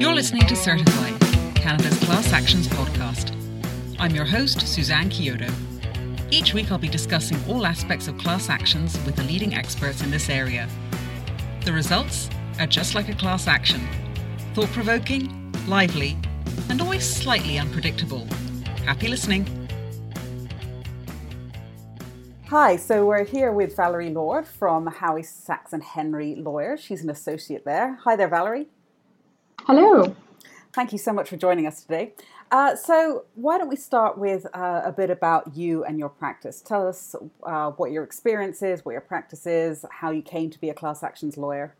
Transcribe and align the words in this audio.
You're 0.00 0.14
listening 0.14 0.46
to 0.46 0.54
Certified, 0.54 1.20
Canada's 1.56 1.98
class 2.04 2.32
actions 2.32 2.68
podcast. 2.68 3.34
I'm 3.98 4.14
your 4.14 4.24
host, 4.24 4.60
Suzanne 4.60 5.10
Chiodo. 5.10 5.52
Each 6.30 6.54
week 6.54 6.70
I'll 6.70 6.78
be 6.78 6.88
discussing 6.88 7.36
all 7.48 7.66
aspects 7.66 8.06
of 8.06 8.16
class 8.16 8.48
actions 8.48 8.96
with 9.04 9.16
the 9.16 9.24
leading 9.24 9.56
experts 9.56 10.00
in 10.00 10.12
this 10.12 10.30
area. 10.30 10.68
The 11.64 11.72
results 11.72 12.30
are 12.60 12.66
just 12.68 12.94
like 12.94 13.08
a 13.08 13.14
class 13.14 13.48
action 13.48 13.80
thought 14.54 14.68
provoking, 14.68 15.52
lively, 15.66 16.16
and 16.68 16.80
always 16.80 17.04
slightly 17.04 17.58
unpredictable. 17.58 18.24
Happy 18.84 19.08
listening. 19.08 19.46
Hi, 22.46 22.76
so 22.76 23.04
we're 23.04 23.24
here 23.24 23.50
with 23.50 23.74
Valérie 23.76 24.14
Lord 24.14 24.46
from 24.46 24.86
Howie 24.86 25.24
Sacks 25.24 25.72
and 25.72 25.82
Henry 25.82 26.36
Lawyers. 26.36 26.78
She's 26.78 27.02
an 27.02 27.10
associate 27.10 27.64
there. 27.64 27.96
Hi 28.04 28.14
there, 28.14 28.28
Valérie. 28.28 28.68
Hello. 29.68 30.16
Thank 30.72 30.92
you 30.92 30.98
so 30.98 31.12
much 31.12 31.28
for 31.28 31.36
joining 31.36 31.66
us 31.66 31.82
today. 31.82 32.14
Uh, 32.50 32.74
so, 32.74 33.26
why 33.34 33.58
don't 33.58 33.68
we 33.68 33.76
start 33.76 34.16
with 34.16 34.46
uh, 34.54 34.80
a 34.82 34.92
bit 34.92 35.10
about 35.10 35.54
you 35.54 35.84
and 35.84 35.98
your 35.98 36.08
practice? 36.08 36.62
Tell 36.62 36.88
us 36.88 37.14
uh, 37.42 37.72
what 37.72 37.90
your 37.90 38.02
experience 38.02 38.62
is, 38.62 38.82
what 38.86 38.92
your 38.92 39.02
practice 39.02 39.46
is, 39.46 39.84
how 39.90 40.10
you 40.10 40.22
came 40.22 40.48
to 40.48 40.58
be 40.58 40.70
a 40.70 40.74
class 40.74 41.02
actions 41.02 41.36
lawyer. 41.36 41.74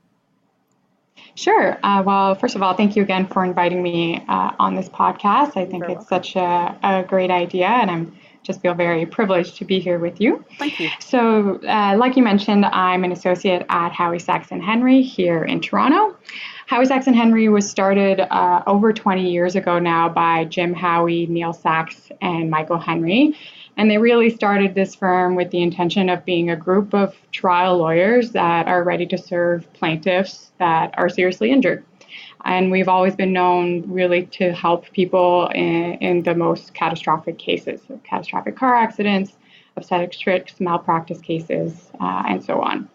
Sure. 1.35 1.79
Uh, 1.83 2.03
well, 2.05 2.35
first 2.35 2.57
of 2.57 2.63
all, 2.63 2.75
thank 2.75 2.95
you 2.95 3.03
again 3.03 3.27
for 3.27 3.43
inviting 3.43 3.83
me 3.83 4.23
uh, 4.29 4.53
on 4.59 4.75
this 4.75 4.91
podcast. 4.91 5.57
I 5.57 5.65
think 5.65 5.85
it's 5.85 5.89
welcome. 5.89 6.07
such 6.09 6.37
a, 6.37 6.79
a 6.83 7.05
great 7.09 7.31
idea, 7.31 7.69
and 7.69 7.91
I'm 7.91 8.15
just 8.43 8.61
feel 8.61 8.75
very 8.75 9.05
privileged 9.05 9.57
to 9.57 9.65
be 9.65 9.79
here 9.79 9.99
with 9.99 10.21
you. 10.21 10.45
Thank 10.59 10.81
you. 10.81 10.89
So, 11.01 11.61
uh, 11.67 11.97
like 11.99 12.17
you 12.17 12.23
mentioned, 12.23 12.65
I'm 12.67 13.05
an 13.05 13.13
associate 13.13 13.65
at 13.69 13.93
Howie 13.93 14.19
Sacks 14.19 14.49
and 14.51 14.63
Henry 14.63 15.03
here 15.03 15.45
in 15.45 15.61
Toronto. 15.61 16.17
Howie 16.67 16.85
Sacks 16.85 17.07
and 17.07 17.17
Henry 17.17 17.49
was 17.49 17.69
started 17.69 18.21
uh, 18.21 18.63
over 18.67 18.93
20 18.93 19.31
years 19.31 19.57
ago 19.57 19.79
now 19.79 20.09
by 20.09 20.45
Jim 20.45 20.75
Howie, 20.75 21.27
Neil 21.27 21.53
Sacks, 21.53 22.11
and 22.21 22.51
Michael 22.51 22.79
Henry. 22.79 23.35
And 23.79 23.91
they 23.91 23.97
really 23.97 24.29
started 24.29 24.75
this 24.75 24.95
firm 24.95 25.35
with 25.35 25.51
the 25.51 25.63
intention 25.63 26.09
of 26.09 26.25
being 26.25 26.51
a 26.51 26.57
group 26.57 26.95
of 26.95 27.17
trial 27.33 27.79
lawyers 27.79 28.33
that 28.33 28.67
are 28.67 28.83
ready 28.83 29.07
to 29.07 29.17
serve 29.17 29.73
plaintiffs 29.73 30.51
that 30.59 30.93
are 30.99 31.09
seriously 31.09 31.53
injured. 31.53 31.85
And 32.49 32.71
we've 32.71 32.89
always 32.89 33.15
been 33.15 33.35
known 33.35 33.85
really 33.93 34.25
to 34.39 34.55
help 34.55 34.91
people 34.93 35.49
in, 35.55 35.99
in 36.01 36.23
the 36.23 36.35
most 36.35 36.73
catastrophic 36.73 37.37
cases, 37.37 37.83
catastrophic 38.05 38.57
car 38.57 38.75
accidents, 38.75 39.35
obstetrics, 39.77 40.59
malpractice 40.59 41.21
cases, 41.21 41.91
uh, 42.01 42.23
and 42.27 42.43
so 42.43 42.63
on. 42.63 42.89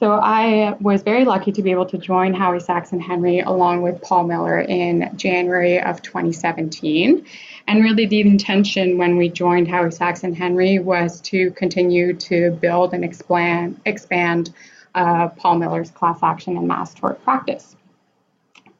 So 0.00 0.12
I 0.12 0.74
was 0.80 1.02
very 1.02 1.26
lucky 1.26 1.52
to 1.52 1.62
be 1.62 1.70
able 1.70 1.84
to 1.84 1.98
join 1.98 2.32
Howie 2.32 2.60
Sacks 2.60 2.92
and 2.92 3.02
Henry 3.02 3.40
along 3.40 3.82
with 3.82 4.00
Paul 4.00 4.26
Miller 4.26 4.60
in 4.60 5.10
January 5.16 5.78
of 5.82 6.00
2017. 6.00 7.26
And 7.66 7.84
really, 7.84 8.06
the 8.06 8.22
intention 8.22 8.96
when 8.96 9.18
we 9.18 9.28
joined 9.28 9.68
Howie 9.68 9.90
Sacks 9.90 10.24
and 10.24 10.34
Henry 10.34 10.78
was 10.78 11.20
to 11.22 11.50
continue 11.50 12.14
to 12.14 12.52
build 12.52 12.94
and 12.94 13.04
expand, 13.04 13.78
expand 13.84 14.54
uh, 14.94 15.28
Paul 15.28 15.58
Miller's 15.58 15.90
class 15.90 16.20
action 16.22 16.56
and 16.56 16.66
mass 16.66 16.94
tort 16.94 17.22
practice. 17.22 17.76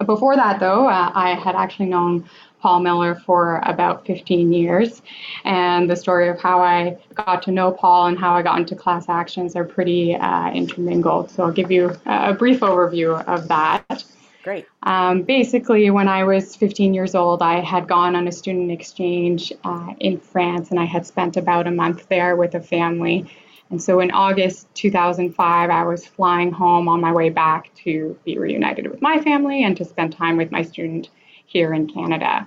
Before 0.05 0.37
that, 0.37 0.61
though, 0.61 0.87
uh, 0.87 1.11
I 1.15 1.35
had 1.35 1.57
actually 1.57 1.87
known 1.87 2.29
Paul 2.61 2.81
Miller 2.81 3.15
for 3.15 3.61
about 3.65 4.07
15 4.07 4.53
years. 4.53 5.03
And 5.45 5.91
the 5.91 5.97
story 5.97 6.29
of 6.29 6.41
how 6.41 6.61
I 6.61 6.97
got 7.15 7.43
to 7.43 7.51
know 7.51 7.73
Paul 7.73 8.07
and 8.07 8.19
how 8.19 8.35
I 8.35 8.43
got 8.43 8.59
into 8.59 8.77
class 8.77 9.09
actions 9.09 9.57
are 9.57 9.65
pretty 9.65 10.15
uh, 10.15 10.51
intermingled. 10.51 11.31
So 11.31 11.45
I'll 11.45 11.53
give 11.53 11.71
you 11.71 11.97
a 12.07 12.33
brief 12.33 12.61
overview 12.61 13.25
of 13.27 13.49
that. 13.49 14.05
Great. 14.45 14.67
Um, 14.85 15.23
basically, 15.23 15.91
when 15.91 16.09
I 16.09 16.25
was 16.25 16.57
15 16.57 16.95
years 16.95 17.15
old, 17.15 17.43
I 17.43 17.61
had 17.61 17.89
gone 17.89 18.15
on 18.15 18.29
a 18.29 18.33
student 18.33 18.71
exchange 18.71 19.53
uh, 19.65 19.95
in 20.01 20.19
France 20.19 20.71
and 20.71 20.79
I 20.79 20.85
had 20.85 21.07
spent 21.07 21.37
about 21.37 21.67
a 21.67 21.71
month 21.71 22.09
there 22.09 22.37
with 22.37 22.55
a 22.55 22.61
family. 22.61 23.27
And 23.71 23.83
so 23.83 24.01
in 24.01 24.11
August 24.11 24.67
2005, 24.75 25.71
I 25.71 25.85
was 25.85 26.07
flying 26.07 26.53
home 26.53 26.89
on 26.89 27.01
my 27.01 27.13
way 27.13 27.29
back 27.29 27.75
to 27.85 28.19
be 28.25 28.39
reunited 28.39 28.87
with 28.87 29.03
my 29.03 29.21
family 29.21 29.63
and 29.63 29.77
to 29.77 29.85
spend 29.85 30.13
time 30.13 30.37
with 30.37 30.51
my 30.51 30.63
student 30.63 31.11
here 31.47 31.75
in 31.75 31.87
Canada. 31.87 32.47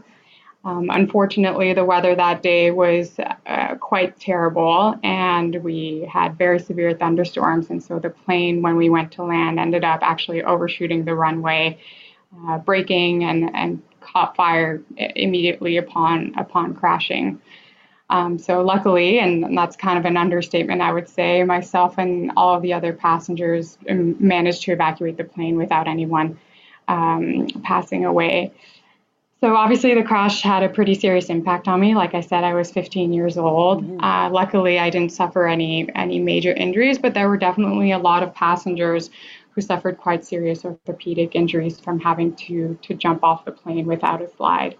Um, 0.64 0.90
unfortunately, 0.92 1.74
the 1.74 1.86
weather 1.86 2.14
that 2.16 2.44
day 2.44 2.70
was 2.70 3.20
uh, 3.48 3.76
quite 3.80 4.20
terrible, 4.20 4.96
and 5.04 5.56
we 5.64 6.08
had 6.12 6.38
very 6.38 6.60
severe 6.60 6.94
thunderstorms. 6.94 7.72
And 7.72 7.82
so 7.82 7.98
the 7.98 8.12
plane, 8.12 8.62
when 8.62 8.76
we 8.76 8.90
went 8.90 9.12
to 9.14 9.24
land, 9.24 9.60
ended 9.60 9.84
up 9.84 10.02
actually 10.04 10.44
overshooting 10.44 11.04
the 11.06 11.16
runway, 11.16 11.80
uh, 12.48 12.60
breaking, 12.60 13.24
and, 13.24 13.50
and 13.56 13.82
caught 14.02 14.36
fire 14.36 14.82
immediately 14.98 15.78
upon 15.78 16.34
upon 16.38 16.76
crashing. 16.76 17.42
Um, 18.12 18.38
so 18.38 18.62
luckily, 18.62 19.20
and 19.20 19.58
that's 19.58 19.78
kind 19.78 19.98
of 19.98 20.04
an 20.04 20.18
understatement, 20.18 20.82
I 20.82 20.92
would 20.92 21.08
say, 21.08 21.44
myself 21.44 21.98
and 21.98 22.32
all 22.36 22.54
of 22.54 22.62
the 22.62 22.74
other 22.74 22.92
passengers 22.92 23.78
um, 23.90 24.18
managed 24.20 24.64
to 24.64 24.74
evacuate 24.74 25.16
the 25.16 25.24
plane 25.24 25.56
without 25.56 25.88
anyone 25.88 26.38
um, 26.90 27.48
passing 27.64 28.04
away. 28.04 28.52
So 29.40 29.56
obviously, 29.56 29.96
the 29.96 30.04
crash 30.04 30.42
had 30.42 30.62
a 30.62 30.70
pretty 30.70 30.94
serious 30.94 31.30
impact 31.30 31.70
on 31.70 31.80
me. 31.80 31.96
Like 31.96 32.14
I 32.14 32.20
said, 32.20 32.44
I 32.44 32.54
was 32.54 32.70
15 32.70 33.14
years 33.14 33.38
old. 33.38 33.84
Mm-hmm. 33.84 34.04
Uh, 34.04 34.30
luckily, 34.30 34.78
I 34.78 34.90
didn't 34.90 35.14
suffer 35.14 35.48
any 35.48 35.90
any 35.96 36.20
major 36.20 36.52
injuries, 36.52 37.00
but 37.00 37.14
there 37.14 37.30
were 37.30 37.38
definitely 37.38 37.92
a 37.92 37.98
lot 37.98 38.24
of 38.24 38.36
passengers 38.36 39.10
who 39.52 39.62
suffered 39.62 39.98
quite 39.98 40.26
serious 40.26 40.64
orthopedic 40.64 41.34
injuries 41.34 41.80
from 41.80 42.00
having 42.00 42.36
to 42.36 42.78
to 42.82 42.94
jump 42.94 43.24
off 43.24 43.46
the 43.46 43.52
plane 43.52 43.88
without 43.88 44.22
a 44.22 44.30
slide. 44.30 44.76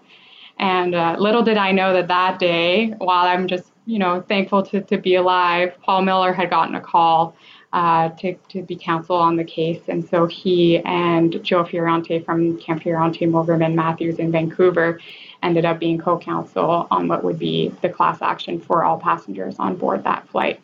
And 0.62 0.94
uh, 0.94 1.16
little 1.18 1.42
did 1.42 1.56
I 1.56 1.72
know 1.72 1.92
that 1.92 2.06
that 2.06 2.38
day, 2.38 2.94
while 2.98 3.26
I'm 3.26 3.48
just, 3.48 3.72
you 3.84 3.98
know, 3.98 4.22
thankful 4.28 4.62
to, 4.66 4.80
to 4.80 4.96
be 4.96 5.16
alive, 5.16 5.74
Paul 5.82 6.02
Miller 6.02 6.32
had 6.32 6.50
gotten 6.50 6.76
a 6.76 6.80
call 6.80 7.34
uh, 7.72 8.10
to, 8.10 8.34
to 8.50 8.62
be 8.62 8.76
counsel 8.76 9.16
on 9.16 9.34
the 9.34 9.42
case. 9.42 9.80
And 9.88 10.08
so 10.08 10.26
he 10.26 10.78
and 10.84 11.42
Joe 11.42 11.64
Fiorante 11.64 12.24
from 12.24 12.60
Camp 12.60 12.84
Fiorante, 12.84 13.26
Mogerman 13.26 13.74
Matthews 13.74 14.20
in 14.20 14.30
Vancouver 14.30 15.00
ended 15.42 15.64
up 15.64 15.80
being 15.80 15.98
co 15.98 16.16
counsel 16.16 16.86
on 16.92 17.08
what 17.08 17.24
would 17.24 17.40
be 17.40 17.74
the 17.82 17.88
class 17.88 18.22
action 18.22 18.60
for 18.60 18.84
all 18.84 19.00
passengers 19.00 19.56
on 19.58 19.74
board 19.74 20.04
that 20.04 20.28
flight. 20.28 20.60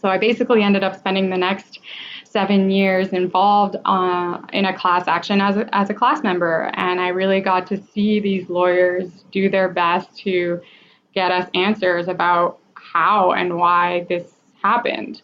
So 0.00 0.08
I 0.08 0.18
basically 0.18 0.62
ended 0.62 0.84
up 0.84 0.96
spending 0.96 1.30
the 1.30 1.36
next 1.36 1.80
seven 2.34 2.68
years 2.68 3.10
involved 3.10 3.76
uh, 3.84 4.40
in 4.52 4.64
a 4.64 4.76
class 4.76 5.06
action 5.06 5.40
as 5.40 5.56
a, 5.56 5.72
as 5.72 5.88
a 5.88 5.94
class 5.94 6.24
member. 6.24 6.68
And 6.74 7.00
I 7.00 7.08
really 7.08 7.40
got 7.40 7.64
to 7.68 7.80
see 7.92 8.18
these 8.18 8.50
lawyers 8.50 9.08
do 9.30 9.48
their 9.48 9.68
best 9.68 10.18
to 10.24 10.60
get 11.14 11.30
us 11.30 11.48
answers 11.54 12.08
about 12.08 12.58
how 12.74 13.30
and 13.30 13.56
why 13.56 14.04
this 14.08 14.24
happened. 14.60 15.22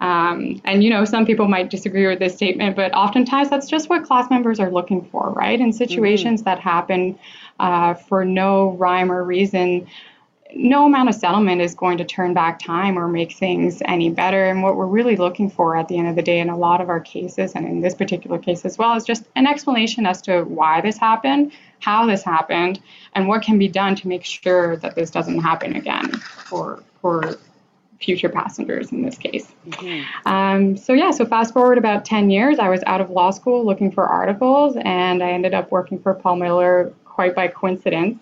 Um, 0.00 0.60
and 0.64 0.82
you 0.82 0.90
know, 0.90 1.04
some 1.04 1.24
people 1.24 1.46
might 1.46 1.70
disagree 1.70 2.08
with 2.08 2.18
this 2.18 2.34
statement, 2.34 2.74
but 2.74 2.92
oftentimes 2.92 3.50
that's 3.50 3.68
just 3.68 3.88
what 3.88 4.02
class 4.04 4.28
members 4.28 4.58
are 4.58 4.70
looking 4.70 5.04
for, 5.10 5.30
right? 5.30 5.60
In 5.60 5.72
situations 5.72 6.40
mm-hmm. 6.40 6.50
that 6.50 6.58
happen 6.58 7.18
uh, 7.60 7.94
for 7.94 8.24
no 8.24 8.72
rhyme 8.72 9.12
or 9.12 9.22
reason, 9.22 9.86
no 10.54 10.86
amount 10.86 11.08
of 11.08 11.14
settlement 11.14 11.60
is 11.60 11.74
going 11.74 11.98
to 11.98 12.04
turn 12.04 12.34
back 12.34 12.58
time 12.58 12.98
or 12.98 13.08
make 13.08 13.32
things 13.32 13.82
any 13.84 14.10
better. 14.10 14.46
And 14.46 14.62
what 14.62 14.76
we're 14.76 14.86
really 14.86 15.16
looking 15.16 15.50
for 15.50 15.76
at 15.76 15.88
the 15.88 15.98
end 15.98 16.08
of 16.08 16.16
the 16.16 16.22
day 16.22 16.40
in 16.40 16.48
a 16.48 16.56
lot 16.56 16.80
of 16.80 16.88
our 16.88 17.00
cases, 17.00 17.52
and 17.54 17.66
in 17.66 17.80
this 17.80 17.94
particular 17.94 18.38
case 18.38 18.64
as 18.64 18.78
well, 18.78 18.94
is 18.96 19.04
just 19.04 19.24
an 19.36 19.46
explanation 19.46 20.06
as 20.06 20.22
to 20.22 20.42
why 20.42 20.80
this 20.80 20.96
happened, 20.96 21.52
how 21.80 22.06
this 22.06 22.22
happened, 22.22 22.80
and 23.14 23.28
what 23.28 23.42
can 23.42 23.58
be 23.58 23.68
done 23.68 23.94
to 23.96 24.08
make 24.08 24.24
sure 24.24 24.76
that 24.78 24.94
this 24.94 25.10
doesn't 25.10 25.40
happen 25.40 25.76
again 25.76 26.10
for 26.46 26.82
for 27.00 27.38
future 28.00 28.28
passengers 28.28 28.92
in 28.92 29.02
this 29.02 29.18
case. 29.18 29.52
Mm-hmm. 29.66 30.28
Um, 30.28 30.76
so 30.76 30.92
yeah, 30.92 31.10
so 31.10 31.26
fast 31.26 31.52
forward 31.52 31.78
about 31.78 32.04
10 32.04 32.30
years, 32.30 32.60
I 32.60 32.68
was 32.68 32.80
out 32.86 33.00
of 33.00 33.10
law 33.10 33.30
school 33.30 33.66
looking 33.66 33.90
for 33.90 34.06
articles, 34.06 34.76
and 34.84 35.22
I 35.22 35.30
ended 35.30 35.52
up 35.52 35.72
working 35.72 35.98
for 35.98 36.14
Paul 36.14 36.36
Miller 36.36 36.92
quite 37.04 37.34
by 37.34 37.48
coincidence. 37.48 38.18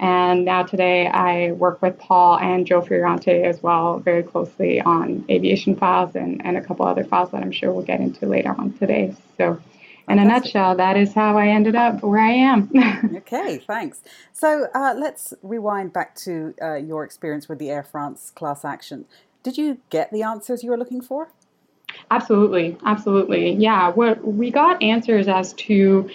And 0.00 0.46
now 0.46 0.62
today 0.62 1.06
I 1.08 1.52
work 1.52 1.82
with 1.82 1.98
Paul 1.98 2.38
and 2.38 2.66
Joe 2.66 2.80
Fiorante 2.80 3.44
as 3.44 3.62
well 3.62 3.98
very 3.98 4.22
closely 4.22 4.80
on 4.80 5.26
aviation 5.28 5.76
files 5.76 6.16
and, 6.16 6.40
and 6.44 6.56
a 6.56 6.62
couple 6.62 6.86
other 6.86 7.04
files 7.04 7.30
that 7.32 7.42
I'm 7.42 7.52
sure 7.52 7.70
we'll 7.70 7.84
get 7.84 8.00
into 8.00 8.26
later 8.26 8.54
on 8.56 8.72
today. 8.78 9.14
So 9.36 9.60
in 10.08 10.18
a 10.18 10.24
nutshell, 10.24 10.74
that 10.76 10.96
is 10.96 11.12
how 11.12 11.36
I 11.36 11.48
ended 11.48 11.76
up 11.76 12.02
where 12.02 12.18
I 12.18 12.30
am. 12.30 12.70
okay, 13.16 13.58
thanks. 13.58 14.02
So 14.32 14.68
uh, 14.74 14.94
let's 14.96 15.34
rewind 15.42 15.92
back 15.92 16.14
to 16.16 16.54
uh, 16.62 16.74
your 16.76 17.04
experience 17.04 17.46
with 17.46 17.58
the 17.58 17.68
Air 17.68 17.82
France 17.82 18.32
class 18.34 18.64
action. 18.64 19.04
Did 19.42 19.58
you 19.58 19.80
get 19.90 20.10
the 20.10 20.22
answers 20.22 20.64
you 20.64 20.70
were 20.70 20.78
looking 20.78 21.02
for? 21.02 21.30
Absolutely, 22.10 22.78
absolutely. 22.86 23.52
Yeah, 23.52 23.90
what 23.90 24.24
we 24.26 24.50
got 24.50 24.82
answers 24.82 25.28
as 25.28 25.52
to 25.54 26.08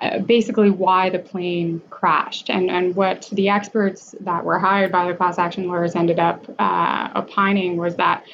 uh, 0.00 0.20
basically 0.20 0.70
why 0.70 1.10
the 1.10 1.18
plane 1.18 1.82
crashed 1.90 2.50
and, 2.50 2.70
and 2.70 2.94
what 2.94 3.28
the 3.32 3.48
experts 3.48 4.14
that 4.20 4.44
were 4.44 4.58
hired 4.58 4.92
by 4.92 5.06
the 5.08 5.14
class 5.14 5.38
action 5.38 5.66
lawyers 5.66 5.96
ended 5.96 6.18
up 6.18 6.44
uh, 6.58 7.08
opining 7.16 7.76
was 7.76 7.96
that, 7.96 8.24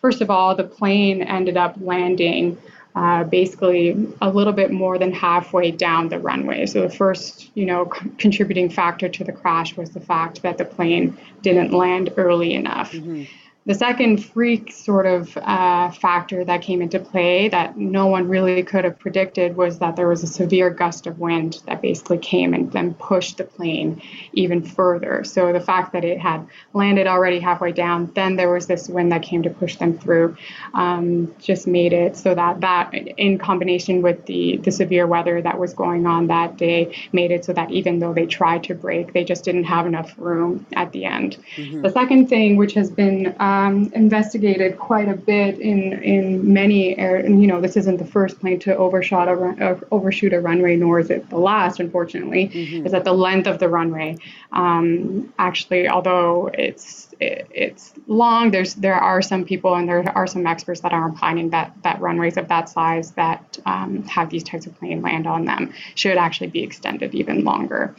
first 0.00 0.20
of 0.20 0.30
all, 0.30 0.54
the 0.54 0.64
plane 0.64 1.22
ended 1.22 1.56
up 1.56 1.74
landing 1.80 2.56
uh, 2.94 3.22
basically 3.24 4.08
a 4.20 4.30
little 4.30 4.52
bit 4.52 4.70
more 4.72 4.98
than 4.98 5.12
halfway 5.12 5.70
down 5.70 6.08
the 6.08 6.18
runway. 6.18 6.66
So 6.66 6.82
the 6.82 6.90
first, 6.90 7.50
you 7.54 7.64
know, 7.66 7.90
c- 7.92 8.10
contributing 8.18 8.70
factor 8.70 9.08
to 9.08 9.24
the 9.24 9.32
crash 9.32 9.76
was 9.76 9.90
the 9.90 10.00
fact 10.00 10.42
that 10.42 10.58
the 10.58 10.64
plane 10.64 11.16
didn't 11.42 11.72
land 11.72 12.12
early 12.16 12.54
enough. 12.54 12.92
Mm-hmm. 12.92 13.24
The 13.66 13.74
second 13.74 14.24
freak 14.24 14.72
sort 14.72 15.04
of 15.04 15.36
uh, 15.36 15.90
factor 15.90 16.42
that 16.42 16.62
came 16.62 16.80
into 16.80 16.98
play 16.98 17.50
that 17.50 17.76
no 17.76 18.06
one 18.06 18.26
really 18.26 18.62
could 18.62 18.84
have 18.84 18.98
predicted 18.98 19.56
was 19.58 19.78
that 19.80 19.94
there 19.94 20.08
was 20.08 20.22
a 20.22 20.26
severe 20.26 20.70
gust 20.70 21.06
of 21.06 21.18
wind 21.18 21.60
that 21.66 21.82
basically 21.82 22.16
came 22.16 22.54
and 22.54 22.72
then 22.72 22.94
pushed 22.94 23.36
the 23.36 23.44
plane 23.44 24.00
even 24.32 24.62
further. 24.62 25.22
So 25.22 25.52
the 25.52 25.60
fact 25.60 25.92
that 25.92 26.02
it 26.02 26.18
had 26.18 26.46
landed 26.72 27.06
already 27.06 27.40
halfway 27.40 27.72
down, 27.72 28.10
then 28.14 28.36
there 28.36 28.50
was 28.50 28.66
this 28.66 28.88
wind 28.88 29.12
that 29.12 29.20
came 29.20 29.42
to 29.42 29.50
push 29.50 29.76
them 29.76 29.98
through, 29.98 30.38
um, 30.72 31.34
just 31.38 31.66
made 31.66 31.92
it 31.92 32.16
so 32.16 32.34
that 32.34 32.62
that, 32.62 32.94
in 32.94 33.36
combination 33.36 34.00
with 34.00 34.24
the 34.24 34.56
the 34.64 34.70
severe 34.70 35.06
weather 35.06 35.42
that 35.42 35.58
was 35.58 35.74
going 35.74 36.06
on 36.06 36.28
that 36.28 36.56
day, 36.56 36.96
made 37.12 37.30
it 37.30 37.44
so 37.44 37.52
that 37.52 37.70
even 37.70 37.98
though 37.98 38.14
they 38.14 38.24
tried 38.24 38.64
to 38.64 38.74
brake, 38.74 39.12
they 39.12 39.24
just 39.24 39.44
didn't 39.44 39.64
have 39.64 39.86
enough 39.86 40.14
room 40.16 40.64
at 40.72 40.90
the 40.92 41.04
end. 41.04 41.36
Mm-hmm. 41.56 41.82
The 41.82 41.90
second 41.90 42.28
thing, 42.28 42.56
which 42.56 42.72
has 42.72 42.90
been 42.90 43.26
uh, 43.38 43.57
um, 43.58 43.90
investigated 43.94 44.78
quite 44.78 45.08
a 45.08 45.14
bit 45.14 45.58
in 45.58 45.92
in 46.02 46.52
many 46.52 46.96
air, 46.98 47.26
you 47.26 47.46
know 47.46 47.60
this 47.60 47.76
isn't 47.76 47.96
the 47.96 48.04
first 48.04 48.38
plane 48.40 48.58
to 48.60 48.76
overshot 48.76 49.28
a 49.28 49.34
run, 49.34 49.62
uh, 49.62 49.78
overshoot 49.90 50.32
a 50.32 50.40
runway 50.40 50.76
nor 50.76 51.00
is 51.00 51.10
it 51.10 51.28
the 51.30 51.38
last 51.38 51.80
unfortunately 51.80 52.48
mm-hmm. 52.48 52.86
is 52.86 52.92
that 52.92 53.04
the 53.04 53.12
length 53.12 53.46
of 53.46 53.58
the 53.58 53.68
runway 53.68 54.16
um, 54.52 55.32
actually 55.38 55.88
although 55.88 56.50
it's 56.54 57.14
it, 57.20 57.48
it's 57.50 57.94
long 58.06 58.50
there's 58.50 58.74
there 58.74 59.00
are 59.10 59.20
some 59.20 59.44
people 59.44 59.74
and 59.74 59.88
there 59.88 60.02
are 60.16 60.26
some 60.26 60.46
experts 60.46 60.80
that 60.80 60.92
are 60.92 61.08
opining 61.10 61.50
that 61.50 61.72
that 61.82 62.00
runways 62.00 62.36
of 62.36 62.46
that 62.48 62.68
size 62.68 63.10
that 63.12 63.58
um, 63.66 64.02
have 64.04 64.30
these 64.30 64.44
types 64.44 64.66
of 64.66 64.78
plane 64.78 65.02
land 65.02 65.26
on 65.26 65.44
them 65.44 65.72
should 65.94 66.16
actually 66.16 66.48
be 66.48 66.62
extended 66.62 67.14
even 67.14 67.44
longer 67.44 67.94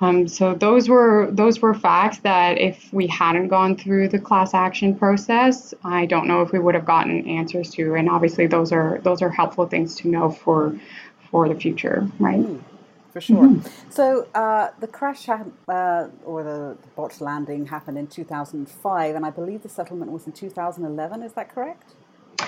um, 0.00 0.26
so 0.26 0.54
those 0.54 0.88
were 0.88 1.28
those 1.30 1.60
were 1.60 1.72
facts 1.72 2.18
that 2.18 2.58
if 2.58 2.92
we 2.92 3.06
hadn't 3.06 3.48
gone 3.48 3.76
through 3.76 4.08
the 4.08 4.18
class 4.18 4.52
action 4.52 4.96
process, 4.96 5.72
I 5.84 6.06
don't 6.06 6.26
know 6.26 6.42
if 6.42 6.50
we 6.50 6.58
would 6.58 6.74
have 6.74 6.84
gotten 6.84 7.28
answers 7.28 7.70
to. 7.74 7.94
And 7.94 8.08
obviously, 8.08 8.46
those 8.46 8.72
are 8.72 9.00
those 9.04 9.22
are 9.22 9.30
helpful 9.30 9.66
things 9.66 9.94
to 9.96 10.08
know 10.08 10.30
for 10.30 10.76
for 11.30 11.48
the 11.48 11.54
future, 11.54 12.08
right? 12.18 12.40
Mm, 12.40 12.60
for 13.12 13.20
sure. 13.20 13.44
Mm-hmm. 13.44 13.90
So 13.90 14.26
uh, 14.34 14.70
the 14.80 14.88
crash 14.88 15.28
uh, 15.28 16.08
or 16.24 16.42
the 16.42 16.76
botched 16.96 17.20
landing 17.20 17.66
happened 17.66 17.96
in 17.96 18.08
2005, 18.08 19.14
and 19.14 19.24
I 19.24 19.30
believe 19.30 19.62
the 19.62 19.68
settlement 19.68 20.10
was 20.10 20.26
in 20.26 20.32
2011. 20.32 21.22
Is 21.22 21.34
that 21.34 21.54
correct? 21.54 21.94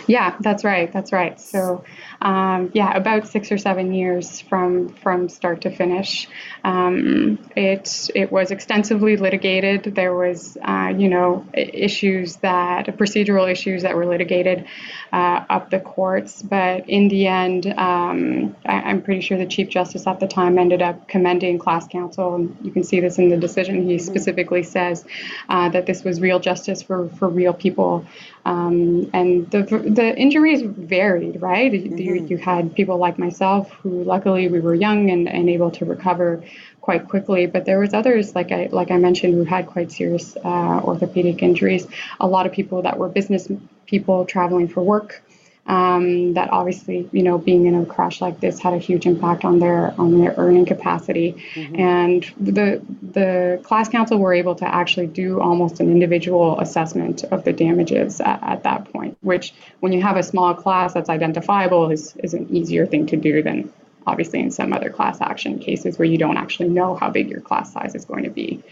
Yeah, 0.07 0.37
that's 0.41 0.65
right. 0.65 0.93
That's 0.93 1.13
right. 1.13 1.41
So, 1.41 1.85
um, 2.21 2.71
yeah, 2.75 2.97
about 2.97 3.27
six 3.27 3.51
or 3.51 3.59
seven 3.59 3.93
years 3.93 4.41
from 4.41 4.89
from 4.89 5.29
start 5.29 5.63
to 5.63 5.71
finish. 5.71 6.29
Um, 6.65 7.39
it 7.57 8.11
it 8.15 8.31
was 8.31 8.51
extensively 8.51 9.17
litigated. 9.17 9.95
There 9.95 10.15
was, 10.15 10.57
uh, 10.63 10.93
you 10.97 11.09
know, 11.09 11.45
issues 11.55 12.37
that 12.37 12.87
procedural 12.99 13.51
issues 13.51 13.83
that 13.83 13.97
were 13.97 14.07
litigated 14.07 14.67
uh, 15.13 15.45
up 15.49 15.71
the 15.71 15.81
courts. 15.81 16.43
But 16.43 16.89
in 16.89 17.09
the 17.09 17.27
end, 17.27 17.67
um, 17.67 18.57
I, 18.65 18.91
am 18.91 19.03
pretty 19.03 19.21
sure 19.21 19.39
the 19.39 19.47
chief 19.47 19.69
justice 19.69 20.07
at 20.07 20.21
the 20.21 20.29
time 20.29 20.59
ended 20.59 20.83
up 20.83 21.09
commending 21.09 21.59
class 21.59 21.87
counsel, 21.89 22.35
and 22.35 22.57
you 22.63 22.71
can 22.71 22.85
see 22.85 23.01
this 23.01 23.19
in 23.19 23.29
the 23.29 23.37
decision. 23.37 23.87
He 23.89 23.97
mm-hmm. 23.97 24.07
specifically 24.07 24.63
says 24.63 25.05
uh, 25.49 25.69
that 25.71 25.87
this 25.87 26.05
was 26.05 26.21
real 26.21 26.39
justice 26.39 26.83
for 26.83 27.09
for 27.09 27.29
real 27.29 27.55
people. 27.55 28.07
Um, 28.47 29.11
and 29.13 29.51
the 29.51 29.63
the 30.01 30.17
injuries 30.17 30.63
varied, 30.63 31.43
right? 31.43 31.73
Mm-hmm. 31.73 31.99
You, 31.99 32.15
you 32.31 32.37
had 32.37 32.77
people 32.77 32.97
like 32.97 33.19
myself 33.19 33.73
who, 33.81 34.05
luckily, 34.05 34.47
we 34.47 34.61
were 34.61 34.75
young 34.75 35.11
and, 35.11 35.29
and 35.29 35.51
able 35.51 35.73
to 35.73 35.85
recover 35.85 36.45
quite 36.81 37.09
quickly. 37.09 37.47
But 37.47 37.65
there 37.65 37.81
was 37.81 37.93
others, 37.93 38.37
like 38.37 38.53
I 38.53 38.69
like 38.71 38.93
I 38.93 38.99
mentioned, 38.99 39.35
who 39.35 39.43
had 39.43 39.67
quite 39.67 39.91
serious 39.91 40.37
uh, 40.37 40.81
orthopedic 40.85 41.43
injuries. 41.43 41.89
A 42.21 42.29
lot 42.29 42.47
of 42.47 42.53
people 42.53 42.83
that 42.83 42.97
were 43.01 43.09
business 43.09 43.49
people 43.87 44.25
traveling 44.25 44.69
for 44.69 44.83
work 44.83 45.23
um, 45.69 46.35
that 46.35 46.53
obviously, 46.53 47.09
you 47.13 47.23
know, 47.23 47.39
being 47.39 47.67
in 47.67 47.75
a 47.75 47.85
crash 47.85 48.21
like 48.21 48.39
this 48.41 48.59
had 48.59 48.73
a 48.73 48.79
huge 48.79 49.07
impact 49.07 49.45
on 49.45 49.59
their 49.59 49.95
on 49.99 50.19
their 50.19 50.35
earning 50.37 50.65
capacity. 50.65 51.43
Mm-hmm. 51.55 51.81
And 51.81 52.23
the 52.41 52.83
the 53.03 53.61
class 53.65 53.89
counsel 53.89 54.19
were 54.19 54.33
able 54.33 54.55
to 54.57 54.65
actually 54.65 55.09
do 55.09 55.41
almost 55.41 55.81
an 55.81 55.91
individual 55.91 56.61
assessment 56.61 57.25
of 57.25 57.45
the 57.45 57.53
damages 57.53 58.21
at, 58.21 58.43
at 58.43 58.63
that 58.63 58.93
point, 58.93 59.19
which 59.23 59.55
when 59.81 59.93
you 59.93 60.03
have 60.03 60.17
a 60.17 60.23
small 60.23 60.55
class 60.55 60.95
that's 60.95 61.09
identifiable 61.09 61.91
is 61.91 62.17
is 62.17 62.35
an 62.35 62.49
easier 62.55 62.87
thing 62.87 63.07
to 63.07 63.17
do 63.17 63.43
than 63.43 63.73
obviously 64.07 64.39
in 64.39 64.53
some 64.53 64.73
other 64.73 64.89
class 64.89 65.21
action 65.21 65.59
cases 65.59 65.99
where 65.99 66.07
you 66.07 66.17
don't 66.17 66.37
actually 66.37 66.69
know 66.69 66.95
how 66.95 67.11
big 67.11 67.29
your 67.29 67.41
class 67.41 67.73
size 67.73 67.97
is 67.97 68.05
going 68.05 68.23
to 68.23 68.31
be. 68.31 68.63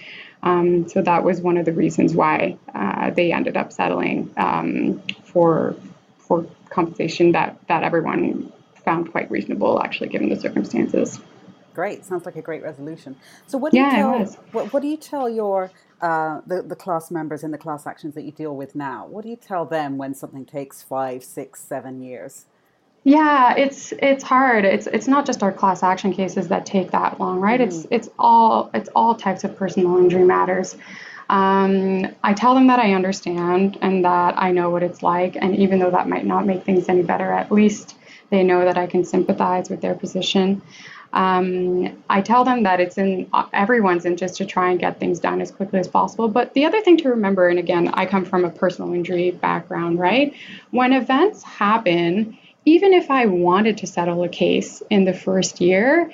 Um, 0.45 0.89
so 0.89 1.03
that 1.03 1.25
was 1.25 1.41
one 1.41 1.57
of 1.57 1.65
the 1.65 1.73
reasons 1.73 2.15
why 2.15 2.57
uh, 2.73 3.11
they 3.11 3.33
ended 3.33 3.57
up 3.57 3.73
settling 3.73 4.33
um, 4.37 5.03
for 5.25 5.75
for 6.19 6.47
compensation 6.71 7.33
that 7.33 7.59
that 7.69 7.83
everyone 7.83 8.53
found 8.85 9.11
quite 9.11 9.31
reasonable, 9.31 9.83
actually, 9.83 10.09
given 10.09 10.29
the 10.29 10.37
circumstances. 10.37 11.21
Great, 11.75 12.05
sounds 12.05 12.25
like 12.25 12.37
a 12.37 12.43
great 12.43 12.63
resolution. 12.63 13.17
So, 13.47 13.59
what 13.59 13.73
do 13.73 13.79
yeah, 13.79 14.19
you 14.19 14.25
tell? 14.25 14.33
What, 14.53 14.73
what, 14.73 14.83
do 14.83 14.89
you 14.89 14.97
tell 14.97 15.29
your 15.29 15.73
uh, 16.01 16.41
the 16.47 16.63
the 16.63 16.77
class 16.77 17.11
members 17.11 17.43
in 17.43 17.51
the 17.51 17.59
class 17.59 17.87
actions 17.87 18.15
that 18.15 18.23
you 18.23 18.31
deal 18.31 18.55
with 18.55 18.77
now? 18.77 19.07
What 19.07 19.25
do 19.25 19.31
you 19.31 19.37
tell 19.37 19.65
them 19.65 19.99
when 19.99 20.15
something 20.15 20.45
takes 20.45 20.83
five, 20.83 21.25
six, 21.25 21.61
seven 21.61 22.01
years? 22.01 22.47
Yeah, 23.03 23.55
it's 23.57 23.93
it's 23.99 24.23
hard. 24.23 24.65
It's 24.65 24.87
it's 24.87 25.09
not 25.09 25.27
just 25.27 25.43
our 25.43 25.53
class 25.53 25.83
action 25.83 26.13
cases 26.13 26.49
that 26.49 26.65
take 26.65 26.93
that 26.93 27.19
long, 27.19 27.41
right? 27.41 27.61
Mm-hmm. 27.61 27.69
It's 27.69 27.87
it's 27.91 28.09
all 28.19 28.71
it's 28.73 28.89
all 28.95 29.17
types 29.17 29.43
of 29.43 29.57
personal 29.57 29.99
injury 29.99 30.25
matters. 30.25 30.77
Um, 31.35 32.15
I 32.23 32.33
tell 32.33 32.55
them 32.55 32.69
that 32.69 32.79
I 32.79 32.93
understand 32.93 33.77
and 33.83 34.05
that 34.05 34.35
I 34.39 34.53
know 34.53 34.71
what 34.71 34.85
it's 34.85 35.03
like. 35.03 35.35
And 35.35 35.57
even 35.57 35.81
though 35.81 35.91
that 35.91 36.09
might 36.09 36.25
not 36.25 36.47
make 36.47 36.63
things 36.63 36.89
any 36.89 37.03
better, 37.03 37.33
at 37.33 37.51
least 37.51 37.97
they 38.31 38.45
know 38.45 38.65
that 38.65 38.79
I 38.79 38.87
can 38.87 39.05
sympathize 39.05 39.69
with 39.69 39.81
their 39.81 39.97
position. 39.97 40.63
Um, 41.13 42.05
I 42.09 42.23
tell 42.23 42.45
them 42.45 42.63
that 42.63 42.79
it's 42.79 42.99
in 42.99 43.29
everyone's 43.53 44.05
interest 44.05 44.37
to 44.37 44.47
try 44.47 44.71
and 44.71 44.79
get 44.79 45.01
things 45.01 45.19
done 45.19 45.41
as 45.41 45.51
quickly 45.51 45.81
as 45.81 45.89
possible. 45.89 46.29
But 46.29 46.55
the 46.55 46.67
other 46.67 46.81
thing 46.83 46.99
to 46.99 47.09
remember, 47.09 47.49
and 47.49 47.59
again, 47.59 47.89
I 47.89 48.07
come 48.07 48.25
from 48.25 48.45
a 48.45 48.51
personal 48.51 48.95
injury 48.95 49.33
background, 49.33 49.99
right? 49.99 50.35
When 50.71 50.93
events 50.93 51.43
happen, 51.43 52.39
even 52.65 52.93
if 52.93 53.11
I 53.11 53.27
wanted 53.27 53.79
to 53.79 53.89
settle 53.89 54.23
a 54.23 54.29
case 54.29 54.85
in 54.89 55.05
the 55.05 55.13
first 55.13 55.61
year, 55.61 56.13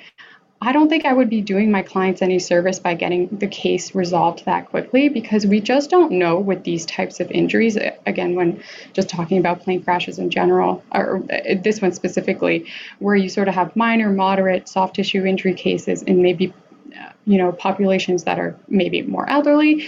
I 0.63 0.73
don't 0.73 0.89
think 0.89 1.05
I 1.05 1.13
would 1.13 1.29
be 1.29 1.41
doing 1.41 1.71
my 1.71 1.81
clients 1.81 2.21
any 2.21 2.37
service 2.37 2.77
by 2.77 2.93
getting 2.93 3.27
the 3.29 3.47
case 3.47 3.95
resolved 3.95 4.45
that 4.45 4.69
quickly 4.69 5.09
because 5.09 5.47
we 5.47 5.59
just 5.59 5.89
don't 5.89 6.11
know 6.11 6.39
with 6.39 6.63
these 6.63 6.85
types 6.85 7.19
of 7.19 7.31
injuries. 7.31 7.77
Uh, 7.77 7.95
again, 8.05 8.35
when 8.35 8.61
just 8.93 9.09
talking 9.09 9.39
about 9.39 9.61
plane 9.61 9.83
crashes 9.83 10.19
in 10.19 10.29
general, 10.29 10.83
or 10.93 11.23
uh, 11.31 11.55
this 11.63 11.81
one 11.81 11.93
specifically, 11.93 12.67
where 12.99 13.15
you 13.15 13.27
sort 13.27 13.47
of 13.47 13.55
have 13.55 13.75
minor, 13.75 14.11
moderate 14.11 14.69
soft 14.69 14.97
tissue 14.97 15.25
injury 15.25 15.55
cases 15.55 16.03
in 16.03 16.21
maybe, 16.21 16.53
uh, 16.95 17.09
you 17.25 17.39
know, 17.39 17.51
populations 17.51 18.25
that 18.25 18.37
are 18.37 18.55
maybe 18.67 19.01
more 19.01 19.27
elderly, 19.27 19.87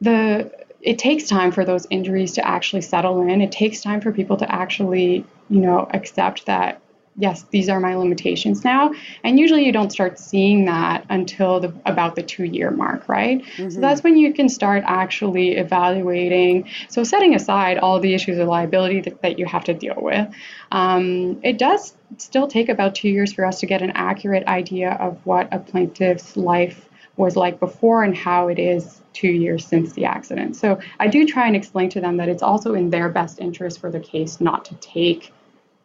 the 0.00 0.50
it 0.80 0.98
takes 0.98 1.28
time 1.28 1.52
for 1.52 1.64
those 1.64 1.86
injuries 1.90 2.32
to 2.32 2.46
actually 2.46 2.82
settle 2.82 3.22
in. 3.22 3.40
It 3.40 3.52
takes 3.52 3.80
time 3.80 4.00
for 4.00 4.12
people 4.12 4.36
to 4.38 4.52
actually, 4.52 5.24
you 5.48 5.60
know, 5.60 5.88
accept 5.92 6.46
that 6.46 6.80
yes, 7.18 7.44
these 7.50 7.68
are 7.68 7.80
my 7.80 7.96
limitations 7.96 8.64
now. 8.64 8.92
And 9.24 9.38
usually 9.38 9.64
you 9.64 9.72
don't 9.72 9.90
start 9.90 10.18
seeing 10.18 10.64
that 10.66 11.04
until 11.10 11.60
the, 11.60 11.74
about 11.84 12.14
the 12.14 12.22
two 12.22 12.44
year 12.44 12.70
mark, 12.70 13.08
right? 13.08 13.42
Mm-hmm. 13.42 13.70
So 13.70 13.80
that's 13.80 14.02
when 14.02 14.16
you 14.16 14.32
can 14.32 14.48
start 14.48 14.84
actually 14.86 15.56
evaluating. 15.56 16.68
So 16.88 17.02
setting 17.02 17.34
aside 17.34 17.78
all 17.78 17.98
the 18.00 18.14
issues 18.14 18.38
of 18.38 18.46
liability 18.48 19.00
that, 19.02 19.20
that 19.22 19.38
you 19.38 19.46
have 19.46 19.64
to 19.64 19.74
deal 19.74 19.96
with, 19.98 20.28
um, 20.70 21.40
it 21.42 21.58
does 21.58 21.94
still 22.16 22.46
take 22.46 22.68
about 22.68 22.94
two 22.94 23.08
years 23.08 23.32
for 23.32 23.44
us 23.44 23.60
to 23.60 23.66
get 23.66 23.82
an 23.82 23.90
accurate 23.94 24.46
idea 24.46 24.92
of 24.92 25.18
what 25.26 25.52
a 25.52 25.58
plaintiff's 25.58 26.36
life 26.36 26.88
was 27.16 27.34
like 27.34 27.58
before 27.58 28.04
and 28.04 28.16
how 28.16 28.46
it 28.46 28.60
is 28.60 29.00
two 29.12 29.28
years 29.28 29.66
since 29.66 29.92
the 29.94 30.04
accident. 30.04 30.54
So 30.54 30.78
I 31.00 31.08
do 31.08 31.26
try 31.26 31.48
and 31.48 31.56
explain 31.56 31.88
to 31.90 32.00
them 32.00 32.18
that 32.18 32.28
it's 32.28 32.44
also 32.44 32.74
in 32.74 32.90
their 32.90 33.08
best 33.08 33.40
interest 33.40 33.80
for 33.80 33.90
the 33.90 33.98
case 33.98 34.40
not 34.40 34.64
to 34.66 34.76
take 34.76 35.32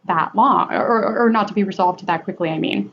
that 0.05 0.35
long 0.35 0.71
or, 0.71 1.25
or 1.25 1.29
not 1.29 1.47
to 1.47 1.53
be 1.53 1.63
resolved 1.63 2.05
that 2.05 2.23
quickly, 2.23 2.49
I 2.49 2.59
mean. 2.59 2.91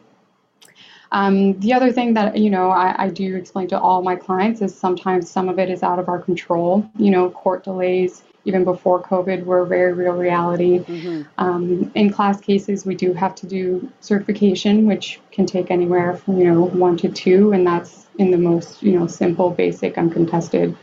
Um, 1.12 1.58
the 1.58 1.72
other 1.72 1.90
thing 1.90 2.14
that 2.14 2.38
you 2.38 2.50
know 2.50 2.70
I, 2.70 2.94
I, 3.04 3.08
do 3.08 3.34
explain 3.34 3.66
to 3.68 3.80
all 3.80 4.00
my 4.02 4.14
clients 4.14 4.62
is 4.62 4.78
sometimes 4.78 5.28
some 5.28 5.48
of 5.48 5.58
it 5.58 5.68
is 5.68 5.82
out 5.82 5.98
of 5.98 6.08
our 6.08 6.20
control. 6.20 6.88
You 6.98 7.10
know, 7.10 7.30
court 7.30 7.64
delays 7.64 8.22
even 8.44 8.64
before 8.64 9.02
COVID 9.02 9.44
were 9.44 9.60
a 9.60 9.66
very 9.66 9.92
real 9.92 10.14
reality. 10.14 10.78
Mm-hmm. 10.78 11.22
Um, 11.38 11.90
in 11.94 12.10
class 12.10 12.40
cases, 12.40 12.86
we 12.86 12.94
do 12.94 13.12
have 13.12 13.34
to 13.36 13.46
do 13.46 13.90
certification, 14.00 14.86
which 14.86 15.20
can 15.32 15.46
take 15.46 15.70
anywhere 15.70 16.16
from 16.16 16.38
you 16.38 16.44
know 16.44 16.66
one 16.66 16.96
to 16.98 17.08
two, 17.08 17.52
and 17.52 17.66
that's 17.66 18.06
in 18.18 18.30
the 18.30 18.38
most 18.38 18.80
you 18.82 18.98
know 18.98 19.08
simple, 19.08 19.50
basic, 19.50 19.98
uncontested 19.98 20.76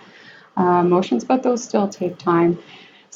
uh, 0.57 0.83
motions, 0.83 1.23
but 1.23 1.43
those 1.43 1.63
still 1.63 1.87
take 1.87 2.17
time. 2.17 2.59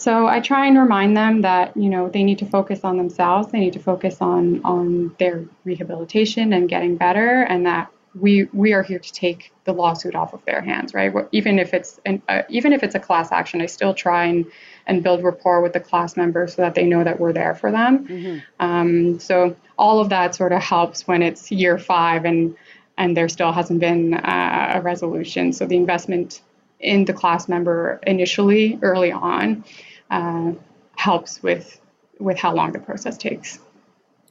So 0.01 0.25
I 0.25 0.39
try 0.39 0.65
and 0.65 0.79
remind 0.79 1.15
them 1.15 1.41
that 1.43 1.77
you 1.77 1.87
know 1.87 2.09
they 2.09 2.23
need 2.23 2.39
to 2.39 2.47
focus 2.47 2.79
on 2.83 2.97
themselves, 2.97 3.51
they 3.51 3.59
need 3.59 3.73
to 3.73 3.79
focus 3.79 4.17
on 4.19 4.61
on 4.63 5.15
their 5.19 5.45
rehabilitation 5.63 6.53
and 6.53 6.67
getting 6.67 6.95
better, 6.95 7.43
and 7.43 7.67
that 7.67 7.91
we 8.19 8.45
we 8.51 8.73
are 8.73 8.81
here 8.81 8.97
to 8.97 9.13
take 9.13 9.53
the 9.65 9.73
lawsuit 9.73 10.15
off 10.15 10.33
of 10.33 10.43
their 10.45 10.59
hands, 10.59 10.95
right? 10.95 11.13
Even 11.31 11.59
if 11.59 11.75
it's 11.75 11.99
an, 12.03 12.19
uh, 12.27 12.41
even 12.49 12.73
if 12.73 12.81
it's 12.81 12.95
a 12.95 12.99
class 12.99 13.31
action, 13.31 13.61
I 13.61 13.67
still 13.67 13.93
try 13.93 14.25
and 14.25 14.47
and 14.87 15.03
build 15.03 15.23
rapport 15.23 15.61
with 15.61 15.73
the 15.73 15.79
class 15.79 16.17
members 16.17 16.55
so 16.55 16.63
that 16.63 16.73
they 16.73 16.87
know 16.87 17.03
that 17.03 17.19
we're 17.19 17.33
there 17.33 17.53
for 17.53 17.71
them. 17.71 18.07
Mm-hmm. 18.07 18.39
Um, 18.59 19.19
so 19.19 19.55
all 19.77 19.99
of 19.99 20.09
that 20.09 20.33
sort 20.33 20.51
of 20.51 20.63
helps 20.63 21.07
when 21.07 21.21
it's 21.21 21.51
year 21.51 21.77
five 21.77 22.25
and 22.25 22.55
and 22.97 23.15
there 23.15 23.29
still 23.29 23.51
hasn't 23.51 23.79
been 23.79 24.15
uh, 24.15 24.71
a 24.77 24.81
resolution. 24.81 25.53
So 25.53 25.67
the 25.67 25.77
investment 25.77 26.41
in 26.79 27.05
the 27.05 27.13
class 27.13 27.47
member 27.47 27.99
initially, 28.07 28.79
early 28.81 29.11
on, 29.11 29.63
uh, 30.11 30.51
helps 30.95 31.41
with 31.41 31.79
with 32.19 32.37
how 32.37 32.53
long 32.53 32.71
the 32.71 32.79
process 32.79 33.17
takes. 33.17 33.57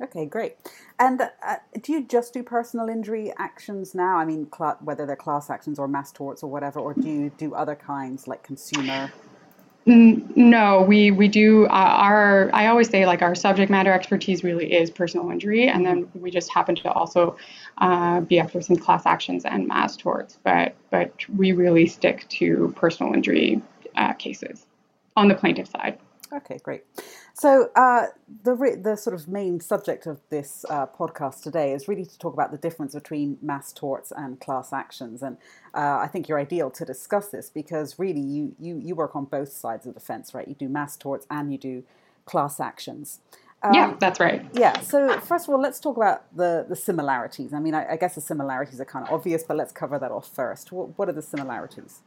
Okay, 0.00 0.24
great. 0.24 0.56
And 0.98 1.20
uh, 1.20 1.56
do 1.82 1.92
you 1.92 2.06
just 2.06 2.32
do 2.32 2.42
personal 2.42 2.88
injury 2.88 3.32
actions 3.38 3.94
now? 3.94 4.16
I 4.16 4.24
mean, 4.24 4.48
cl- 4.56 4.78
whether 4.80 5.04
they're 5.04 5.16
class 5.16 5.50
actions 5.50 5.78
or 5.78 5.88
mass 5.88 6.12
torts 6.12 6.42
or 6.42 6.50
whatever, 6.50 6.80
or 6.80 6.94
do 6.94 7.08
you 7.08 7.32
do 7.36 7.54
other 7.54 7.74
kinds 7.74 8.26
like 8.26 8.42
consumer? 8.42 9.12
No, 9.86 10.82
we 10.82 11.10
we 11.10 11.26
do 11.26 11.64
uh, 11.66 11.68
our. 11.68 12.50
I 12.54 12.68
always 12.68 12.88
say 12.88 13.06
like 13.06 13.22
our 13.22 13.34
subject 13.34 13.70
matter 13.70 13.92
expertise 13.92 14.44
really 14.44 14.72
is 14.72 14.90
personal 14.90 15.30
injury, 15.30 15.68
and 15.68 15.84
then 15.84 16.08
we 16.14 16.30
just 16.30 16.50
happen 16.52 16.76
to 16.76 16.92
also 16.92 17.36
uh, 17.78 18.20
be 18.20 18.38
experts 18.38 18.68
in 18.68 18.76
class 18.76 19.04
actions 19.04 19.44
and 19.44 19.66
mass 19.66 19.96
torts. 19.96 20.38
But 20.44 20.76
but 20.90 21.12
we 21.34 21.52
really 21.52 21.86
stick 21.86 22.26
to 22.28 22.72
personal 22.76 23.12
injury 23.14 23.60
uh, 23.96 24.12
cases 24.14 24.66
on 25.16 25.28
the 25.28 25.34
plaintiff 25.34 25.68
side. 25.68 25.98
Okay, 26.32 26.58
great. 26.62 26.84
So 27.34 27.70
uh, 27.74 28.06
the 28.44 28.78
the 28.80 28.96
sort 28.96 29.14
of 29.14 29.26
main 29.26 29.60
subject 29.60 30.06
of 30.06 30.20
this 30.30 30.64
uh, 30.70 30.86
podcast 30.86 31.42
today 31.42 31.72
is 31.72 31.88
really 31.88 32.04
to 32.04 32.18
talk 32.18 32.34
about 32.34 32.52
the 32.52 32.58
difference 32.58 32.94
between 32.94 33.38
mass 33.42 33.72
torts 33.72 34.12
and 34.14 34.38
class 34.40 34.72
actions, 34.72 35.22
and 35.22 35.38
uh, 35.74 35.98
I 35.98 36.06
think 36.06 36.28
you're 36.28 36.38
ideal 36.38 36.70
to 36.70 36.84
discuss 36.84 37.28
this 37.28 37.50
because 37.50 37.98
really 37.98 38.20
you 38.20 38.54
you 38.60 38.78
you 38.78 38.94
work 38.94 39.16
on 39.16 39.24
both 39.24 39.52
sides 39.52 39.86
of 39.86 39.94
the 39.94 40.00
fence, 40.00 40.32
right? 40.32 40.46
You 40.46 40.54
do 40.54 40.68
mass 40.68 40.96
torts 40.96 41.26
and 41.30 41.50
you 41.50 41.58
do 41.58 41.82
class 42.26 42.60
actions. 42.60 43.20
Um, 43.62 43.74
yeah, 43.74 43.96
that's 43.98 44.20
right. 44.20 44.46
Yeah. 44.52 44.80
So 44.80 45.18
first 45.20 45.48
of 45.48 45.54
all, 45.54 45.60
let's 45.60 45.80
talk 45.80 45.96
about 45.96 46.34
the 46.36 46.64
the 46.68 46.76
similarities. 46.76 47.52
I 47.52 47.58
mean, 47.58 47.74
I, 47.74 47.92
I 47.92 47.96
guess 47.96 48.14
the 48.14 48.20
similarities 48.20 48.80
are 48.80 48.84
kind 48.84 49.06
of 49.06 49.12
obvious, 49.12 49.42
but 49.42 49.56
let's 49.56 49.72
cover 49.72 49.98
that 49.98 50.12
off 50.12 50.28
first. 50.28 50.70
What, 50.70 50.96
what 50.96 51.08
are 51.08 51.12
the 51.12 51.22
similarities? 51.22 52.02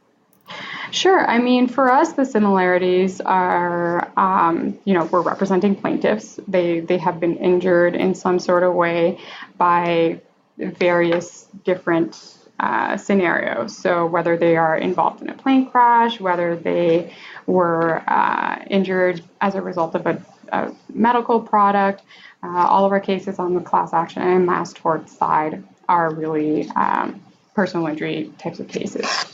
Sure. 0.90 1.28
I 1.28 1.38
mean, 1.38 1.66
for 1.68 1.90
us, 1.90 2.12
the 2.12 2.24
similarities 2.24 3.20
are, 3.20 4.12
um, 4.16 4.78
you 4.84 4.94
know, 4.94 5.04
we're 5.06 5.22
representing 5.22 5.74
plaintiffs. 5.74 6.38
They 6.46 6.80
they 6.80 6.98
have 6.98 7.18
been 7.18 7.36
injured 7.36 7.96
in 7.96 8.14
some 8.14 8.38
sort 8.38 8.62
of 8.62 8.74
way 8.74 9.18
by 9.58 10.20
various 10.56 11.46
different 11.64 12.38
uh, 12.60 12.96
scenarios. 12.96 13.76
So 13.76 14.06
whether 14.06 14.36
they 14.36 14.56
are 14.56 14.76
involved 14.76 15.22
in 15.22 15.28
a 15.28 15.34
plane 15.34 15.68
crash, 15.68 16.20
whether 16.20 16.54
they 16.54 17.12
were 17.46 18.02
uh, 18.08 18.62
injured 18.70 19.22
as 19.40 19.56
a 19.56 19.62
result 19.62 19.94
of 19.96 20.06
a, 20.06 20.24
a 20.52 20.72
medical 20.92 21.40
product, 21.40 22.02
uh, 22.42 22.46
all 22.46 22.84
of 22.84 22.92
our 22.92 23.00
cases 23.00 23.38
on 23.38 23.54
the 23.54 23.60
class 23.60 23.92
action 23.92 24.22
and 24.22 24.46
mass 24.46 24.72
tort 24.72 25.08
side 25.08 25.64
are 25.88 26.14
really 26.14 26.68
um, 26.70 27.20
personal 27.54 27.86
injury 27.86 28.32
types 28.38 28.60
of 28.60 28.68
cases. 28.68 29.33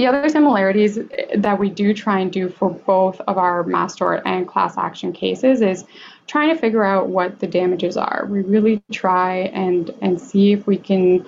The 0.00 0.06
other 0.06 0.30
similarities 0.30 0.98
that 1.36 1.58
we 1.58 1.68
do 1.68 1.92
try 1.92 2.20
and 2.20 2.32
do 2.32 2.48
for 2.48 2.70
both 2.70 3.20
of 3.20 3.36
our 3.36 3.64
mass 3.64 3.94
tort 3.94 4.22
and 4.24 4.48
class 4.48 4.78
action 4.78 5.12
cases 5.12 5.60
is 5.60 5.84
trying 6.26 6.48
to 6.48 6.58
figure 6.58 6.82
out 6.82 7.10
what 7.10 7.38
the 7.38 7.46
damages 7.46 7.98
are. 7.98 8.26
We 8.26 8.40
really 8.40 8.82
try 8.90 9.50
and 9.52 9.92
and 10.00 10.18
see 10.18 10.52
if 10.52 10.66
we 10.66 10.78
can 10.78 11.26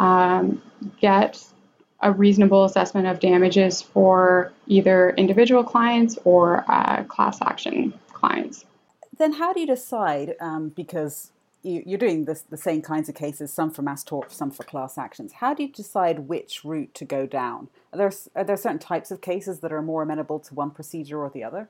um, 0.00 0.60
get 1.00 1.40
a 2.00 2.10
reasonable 2.10 2.64
assessment 2.64 3.06
of 3.06 3.20
damages 3.20 3.82
for 3.82 4.52
either 4.66 5.10
individual 5.10 5.62
clients 5.62 6.18
or 6.24 6.64
uh, 6.66 7.04
class 7.04 7.40
action 7.40 7.94
clients. 8.12 8.64
Then 9.16 9.34
how 9.34 9.52
do 9.52 9.60
you 9.60 9.66
decide? 9.68 10.34
Um, 10.40 10.70
because 10.70 11.30
you, 11.62 11.94
are 11.94 11.98
doing 11.98 12.24
this, 12.24 12.42
the 12.42 12.56
same 12.56 12.82
kinds 12.82 13.08
of 13.08 13.14
cases, 13.14 13.52
some 13.52 13.70
for 13.70 13.82
mass 13.82 14.04
tort, 14.04 14.32
some 14.32 14.50
for 14.50 14.64
class 14.64 14.96
actions. 14.96 15.32
How 15.34 15.54
do 15.54 15.62
you 15.62 15.68
decide 15.68 16.20
which 16.20 16.64
route 16.64 16.94
to 16.94 17.04
go 17.04 17.26
down? 17.26 17.68
Are 17.92 17.98
there, 17.98 18.12
are 18.34 18.44
there 18.44 18.56
certain 18.56 18.78
types 18.78 19.10
of 19.10 19.20
cases 19.20 19.60
that 19.60 19.72
are 19.72 19.82
more 19.82 20.02
amenable 20.02 20.38
to 20.40 20.54
one 20.54 20.70
procedure 20.70 21.18
or 21.18 21.30
the 21.30 21.44
other? 21.44 21.68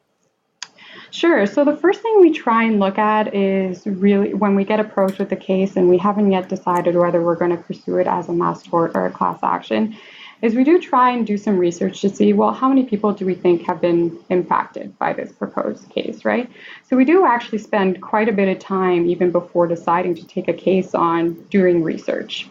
Sure. 1.10 1.46
So 1.46 1.64
the 1.64 1.76
first 1.76 2.00
thing 2.00 2.20
we 2.20 2.30
try 2.30 2.64
and 2.64 2.78
look 2.78 2.98
at 2.98 3.34
is 3.34 3.86
really 3.86 4.34
when 4.34 4.54
we 4.54 4.64
get 4.64 4.80
approached 4.80 5.18
with 5.18 5.30
the 5.30 5.36
case 5.36 5.76
and 5.76 5.88
we 5.88 5.98
haven't 5.98 6.30
yet 6.30 6.48
decided 6.48 6.94
whether 6.94 7.22
we're 7.22 7.36
going 7.36 7.50
to 7.50 7.62
pursue 7.62 7.96
it 7.96 8.06
as 8.06 8.28
a 8.28 8.32
mass 8.32 8.62
tort 8.62 8.92
or 8.94 9.06
a 9.06 9.10
class 9.10 9.40
action, 9.42 9.96
is 10.42 10.54
we 10.54 10.64
do 10.64 10.80
try 10.80 11.10
and 11.10 11.26
do 11.26 11.36
some 11.36 11.58
research 11.58 12.00
to 12.00 12.08
see, 12.08 12.32
well, 12.32 12.52
how 12.52 12.68
many 12.68 12.84
people 12.84 13.12
do 13.12 13.26
we 13.26 13.34
think 13.34 13.62
have 13.66 13.80
been 13.80 14.18
impacted 14.30 14.96
by 14.98 15.12
this 15.12 15.32
proposed 15.32 15.88
case, 15.90 16.24
right? 16.24 16.50
So 16.88 16.96
we 16.96 17.04
do 17.04 17.26
actually 17.26 17.58
spend 17.58 18.00
quite 18.00 18.28
a 18.28 18.32
bit 18.32 18.48
of 18.48 18.58
time 18.58 19.06
even 19.06 19.32
before 19.32 19.66
deciding 19.66 20.14
to 20.16 20.26
take 20.26 20.48
a 20.48 20.52
case 20.52 20.94
on 20.94 21.34
doing 21.50 21.82
research. 21.82 22.48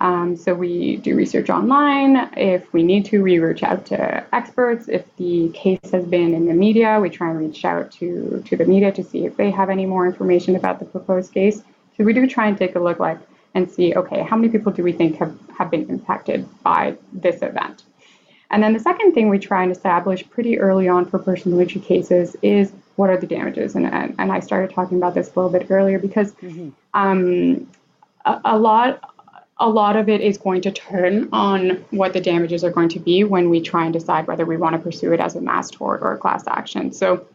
Um, 0.00 0.36
so 0.36 0.52
we 0.52 0.96
do 0.96 1.16
research 1.16 1.48
online. 1.48 2.16
If 2.36 2.72
we 2.72 2.82
need 2.82 3.04
to, 3.06 3.22
we 3.22 3.38
reach 3.38 3.62
out 3.62 3.86
to 3.86 4.24
experts. 4.34 4.88
If 4.88 5.04
the 5.16 5.50
case 5.54 5.90
has 5.92 6.04
been 6.04 6.34
in 6.34 6.46
the 6.46 6.54
media, 6.54 6.98
we 7.00 7.08
try 7.08 7.30
and 7.30 7.38
reach 7.38 7.64
out 7.64 7.92
to, 7.92 8.42
to 8.46 8.56
the 8.56 8.64
media 8.64 8.92
to 8.92 9.04
see 9.04 9.24
if 9.24 9.36
they 9.36 9.50
have 9.50 9.70
any 9.70 9.86
more 9.86 10.06
information 10.06 10.56
about 10.56 10.80
the 10.80 10.84
proposed 10.84 11.32
case. 11.32 11.62
So 11.96 12.04
we 12.04 12.12
do 12.12 12.26
try 12.26 12.48
and 12.48 12.58
take 12.58 12.74
a 12.74 12.80
look 12.80 12.98
like 12.98 13.18
and 13.54 13.70
see, 13.70 13.94
okay, 13.94 14.22
how 14.22 14.36
many 14.36 14.48
people 14.48 14.72
do 14.72 14.82
we 14.82 14.92
think 14.92 15.16
have, 15.16 15.36
have 15.56 15.70
been 15.70 15.88
impacted 15.88 16.48
by 16.62 16.96
this 17.12 17.42
event? 17.42 17.82
And 18.50 18.62
then 18.62 18.74
the 18.74 18.80
second 18.80 19.12
thing 19.12 19.28
we 19.28 19.38
try 19.38 19.62
and 19.62 19.72
establish 19.72 20.28
pretty 20.28 20.58
early 20.58 20.88
on 20.88 21.06
for 21.06 21.18
personal 21.18 21.58
injury 21.60 21.80
cases 21.80 22.36
is 22.42 22.72
what 22.96 23.08
are 23.08 23.16
the 23.16 23.26
damages? 23.26 23.74
And, 23.74 23.86
and, 23.86 24.14
and 24.18 24.30
I 24.30 24.40
started 24.40 24.74
talking 24.74 24.98
about 24.98 25.14
this 25.14 25.34
a 25.34 25.40
little 25.40 25.58
bit 25.58 25.70
earlier 25.70 25.98
because 25.98 26.32
mm-hmm. 26.34 26.70
um, 26.92 27.66
a, 28.26 28.40
a, 28.44 28.58
lot 28.58 29.14
a 29.58 29.68
lot 29.68 29.96
of 29.96 30.08
it 30.08 30.20
is 30.20 30.36
going 30.36 30.60
to 30.62 30.70
turn 30.70 31.30
on 31.32 31.84
what 31.90 32.12
the 32.12 32.20
damages 32.20 32.62
are 32.62 32.70
going 32.70 32.90
to 32.90 33.00
be 33.00 33.24
when 33.24 33.48
we 33.48 33.60
try 33.60 33.84
and 33.84 33.92
decide 33.92 34.26
whether 34.26 34.44
we 34.44 34.58
want 34.58 34.74
to 34.74 34.78
pursue 34.78 35.12
it 35.12 35.20
as 35.20 35.34
a 35.34 35.40
mass 35.40 35.70
tort 35.70 36.02
or 36.02 36.12
a 36.12 36.18
class 36.18 36.44
action. 36.46 36.92
So 36.92 37.26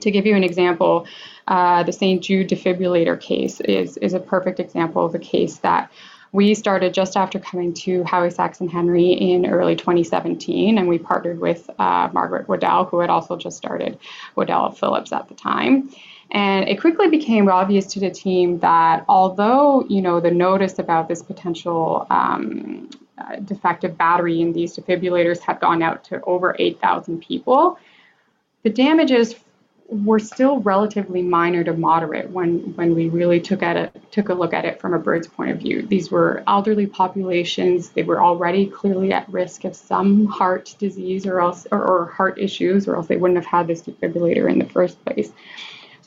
to 0.00 0.10
give 0.10 0.26
you 0.26 0.34
an 0.34 0.44
example, 0.44 1.06
uh, 1.46 1.82
the 1.82 1.92
St. 1.92 2.22
Jude 2.22 2.48
defibrillator 2.48 3.20
case 3.20 3.60
is, 3.60 3.96
is 3.98 4.14
a 4.14 4.20
perfect 4.20 4.60
example 4.60 5.04
of 5.04 5.14
a 5.14 5.18
case 5.18 5.58
that 5.58 5.90
we 6.32 6.54
started 6.54 6.92
just 6.92 7.16
after 7.16 7.38
coming 7.38 7.72
to 7.72 8.04
Howie 8.04 8.30
Sacks 8.30 8.60
and 8.60 8.70
Henry 8.70 9.12
in 9.12 9.46
early 9.46 9.76
2017, 9.76 10.76
and 10.76 10.88
we 10.88 10.98
partnered 10.98 11.40
with 11.40 11.70
uh, 11.78 12.10
Margaret 12.12 12.48
Waddell, 12.48 12.84
who 12.84 13.00
had 13.00 13.10
also 13.10 13.36
just 13.36 13.56
started 13.56 13.98
Waddell 14.36 14.72
Phillips 14.72 15.12
at 15.12 15.28
the 15.28 15.34
time. 15.34 15.90
And 16.30 16.68
it 16.68 16.80
quickly 16.80 17.08
became 17.08 17.48
obvious 17.48 17.86
to 17.94 18.00
the 18.00 18.10
team 18.10 18.58
that 18.58 19.04
although 19.08 19.84
you 19.88 20.02
know 20.02 20.20
the 20.20 20.30
notice 20.30 20.78
about 20.78 21.08
this 21.08 21.22
potential 21.22 22.06
um, 22.10 22.90
uh, 23.16 23.36
defective 23.36 23.96
battery 23.96 24.42
in 24.42 24.52
these 24.52 24.76
defibrillators 24.76 25.40
had 25.40 25.60
gone 25.60 25.82
out 25.82 26.04
to 26.04 26.20
over 26.24 26.54
8,000 26.58 27.22
people, 27.22 27.78
the 28.62 28.70
damages 28.70 29.34
were 29.88 30.18
still 30.18 30.60
relatively 30.60 31.22
minor 31.22 31.64
to 31.64 31.72
moderate 31.72 32.28
when 32.30 32.58
when 32.76 32.94
we 32.94 33.08
really 33.08 33.40
took 33.40 33.62
at 33.62 33.76
it 33.76 34.12
took 34.12 34.28
a 34.28 34.34
look 34.34 34.52
at 34.52 34.66
it 34.66 34.78
from 34.80 34.92
a 34.92 34.98
bird's 34.98 35.26
point 35.26 35.50
of 35.50 35.58
view. 35.58 35.80
These 35.80 36.10
were 36.10 36.44
elderly 36.46 36.86
populations. 36.86 37.88
They 37.90 38.02
were 38.02 38.22
already 38.22 38.66
clearly 38.66 39.12
at 39.12 39.28
risk 39.30 39.64
of 39.64 39.74
some 39.74 40.26
heart 40.26 40.74
disease 40.78 41.24
or 41.26 41.40
else 41.40 41.66
or, 41.72 41.82
or 41.82 42.06
heart 42.06 42.38
issues, 42.38 42.86
or 42.86 42.96
else 42.96 43.06
they 43.06 43.16
wouldn't 43.16 43.38
have 43.38 43.46
had 43.46 43.66
this 43.66 43.82
defibrillator 43.82 44.50
in 44.50 44.58
the 44.58 44.66
first 44.66 45.02
place. 45.04 45.32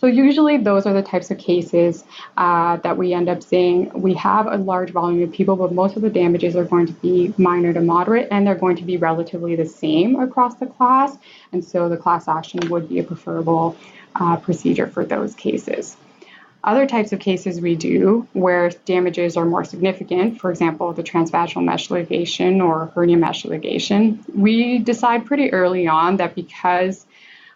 So 0.02 0.08
usually 0.08 0.58
those 0.58 0.88
are 0.88 0.94
the 0.94 1.04
types 1.04 1.30
of 1.30 1.38
cases 1.38 2.04
uh, 2.36 2.78
that 2.78 2.98
we 2.98 3.14
end 3.14 3.30
up 3.30 3.44
seeing. 3.44 3.92
We 3.94 4.16
have 4.16 4.48
a 4.48 4.58
large 4.58 4.90
volume 4.90 5.22
of 5.22 5.32
people, 5.32 5.56
but 5.56 5.72
most 5.72 5.96
of 5.96 6.02
the 6.02 6.10
damages 6.10 6.56
are 6.56 6.66
going 6.66 6.88
to 6.88 6.94
be 6.94 7.36
minor 7.38 7.72
to 7.72 7.82
moderate, 7.82 8.28
and 8.32 8.48
they're 8.48 8.56
going 8.56 8.78
to 8.78 8.84
be 8.84 8.98
relatively 8.98 9.56
the 9.56 9.68
same 9.68 10.20
across 10.20 10.56
the 10.56 10.66
class. 10.66 11.16
And 11.52 11.64
so 11.64 11.88
the 11.88 11.98
class 11.98 12.28
action 12.28 12.68
would 12.72 12.90
be 12.90 12.98
a 12.98 13.04
preferable 13.04 13.78
uh, 14.16 14.38
procedure 14.38 14.88
for 14.88 15.06
those 15.06 15.36
cases. 15.36 15.96
Other 16.64 16.88
types 16.88 17.12
of 17.12 17.20
cases 17.20 17.62
we 17.62 17.76
do 17.76 18.28
where 18.34 18.72
damages 18.86 19.38
are 19.38 19.46
more 19.46 19.64
significant, 19.64 20.42
for 20.42 20.50
example, 20.50 20.94
the 20.94 21.04
transvaginal 21.04 21.64
mesh 21.64 21.92
litigation 21.92 22.60
or 22.60 22.88
hernia 22.96 23.18
mesh 23.18 23.46
litigation, 23.46 24.26
we 24.36 24.80
decide 24.80 25.28
pretty 25.28 25.54
early 25.54 25.86
on 25.86 26.18
that 26.18 26.34
because 26.34 27.06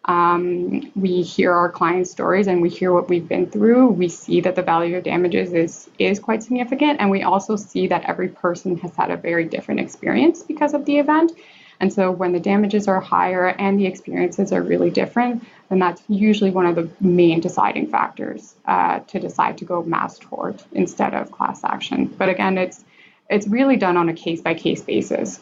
um, 0.05 0.91
we 0.95 1.24
hear 1.24 1.51
our 1.51 1.69
clients' 1.69 2.12
stories 2.12 2.47
and 2.47 2.62
we 2.62 2.69
hear 2.69 2.93
what 2.93 3.09
we've 3.09 3.27
been 3.27 3.50
through. 3.50 3.88
We 3.88 4.07
see 4.07 4.39
that 4.41 4.55
the 4.55 4.62
value 4.62 4.97
of 4.97 5.03
damages 5.03 5.51
is 5.53 5.89
is 5.97 6.19
quite 6.19 6.43
significant, 6.43 7.01
and 7.01 7.09
we 7.09 7.24
also 7.24 7.55
see 7.55 7.88
that 7.88 8.03
every 8.05 8.29
person 8.29 8.77
has 8.77 8.95
had 8.95 9.09
a 9.09 9.17
very 9.17 9.45
different 9.45 9.79
experience 9.79 10.43
because 10.43 10.74
of 10.74 10.85
the 10.85 11.00
event. 11.00 11.31
And 11.79 11.91
so 11.91 12.12
when 12.12 12.31
the 12.31 12.39
damages 12.39 12.88
are 12.88 13.01
higher 13.01 13.47
and 13.47 13.79
the 13.79 13.85
experiences 13.85 14.53
are 14.53 14.62
really 14.62 14.89
different, 14.89 15.43
then 15.69 15.79
that's 15.79 16.01
usually 16.07 16.51
one 16.51 16.65
of 16.65 16.75
the 16.75 16.89
main 17.01 17.41
deciding 17.41 17.88
factors 17.88 18.55
uh, 18.65 19.00
to 19.00 19.19
decide 19.19 19.57
to 19.57 19.65
go 19.65 19.83
mass 19.83 20.17
tort 20.17 20.63
instead 20.71 21.13
of 21.13 21.31
class 21.31 21.63
action. 21.63 22.05
But 22.05 22.29
again, 22.29 22.57
it's 22.57 22.85
it's 23.29 23.47
really 23.47 23.75
done 23.75 23.97
on 23.97 24.07
a 24.07 24.13
case 24.13 24.41
by 24.41 24.53
case 24.53 24.81
basis. 24.81 25.39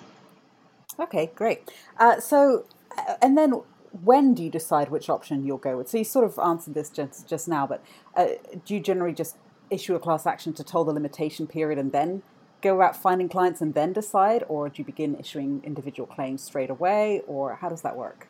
Okay, 1.00 1.32
great. 1.36 1.70
Uh, 1.98 2.20
so, 2.20 2.66
uh, 2.98 3.16
and 3.22 3.38
then 3.38 3.62
when 4.02 4.34
do 4.34 4.44
you 4.44 4.50
decide 4.50 4.90
which 4.90 5.10
option 5.10 5.46
you'll 5.46 5.58
go 5.58 5.78
with? 5.78 5.90
So 5.90 5.98
you 6.00 6.04
sort 6.04 6.26
of 6.26 6.40
answered 6.40 6.74
this 6.74 6.90
just 6.90 7.28
just 7.28 7.48
now, 7.48 7.68
but 7.68 7.84
uh, 8.16 8.28
do 8.66 8.74
you 8.74 8.80
generally 8.80 9.14
just 9.14 9.38
issue 9.70 9.96
a 9.96 10.00
class 10.00 10.26
action 10.26 10.54
to 10.54 10.64
toll 10.64 10.84
the 10.84 10.94
limitation 10.94 11.48
period 11.48 11.80
and 11.80 11.92
then 11.92 12.24
go 12.62 12.76
about 12.76 12.96
finding 12.96 13.30
clients 13.30 13.62
and 13.62 13.74
then 13.74 13.94
decide, 13.94 14.44
or 14.48 14.70
do 14.70 14.76
you 14.78 14.86
begin 14.86 15.16
issuing 15.20 15.62
individual 15.64 16.08
claims 16.08 16.42
straight 16.42 16.70
away, 16.70 17.22
or 17.28 17.56
how 17.56 17.70
does 17.70 17.82
that 17.82 17.96
work? 17.96 18.28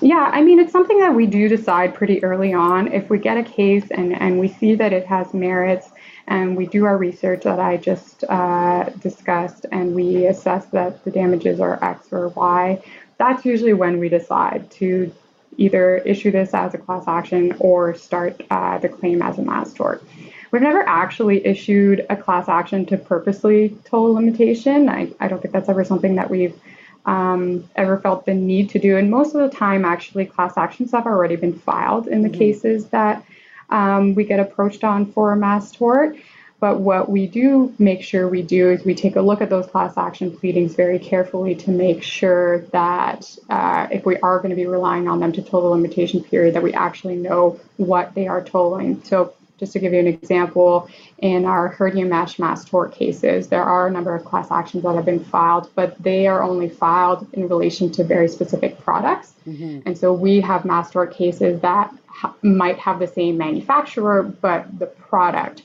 Yeah, 0.00 0.30
I 0.32 0.42
mean, 0.42 0.58
it's 0.58 0.72
something 0.72 0.98
that 0.98 1.14
we 1.14 1.26
do 1.26 1.48
decide 1.48 1.94
pretty 1.94 2.22
early 2.24 2.52
on. 2.52 2.92
If 2.92 3.08
we 3.08 3.18
get 3.18 3.36
a 3.36 3.42
case 3.42 3.84
and, 3.90 4.20
and 4.20 4.38
we 4.38 4.48
see 4.48 4.74
that 4.74 4.92
it 4.92 5.06
has 5.06 5.32
merits, 5.32 5.90
and 6.26 6.56
we 6.56 6.66
do 6.66 6.84
our 6.84 6.96
research 6.96 7.44
that 7.44 7.60
I 7.60 7.76
just 7.76 8.24
uh, 8.28 8.90
discussed, 9.00 9.66
and 9.70 9.94
we 9.94 10.26
assess 10.26 10.66
that 10.66 11.04
the 11.04 11.10
damages 11.10 11.60
are 11.60 11.82
X 11.82 12.08
or 12.12 12.28
Y, 12.28 12.82
that's 13.22 13.44
usually 13.44 13.72
when 13.72 13.98
we 14.00 14.08
decide 14.08 14.68
to 14.72 15.12
either 15.56 15.98
issue 15.98 16.30
this 16.32 16.54
as 16.54 16.74
a 16.74 16.78
class 16.78 17.04
action 17.06 17.54
or 17.60 17.94
start 17.94 18.42
uh, 18.50 18.78
the 18.78 18.88
claim 18.88 19.22
as 19.22 19.38
a 19.38 19.42
mass 19.42 19.72
tort. 19.72 20.02
We've 20.50 20.62
never 20.62 20.82
actually 20.82 21.46
issued 21.46 22.04
a 22.10 22.16
class 22.16 22.48
action 22.48 22.84
to 22.86 22.96
purposely 22.98 23.76
toll 23.84 24.14
limitation. 24.14 24.88
I, 24.88 25.12
I 25.20 25.28
don't 25.28 25.40
think 25.40 25.54
that's 25.54 25.68
ever 25.68 25.84
something 25.84 26.16
that 26.16 26.30
we've 26.30 26.58
um, 27.06 27.68
ever 27.76 27.96
felt 27.98 28.26
the 28.26 28.34
need 28.34 28.70
to 28.70 28.78
do. 28.78 28.96
And 28.96 29.10
most 29.10 29.34
of 29.34 29.40
the 29.48 29.56
time, 29.56 29.84
actually, 29.84 30.26
class 30.26 30.56
actions 30.56 30.90
have 30.92 31.06
already 31.06 31.36
been 31.36 31.56
filed 31.58 32.08
in 32.08 32.22
the 32.22 32.28
mm-hmm. 32.28 32.38
cases 32.38 32.86
that 32.86 33.24
um, 33.70 34.14
we 34.14 34.24
get 34.24 34.40
approached 34.40 34.84
on 34.84 35.06
for 35.12 35.32
a 35.32 35.36
mass 35.36 35.70
tort. 35.70 36.16
But 36.62 36.78
what 36.78 37.08
we 37.08 37.26
do 37.26 37.74
make 37.80 38.04
sure 38.04 38.28
we 38.28 38.42
do 38.42 38.70
is 38.70 38.84
we 38.84 38.94
take 38.94 39.16
a 39.16 39.20
look 39.20 39.40
at 39.40 39.50
those 39.50 39.66
class 39.66 39.98
action 39.98 40.30
pleadings 40.30 40.76
very 40.76 41.00
carefully 41.00 41.56
to 41.56 41.72
make 41.72 42.04
sure 42.04 42.60
that 42.66 43.36
uh, 43.50 43.88
if 43.90 44.06
we 44.06 44.16
are 44.18 44.38
going 44.38 44.50
to 44.50 44.54
be 44.54 44.68
relying 44.68 45.08
on 45.08 45.18
them 45.18 45.32
to 45.32 45.42
toll 45.42 45.62
the 45.62 45.66
limitation 45.66 46.22
period, 46.22 46.54
that 46.54 46.62
we 46.62 46.72
actually 46.72 47.16
know 47.16 47.58
what 47.78 48.14
they 48.14 48.28
are 48.28 48.44
tolling. 48.44 49.02
So 49.02 49.34
just 49.58 49.72
to 49.72 49.80
give 49.80 49.92
you 49.92 49.98
an 49.98 50.06
example, 50.06 50.88
in 51.18 51.46
our 51.46 51.66
hernia 51.66 52.04
mesh 52.04 52.38
mass 52.38 52.64
tort 52.64 52.92
cases, 52.92 53.48
there 53.48 53.64
are 53.64 53.88
a 53.88 53.90
number 53.90 54.14
of 54.14 54.24
class 54.24 54.48
actions 54.52 54.84
that 54.84 54.94
have 54.94 55.04
been 55.04 55.24
filed, 55.24 55.68
but 55.74 56.00
they 56.00 56.28
are 56.28 56.44
only 56.44 56.68
filed 56.68 57.26
in 57.32 57.48
relation 57.48 57.90
to 57.90 58.04
very 58.04 58.28
specific 58.28 58.78
products. 58.78 59.32
Mm-hmm. 59.48 59.80
And 59.84 59.98
so 59.98 60.12
we 60.12 60.40
have 60.42 60.64
mass 60.64 60.92
tort 60.92 61.12
cases 61.12 61.60
that 61.62 61.92
ha- 62.06 62.36
might 62.40 62.78
have 62.78 63.00
the 63.00 63.08
same 63.08 63.36
manufacturer, 63.36 64.22
but 64.22 64.78
the 64.78 64.86
product 64.86 65.62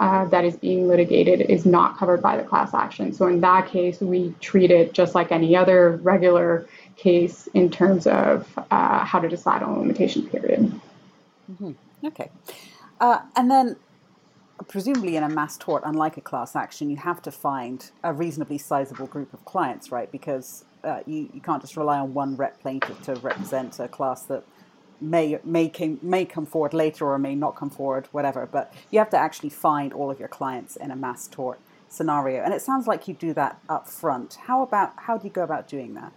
uh, 0.00 0.24
that 0.24 0.46
is 0.46 0.56
being 0.56 0.88
litigated 0.88 1.42
is 1.42 1.66
not 1.66 1.98
covered 1.98 2.22
by 2.22 2.34
the 2.34 2.42
class 2.42 2.72
action. 2.72 3.12
So 3.12 3.26
in 3.26 3.40
that 3.42 3.68
case, 3.68 4.00
we 4.00 4.34
treat 4.40 4.70
it 4.70 4.94
just 4.94 5.14
like 5.14 5.30
any 5.30 5.54
other 5.54 6.00
regular 6.02 6.66
case 6.96 7.48
in 7.52 7.70
terms 7.70 8.06
of 8.06 8.48
uh, 8.70 9.04
how 9.04 9.20
to 9.20 9.28
decide 9.28 9.62
on 9.62 9.76
a 9.76 9.78
limitation 9.78 10.26
period. 10.26 10.72
Mm-hmm. 11.52 11.72
Okay. 12.06 12.30
Uh, 12.98 13.18
and 13.36 13.50
then, 13.50 13.76
presumably, 14.68 15.16
in 15.16 15.22
a 15.22 15.28
mass 15.28 15.58
tort, 15.58 15.82
unlike 15.84 16.16
a 16.16 16.22
class 16.22 16.56
action, 16.56 16.88
you 16.88 16.96
have 16.96 17.20
to 17.20 17.30
find 17.30 17.90
a 18.02 18.12
reasonably 18.14 18.56
sizable 18.56 19.06
group 19.06 19.34
of 19.34 19.44
clients, 19.44 19.92
right? 19.92 20.10
Because 20.10 20.64
uh, 20.82 21.00
you, 21.06 21.28
you 21.34 21.42
can't 21.42 21.60
just 21.60 21.76
rely 21.76 21.98
on 21.98 22.14
one 22.14 22.36
rep 22.36 22.58
plaintiff 22.62 23.02
to 23.02 23.16
represent 23.16 23.78
a 23.78 23.86
class 23.86 24.22
that 24.22 24.44
may 25.00 25.38
may 25.44 25.68
came, 25.68 25.98
may 26.02 26.24
come 26.24 26.46
forward 26.46 26.74
later 26.74 27.06
or 27.06 27.18
may 27.18 27.34
not 27.34 27.56
come 27.56 27.70
forward, 27.70 28.08
whatever. 28.12 28.46
But 28.46 28.72
you 28.90 28.98
have 28.98 29.10
to 29.10 29.18
actually 29.18 29.50
find 29.50 29.92
all 29.92 30.10
of 30.10 30.18
your 30.18 30.28
clients 30.28 30.76
in 30.76 30.90
a 30.90 30.96
mass 30.96 31.28
tort 31.28 31.58
scenario, 31.88 32.42
and 32.42 32.54
it 32.54 32.62
sounds 32.62 32.86
like 32.86 33.08
you 33.08 33.14
do 33.14 33.32
that 33.34 33.60
up 33.68 33.88
front. 33.88 34.34
How 34.46 34.62
about 34.62 34.92
how 34.96 35.18
do 35.18 35.26
you 35.26 35.32
go 35.32 35.42
about 35.42 35.68
doing 35.68 35.94
that? 35.94 36.12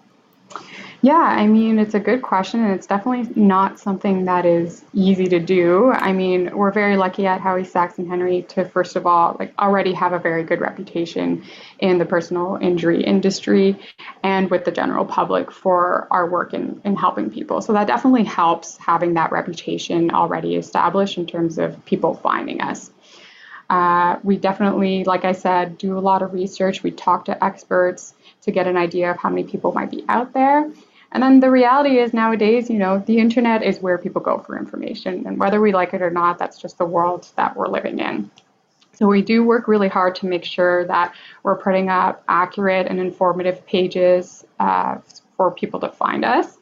Yeah, 1.03 1.17
I 1.17 1.47
mean, 1.47 1.79
it's 1.79 1.95
a 1.95 1.99
good 1.99 2.21
question, 2.21 2.63
and 2.63 2.73
it's 2.73 2.87
definitely 2.87 3.29
not 3.35 3.77
something 3.77 4.23
that 4.23 4.45
is 4.45 4.85
easy 4.93 5.25
to 5.25 5.37
do. 5.37 5.91
I 5.91 6.13
mean, 6.13 6.55
we're 6.55 6.71
very 6.71 6.95
lucky 6.95 7.27
at 7.27 7.41
Howie 7.41 7.65
Sacks 7.65 7.97
and 7.97 8.07
Henry 8.07 8.43
to, 8.43 8.63
first 8.63 8.95
of 8.95 9.05
all, 9.05 9.35
like 9.37 9.53
already 9.59 9.91
have 9.91 10.13
a 10.13 10.19
very 10.19 10.45
good 10.45 10.61
reputation 10.61 11.43
in 11.79 11.97
the 11.97 12.05
personal 12.05 12.55
injury 12.55 13.03
industry 13.03 13.77
and 14.23 14.49
with 14.49 14.63
the 14.63 14.71
general 14.71 15.03
public 15.03 15.51
for 15.51 16.07
our 16.09 16.29
work 16.29 16.53
in, 16.53 16.79
in 16.85 16.95
helping 16.95 17.29
people. 17.29 17.59
So 17.59 17.73
that 17.73 17.85
definitely 17.85 18.23
helps 18.23 18.77
having 18.77 19.15
that 19.15 19.33
reputation 19.33 20.09
already 20.09 20.55
established 20.55 21.17
in 21.17 21.25
terms 21.25 21.57
of 21.57 21.83
people 21.83 22.13
finding 22.13 22.61
us. 22.61 22.91
Uh, 23.69 24.19
we 24.23 24.37
definitely, 24.37 25.03
like 25.03 25.25
I 25.25 25.33
said, 25.33 25.77
do 25.77 25.97
a 25.97 25.99
lot 25.99 26.21
of 26.21 26.31
research. 26.31 26.81
We 26.81 26.91
talk 26.91 27.25
to 27.25 27.43
experts 27.43 28.13
to 28.43 28.51
get 28.51 28.67
an 28.67 28.77
idea 28.77 29.11
of 29.11 29.17
how 29.17 29.29
many 29.29 29.43
people 29.43 29.73
might 29.73 29.91
be 29.91 30.05
out 30.07 30.33
there. 30.33 30.71
And 31.13 31.21
then 31.21 31.39
the 31.39 31.51
reality 31.51 31.99
is 31.99 32.11
nowadays, 32.11 32.71
you 32.71 32.79
know, 32.79 32.97
the 32.97 33.19
internet 33.19 33.61
is 33.61 33.79
where 33.79 33.99
people 33.99 34.21
go 34.21 34.39
for 34.39 34.57
information. 34.57 35.27
And 35.27 35.39
whether 35.39 35.61
we 35.61 35.71
like 35.71 35.93
it 35.93 36.01
or 36.01 36.09
not, 36.09 36.39
that's 36.39 36.59
just 36.59 36.79
the 36.79 36.85
world 36.85 37.27
that 37.35 37.55
we're 37.55 37.67
living 37.67 37.99
in. 37.99 38.31
So 38.93 39.07
we 39.07 39.21
do 39.21 39.43
work 39.43 39.67
really 39.67 39.89
hard 39.89 40.15
to 40.15 40.25
make 40.25 40.43
sure 40.43 40.85
that 40.85 41.13
we're 41.43 41.57
putting 41.57 41.89
up 41.89 42.23
accurate 42.27 42.87
and 42.87 42.99
informative 42.99 43.65
pages 43.65 44.43
uh, 44.59 44.97
for 45.37 45.51
people 45.51 45.79
to 45.81 45.89
find 45.89 46.25
us. 46.25 46.57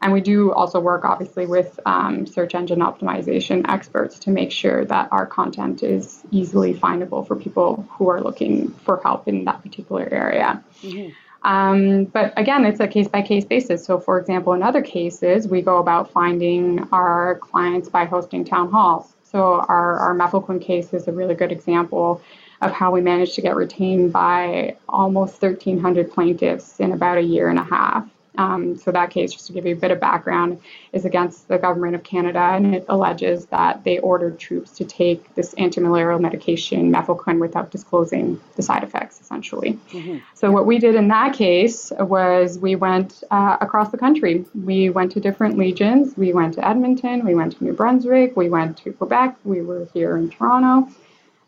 And 0.00 0.12
we 0.12 0.20
do 0.20 0.52
also 0.52 0.78
work, 0.78 1.04
obviously, 1.04 1.46
with 1.46 1.80
um, 1.86 2.26
search 2.26 2.54
engine 2.54 2.80
optimization 2.80 3.68
experts 3.68 4.20
to 4.20 4.30
make 4.30 4.52
sure 4.52 4.84
that 4.84 5.08
our 5.10 5.26
content 5.26 5.82
is 5.82 6.22
easily 6.30 6.74
findable 6.74 7.26
for 7.26 7.34
people 7.34 7.88
who 7.92 8.08
are 8.10 8.20
looking 8.20 8.70
for 8.84 9.00
help 9.02 9.26
in 9.26 9.46
that 9.46 9.62
particular 9.62 10.06
area. 10.08 10.62
Mm-hmm. 10.82 11.12
Um, 11.46 12.06
but 12.06 12.32
again, 12.36 12.64
it's 12.64 12.80
a 12.80 12.88
case 12.88 13.06
by 13.06 13.22
case 13.22 13.44
basis. 13.44 13.84
So, 13.84 14.00
for 14.00 14.18
example, 14.18 14.52
in 14.52 14.64
other 14.64 14.82
cases, 14.82 15.46
we 15.46 15.62
go 15.62 15.78
about 15.78 16.10
finding 16.10 16.88
our 16.90 17.36
clients 17.36 17.88
by 17.88 18.04
hosting 18.04 18.44
town 18.44 18.68
halls. 18.72 19.14
So, 19.22 19.64
our, 19.68 19.96
our 19.98 20.58
case 20.58 20.92
is 20.92 21.06
a 21.06 21.12
really 21.12 21.36
good 21.36 21.52
example 21.52 22.20
of 22.62 22.72
how 22.72 22.90
we 22.90 23.00
managed 23.00 23.36
to 23.36 23.42
get 23.42 23.54
retained 23.54 24.12
by 24.12 24.76
almost 24.88 25.40
1,300 25.40 26.10
plaintiffs 26.10 26.80
in 26.80 26.90
about 26.90 27.18
a 27.18 27.22
year 27.22 27.48
and 27.48 27.60
a 27.60 27.64
half. 27.64 28.08
Um, 28.38 28.76
so 28.76 28.92
that 28.92 29.10
case, 29.10 29.32
just 29.32 29.46
to 29.46 29.52
give 29.52 29.66
you 29.66 29.74
a 29.74 29.78
bit 29.78 29.90
of 29.90 30.00
background, 30.00 30.60
is 30.92 31.04
against 31.04 31.48
the 31.48 31.58
government 31.58 31.94
of 31.94 32.02
Canada, 32.02 32.38
and 32.38 32.74
it 32.74 32.84
alleges 32.88 33.46
that 33.46 33.84
they 33.84 33.98
ordered 33.98 34.38
troops 34.38 34.70
to 34.72 34.84
take 34.84 35.34
this 35.34 35.54
antimalarial 35.54 36.20
medication, 36.20 36.92
mefloquine, 36.92 37.40
without 37.40 37.70
disclosing 37.70 38.40
the 38.56 38.62
side 38.62 38.82
effects, 38.82 39.20
essentially. 39.20 39.78
Mm-hmm. 39.90 40.18
So 40.34 40.50
what 40.50 40.66
we 40.66 40.78
did 40.78 40.94
in 40.94 41.08
that 41.08 41.34
case 41.34 41.92
was 41.98 42.58
we 42.58 42.76
went 42.76 43.22
uh, 43.30 43.56
across 43.60 43.90
the 43.90 43.98
country. 43.98 44.44
We 44.54 44.90
went 44.90 45.12
to 45.12 45.20
different 45.20 45.58
legions. 45.58 46.16
We 46.16 46.32
went 46.32 46.54
to 46.54 46.66
Edmonton. 46.66 47.24
We 47.24 47.34
went 47.34 47.56
to 47.56 47.64
New 47.64 47.72
Brunswick. 47.72 48.36
We 48.36 48.48
went 48.48 48.78
to 48.78 48.92
Quebec. 48.92 49.36
We 49.44 49.62
were 49.62 49.88
here 49.92 50.16
in 50.16 50.30
Toronto 50.30 50.92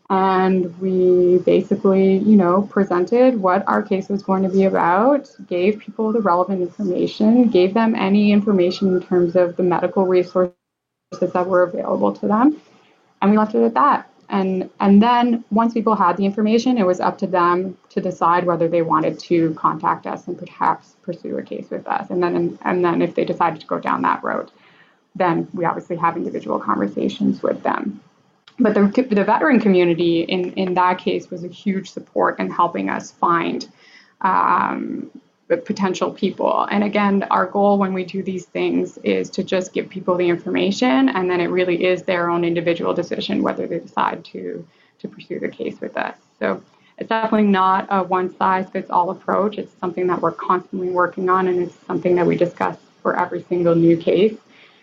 and 0.09 0.77
we 0.79 1.37
basically, 1.39 2.17
you 2.17 2.35
know, 2.35 2.63
presented 2.63 3.39
what 3.39 3.63
our 3.67 3.83
case 3.83 4.09
was 4.09 4.23
going 4.23 4.41
to 4.43 4.49
be 4.49 4.63
about, 4.63 5.29
gave 5.47 5.79
people 5.79 6.11
the 6.11 6.21
relevant 6.21 6.61
information, 6.61 7.47
gave 7.47 7.75
them 7.75 7.93
any 7.95 8.31
information 8.31 8.87
in 8.95 9.03
terms 9.03 9.35
of 9.35 9.55
the 9.55 9.63
medical 9.63 10.05
resources 10.07 10.53
that 11.21 11.45
were 11.47 11.63
available 11.63 12.11
to 12.13 12.27
them, 12.27 12.59
and 13.21 13.31
we 13.31 13.37
left 13.37 13.53
it 13.53 13.63
at 13.63 13.75
that. 13.75 14.09
And 14.29 14.69
and 14.79 15.01
then 15.01 15.43
once 15.51 15.73
people 15.73 15.95
had 15.95 16.17
the 16.17 16.25
information, 16.25 16.77
it 16.77 16.85
was 16.85 16.99
up 16.99 17.17
to 17.19 17.27
them 17.27 17.77
to 17.89 18.01
decide 18.01 18.45
whether 18.45 18.67
they 18.67 18.81
wanted 18.83 19.19
to 19.19 19.53
contact 19.55 20.05
us 20.07 20.27
and 20.27 20.37
perhaps 20.37 20.95
pursue 21.03 21.37
a 21.37 21.43
case 21.43 21.69
with 21.69 21.87
us. 21.87 22.09
And 22.09 22.21
then 22.21 22.57
and 22.63 22.85
then 22.85 23.01
if 23.01 23.15
they 23.15 23.25
decided 23.25 23.61
to 23.61 23.67
go 23.67 23.79
down 23.79 24.03
that 24.03 24.23
road, 24.23 24.51
then 25.15 25.47
we 25.53 25.65
obviously 25.65 25.97
have 25.97 26.17
individual 26.17 26.59
conversations 26.59 27.41
with 27.43 27.61
them 27.63 28.01
but 28.59 28.73
the, 28.73 29.07
the 29.09 29.23
veteran 29.23 29.59
community 29.59 30.21
in, 30.21 30.53
in 30.53 30.73
that 30.73 30.97
case 30.97 31.29
was 31.29 31.43
a 31.43 31.47
huge 31.47 31.89
support 31.89 32.39
in 32.39 32.49
helping 32.49 32.89
us 32.89 33.11
find 33.11 33.67
um, 34.21 35.09
potential 35.47 36.11
people. 36.11 36.67
And 36.69 36.83
again, 36.83 37.23
our 37.31 37.47
goal 37.47 37.79
when 37.79 37.93
we 37.93 38.05
do 38.05 38.21
these 38.21 38.45
things 38.45 38.97
is 38.99 39.29
to 39.31 39.43
just 39.43 39.73
give 39.73 39.89
people 39.89 40.15
the 40.15 40.29
information, 40.29 41.09
and 41.09 41.29
then 41.29 41.41
it 41.41 41.47
really 41.47 41.85
is 41.85 42.03
their 42.03 42.29
own 42.29 42.43
individual 42.43 42.93
decision 42.93 43.41
whether 43.41 43.65
they 43.67 43.79
decide 43.79 44.23
to 44.25 44.67
to 44.99 45.07
pursue 45.07 45.39
the 45.39 45.47
case 45.47 45.79
with 45.79 45.95
us. 45.95 46.17
So 46.39 46.61
it's 46.97 47.07
definitely 47.07 47.47
not 47.47 47.87
a 47.89 48.03
one 48.03 48.35
size 48.35 48.69
fits 48.69 48.89
all 48.89 49.09
approach. 49.09 49.57
It's 49.57 49.73
something 49.79 50.07
that 50.07 50.21
we're 50.21 50.33
constantly 50.33 50.89
working 50.89 51.29
on, 51.29 51.47
and 51.47 51.63
it's 51.63 51.75
something 51.87 52.15
that 52.15 52.27
we 52.27 52.35
discuss 52.35 52.77
for 53.01 53.17
every 53.17 53.43
single 53.43 53.73
new 53.73 53.97
case. 53.97 54.35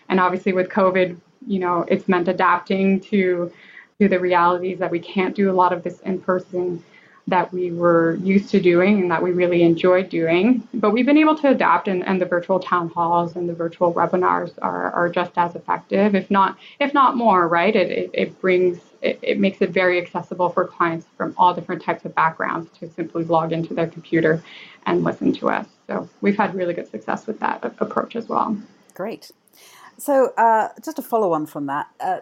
And 0.09 0.19
obviously, 0.19 0.51
with 0.51 0.69
COVID, 0.69 1.17
you 1.45 1.59
know, 1.59 1.85
it's 1.87 2.07
meant 2.07 2.27
adapting 2.27 2.99
to 3.01 3.51
to 3.99 4.07
the 4.07 4.19
realities 4.19 4.77
that 4.79 4.91
we 4.91 4.99
can't 4.99 5.35
do 5.35 5.49
a 5.49 5.53
lot 5.53 5.73
of 5.73 5.83
this 5.83 5.99
in 6.01 6.19
person. 6.19 6.83
that 7.27 7.51
we 7.51 7.71
were 7.71 8.15
used 8.15 8.49
to 8.49 8.59
doing 8.59 9.01
and 9.01 9.11
that 9.11 9.21
we 9.21 9.31
really 9.31 9.61
enjoyed 9.61 10.09
doing. 10.09 10.65
But 10.73 10.91
we've 10.91 11.05
been 11.05 11.17
able 11.17 11.35
to 11.39 11.49
adapt, 11.49 11.89
and, 11.89 12.05
and 12.07 12.21
the 12.21 12.25
virtual 12.25 12.59
town 12.59 12.89
halls 12.89 13.35
and 13.35 13.49
the 13.49 13.53
virtual 13.53 13.93
webinars 13.93 14.53
are, 14.61 14.91
are 14.91 15.09
just 15.09 15.33
as 15.35 15.55
effective, 15.55 16.15
if 16.15 16.31
not 16.31 16.57
if 16.79 16.93
not 16.93 17.17
more. 17.17 17.47
Right? 17.47 17.75
It 17.75 17.91
it, 17.91 18.09
it 18.13 18.41
brings 18.41 18.79
it, 19.01 19.19
it 19.21 19.39
makes 19.39 19.61
it 19.61 19.71
very 19.71 20.01
accessible 20.01 20.49
for 20.49 20.65
clients 20.65 21.05
from 21.17 21.35
all 21.37 21.53
different 21.53 21.83
types 21.83 22.05
of 22.05 22.15
backgrounds 22.15 22.69
to 22.79 22.89
simply 22.89 23.25
log 23.25 23.51
into 23.51 23.73
their 23.73 23.87
computer 23.87 24.41
and 24.85 25.03
listen 25.03 25.33
to 25.33 25.49
us. 25.49 25.67
So 25.87 26.09
we've 26.21 26.37
had 26.37 26.55
really 26.55 26.73
good 26.73 26.89
success 26.89 27.27
with 27.27 27.39
that 27.41 27.63
approach 27.79 28.15
as 28.15 28.29
well. 28.29 28.57
Great. 28.93 29.31
So 29.97 30.33
uh, 30.37 30.69
just 30.83 30.95
to 30.97 31.01
follow 31.01 31.33
on 31.33 31.45
from 31.45 31.65
that, 31.65 31.87
uh, 31.99 32.19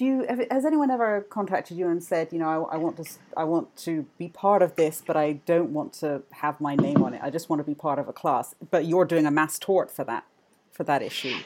do 0.00 0.06
you 0.06 0.46
has 0.50 0.64
anyone 0.64 0.90
ever 0.90 1.26
contacted 1.28 1.76
you 1.76 1.86
and 1.86 2.02
said, 2.02 2.32
you 2.32 2.38
know, 2.38 2.48
I, 2.48 2.76
I, 2.76 2.78
want 2.78 2.96
to 2.96 3.04
I 3.36 3.44
want 3.44 3.76
to 3.84 4.06
be 4.16 4.28
part 4.28 4.62
of 4.62 4.74
this, 4.74 5.02
but 5.06 5.14
I 5.14 5.32
don't 5.44 5.74
want 5.74 5.92
to 5.94 6.22
have 6.30 6.58
my 6.58 6.74
name 6.74 7.02
on 7.02 7.12
it. 7.12 7.20
I 7.22 7.28
just 7.28 7.50
want 7.50 7.60
to 7.60 7.64
be 7.64 7.74
part 7.74 7.98
of 7.98 8.08
a 8.08 8.12
class. 8.14 8.54
But 8.70 8.86
you're 8.86 9.04
doing 9.04 9.26
a 9.26 9.30
mass 9.30 9.58
tort 9.58 9.90
for 9.90 10.04
that 10.04 10.24
for 10.72 10.84
that 10.84 11.02
issue. 11.02 11.36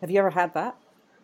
Have 0.00 0.10
you 0.12 0.20
ever 0.20 0.30
had 0.30 0.54
that? 0.54 0.76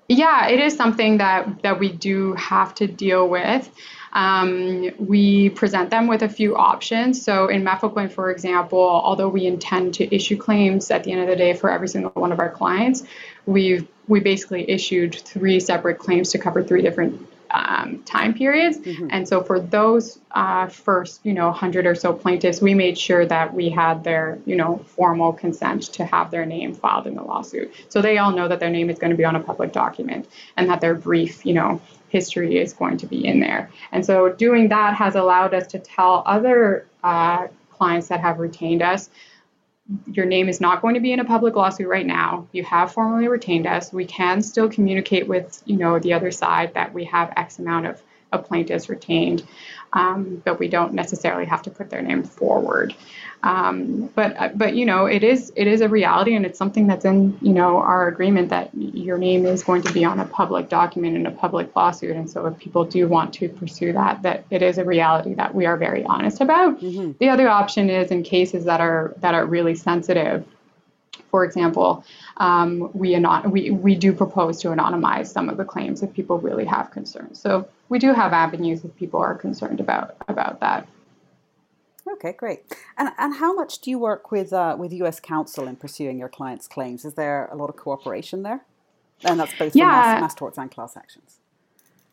Yeah, 0.08 0.48
it 0.48 0.58
is 0.58 0.74
something 0.74 1.18
that 1.18 1.62
that 1.62 1.78
we 1.78 1.92
do 1.92 2.34
have 2.34 2.74
to 2.74 2.88
deal 2.88 3.28
with. 3.28 3.70
Um, 4.12 4.90
we 4.98 5.50
present 5.50 5.90
them 5.90 6.08
with 6.08 6.22
a 6.22 6.28
few 6.28 6.56
options. 6.56 7.24
So 7.24 7.46
in 7.46 7.62
Mefloquine, 7.62 8.10
for 8.10 8.32
example, 8.32 8.80
although 8.80 9.28
we 9.28 9.46
intend 9.46 9.94
to 9.94 10.12
issue 10.12 10.36
claims 10.36 10.90
at 10.90 11.04
the 11.04 11.12
end 11.12 11.20
of 11.20 11.28
the 11.28 11.36
day 11.36 11.54
for 11.54 11.70
every 11.70 11.88
single 11.88 12.10
one 12.10 12.32
of 12.32 12.40
our 12.40 12.50
clients, 12.50 13.04
we've 13.46 13.86
we 14.08 14.20
basically 14.20 14.68
issued 14.68 15.14
three 15.14 15.60
separate 15.60 15.98
claims 15.98 16.32
to 16.32 16.38
cover 16.38 16.62
three 16.62 16.82
different 16.82 17.28
um, 17.52 18.02
time 18.04 18.34
periods. 18.34 18.78
Mm-hmm. 18.78 19.08
And 19.10 19.28
so 19.28 19.42
for 19.42 19.60
those 19.60 20.18
uh, 20.30 20.68
first, 20.68 21.20
you 21.24 21.34
know, 21.34 21.46
100 21.46 21.86
or 21.86 21.94
so 21.94 22.12
plaintiffs, 22.12 22.60
we 22.60 22.74
made 22.74 22.98
sure 22.98 23.26
that 23.26 23.54
we 23.54 23.68
had 23.68 24.04
their, 24.04 24.38
you 24.46 24.56
know, 24.56 24.78
formal 24.78 25.32
consent 25.32 25.82
to 25.94 26.04
have 26.04 26.30
their 26.30 26.46
name 26.46 26.74
filed 26.74 27.06
in 27.06 27.14
the 27.14 27.22
lawsuit. 27.22 27.72
So 27.90 28.00
they 28.00 28.18
all 28.18 28.32
know 28.32 28.48
that 28.48 28.58
their 28.58 28.70
name 28.70 28.90
is 28.90 28.98
going 28.98 29.10
to 29.10 29.16
be 29.16 29.24
on 29.24 29.36
a 29.36 29.40
public 29.40 29.72
document 29.72 30.28
and 30.56 30.68
that 30.70 30.80
their 30.80 30.94
brief, 30.94 31.44
you 31.44 31.54
know, 31.54 31.80
history 32.08 32.58
is 32.58 32.72
going 32.72 32.98
to 32.98 33.06
be 33.06 33.26
in 33.26 33.40
there. 33.40 33.70
And 33.90 34.04
so 34.04 34.30
doing 34.30 34.68
that 34.68 34.94
has 34.94 35.14
allowed 35.14 35.54
us 35.54 35.66
to 35.68 35.78
tell 35.78 36.22
other 36.26 36.86
uh, 37.02 37.48
clients 37.70 38.08
that 38.08 38.20
have 38.20 38.38
retained 38.38 38.82
us 38.82 39.10
your 40.06 40.26
name 40.26 40.48
is 40.48 40.60
not 40.60 40.80
going 40.80 40.94
to 40.94 41.00
be 41.00 41.12
in 41.12 41.20
a 41.20 41.24
public 41.24 41.56
lawsuit 41.56 41.88
right 41.88 42.06
now. 42.06 42.46
You 42.52 42.64
have 42.64 42.92
formally 42.92 43.28
retained 43.28 43.66
us. 43.66 43.92
We 43.92 44.04
can 44.04 44.42
still 44.42 44.68
communicate 44.68 45.26
with, 45.26 45.62
you 45.66 45.76
know, 45.76 45.98
the 45.98 46.12
other 46.12 46.30
side 46.30 46.74
that 46.74 46.94
we 46.94 47.04
have 47.04 47.32
X 47.36 47.58
amount 47.58 47.86
of, 47.86 48.02
of 48.32 48.46
plaintiffs 48.46 48.88
retained, 48.88 49.46
um, 49.92 50.42
but 50.44 50.58
we 50.58 50.68
don't 50.68 50.94
necessarily 50.94 51.44
have 51.46 51.62
to 51.62 51.70
put 51.70 51.90
their 51.90 52.02
name 52.02 52.22
forward. 52.22 52.94
Um, 53.44 54.08
but 54.14 54.36
uh, 54.40 54.50
but 54.54 54.76
you 54.76 54.86
know 54.86 55.06
it 55.06 55.24
is 55.24 55.52
it 55.56 55.66
is 55.66 55.80
a 55.80 55.88
reality 55.88 56.36
and 56.36 56.46
it's 56.46 56.56
something 56.56 56.86
that's 56.86 57.04
in 57.04 57.36
you 57.42 57.52
know 57.52 57.78
our 57.78 58.06
agreement 58.06 58.50
that 58.50 58.70
your 58.74 59.18
name 59.18 59.46
is 59.46 59.64
going 59.64 59.82
to 59.82 59.92
be 59.92 60.04
on 60.04 60.20
a 60.20 60.24
public 60.24 60.68
document 60.68 61.16
in 61.16 61.26
a 61.26 61.32
public 61.32 61.74
lawsuit 61.74 62.14
and 62.14 62.30
so 62.30 62.46
if 62.46 62.56
people 62.58 62.84
do 62.84 63.08
want 63.08 63.34
to 63.34 63.48
pursue 63.48 63.92
that 63.94 64.22
that 64.22 64.44
it 64.50 64.62
is 64.62 64.78
a 64.78 64.84
reality 64.84 65.34
that 65.34 65.56
we 65.56 65.66
are 65.66 65.76
very 65.76 66.04
honest 66.04 66.40
about. 66.40 66.80
Mm-hmm. 66.80 67.12
The 67.18 67.30
other 67.30 67.48
option 67.48 67.90
is 67.90 68.12
in 68.12 68.22
cases 68.22 68.64
that 68.66 68.80
are 68.80 69.12
that 69.18 69.34
are 69.34 69.44
really 69.44 69.74
sensitive. 69.74 70.46
For 71.32 71.44
example, 71.44 72.04
um, 72.38 72.90
we, 72.94 73.14
anon- 73.14 73.50
we 73.50 73.70
we 73.70 73.94
do 73.94 74.12
propose 74.12 74.60
to 74.62 74.68
anonymize 74.68 75.26
some 75.26 75.48
of 75.48 75.56
the 75.56 75.64
claims 75.64 76.02
if 76.02 76.12
people 76.12 76.38
really 76.38 76.64
have 76.64 76.90
concerns. 76.90 77.40
So 77.40 77.68
we 77.88 77.98
do 77.98 78.12
have 78.12 78.32
avenues 78.32 78.84
if 78.84 78.94
people 78.96 79.20
are 79.20 79.34
concerned 79.34 79.80
about 79.80 80.16
about 80.28 80.60
that. 80.60 80.88
Okay, 82.14 82.32
great. 82.32 82.62
And 82.96 83.10
and 83.18 83.36
how 83.36 83.54
much 83.54 83.80
do 83.80 83.90
you 83.90 83.98
work 83.98 84.30
with 84.30 84.52
uh, 84.52 84.76
with 84.78 84.92
U.S. 84.94 85.20
counsel 85.20 85.68
in 85.68 85.76
pursuing 85.76 86.18
your 86.18 86.28
clients' 86.28 86.66
claims? 86.66 87.04
Is 87.04 87.14
there 87.14 87.48
a 87.52 87.56
lot 87.56 87.68
of 87.68 87.76
cooperation 87.76 88.42
there? 88.42 88.64
And 89.24 89.38
that's 89.38 89.56
both 89.56 89.76
yeah. 89.76 89.84
for 89.84 90.08
mass, 90.08 90.20
mass 90.20 90.34
torts 90.34 90.58
and 90.58 90.70
class 90.70 90.96
actions. 90.96 91.41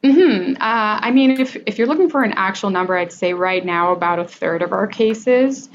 Mm-hmm. 0.03 0.53
Uh, 0.53 0.99
I 1.01 1.11
mean, 1.11 1.31
if, 1.31 1.57
if 1.65 1.77
you're 1.77 1.87
looking 1.87 2.09
for 2.09 2.23
an 2.23 2.31
actual 2.33 2.69
number, 2.69 2.95
I'd 2.95 3.11
say 3.11 3.33
right 3.33 3.65
now 3.65 3.91
about 3.91 4.19
a 4.19 4.25
third 4.25 4.61
of 4.61 4.71
our 4.71 4.87
cases. 4.87 5.69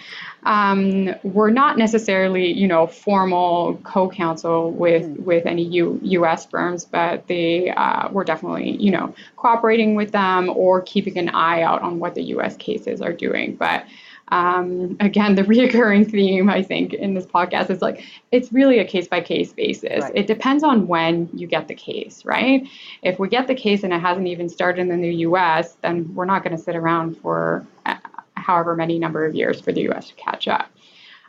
Um, 0.44 1.14
we're 1.22 1.50
not 1.50 1.78
necessarily, 1.78 2.52
you 2.52 2.66
know, 2.66 2.86
formal 2.86 3.80
co-counsel 3.84 4.72
with 4.72 5.04
mm. 5.04 5.20
with 5.20 5.46
any 5.46 5.62
U, 5.62 5.98
U.S. 6.02 6.46
firms, 6.46 6.84
but 6.84 7.26
they 7.28 7.70
uh, 7.70 8.08
we're 8.10 8.24
definitely, 8.24 8.76
you 8.76 8.90
know, 8.90 9.14
cooperating 9.36 9.94
with 9.94 10.12
them 10.12 10.50
or 10.50 10.82
keeping 10.82 11.16
an 11.18 11.30
eye 11.30 11.62
out 11.62 11.82
on 11.82 11.98
what 11.98 12.14
the 12.14 12.22
U.S. 12.24 12.56
cases 12.56 13.00
are 13.00 13.12
doing. 13.12 13.56
But 13.56 13.86
um, 14.28 14.96
again, 15.00 15.34
the 15.34 15.42
reoccurring 15.44 16.10
theme 16.10 16.48
I 16.48 16.62
think 16.62 16.94
in 16.94 17.14
this 17.14 17.26
podcast 17.26 17.70
is 17.70 17.82
like 17.82 18.04
it's 18.32 18.52
really 18.52 18.78
a 18.78 18.84
case 18.84 19.08
by 19.08 19.20
case 19.20 19.52
basis. 19.52 20.02
Right. 20.02 20.12
It 20.14 20.26
depends 20.26 20.62
on 20.62 20.86
when 20.86 21.28
you 21.32 21.46
get 21.46 21.68
the 21.68 21.74
case, 21.74 22.24
right? 22.24 22.66
If 23.02 23.18
we 23.18 23.28
get 23.28 23.46
the 23.46 23.54
case 23.54 23.82
and 23.82 23.92
it 23.92 24.00
hasn't 24.00 24.26
even 24.26 24.48
started 24.48 24.88
in 24.88 25.00
the 25.00 25.14
U.S., 25.16 25.76
then 25.82 26.14
we're 26.14 26.24
not 26.24 26.42
going 26.42 26.56
to 26.56 26.62
sit 26.62 26.76
around 26.76 27.16
for 27.18 27.66
uh, 27.86 27.96
however 28.34 28.74
many 28.76 28.98
number 28.98 29.24
of 29.24 29.34
years 29.34 29.60
for 29.60 29.72
the 29.72 29.82
U.S. 29.82 30.08
to 30.08 30.14
catch 30.14 30.48
up. 30.48 30.70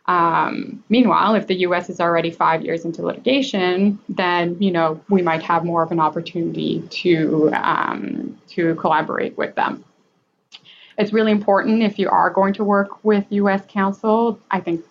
Um, 0.08 0.84
meanwhile, 0.90 1.34
if 1.34 1.48
the 1.48 1.56
U.S. 1.62 1.90
is 1.90 2.00
already 2.00 2.30
five 2.30 2.64
years 2.64 2.86
into 2.86 3.02
litigation, 3.02 3.98
then 4.08 4.56
you 4.62 4.72
know 4.72 5.02
we 5.10 5.22
might 5.22 5.42
have 5.42 5.66
more 5.66 5.84
of 5.84 5.92
an 5.92 6.00
opportunity 6.00 6.82
to 6.90 7.52
um, 7.54 8.40
to 8.50 8.76
collaborate 8.76 9.36
with 9.38 9.56
them 9.56 9.84
it's 10.98 11.14
really 11.14 11.32
important 11.32 11.84
if 11.84 12.00
you 12.00 12.10
are 12.10 12.30
going 12.30 12.54
to 12.54 12.64
work 12.64 13.04
with 13.04 13.26
U.S. 13.30 13.64
counsel. 13.68 14.40
I 14.52 14.60
think 14.60 14.84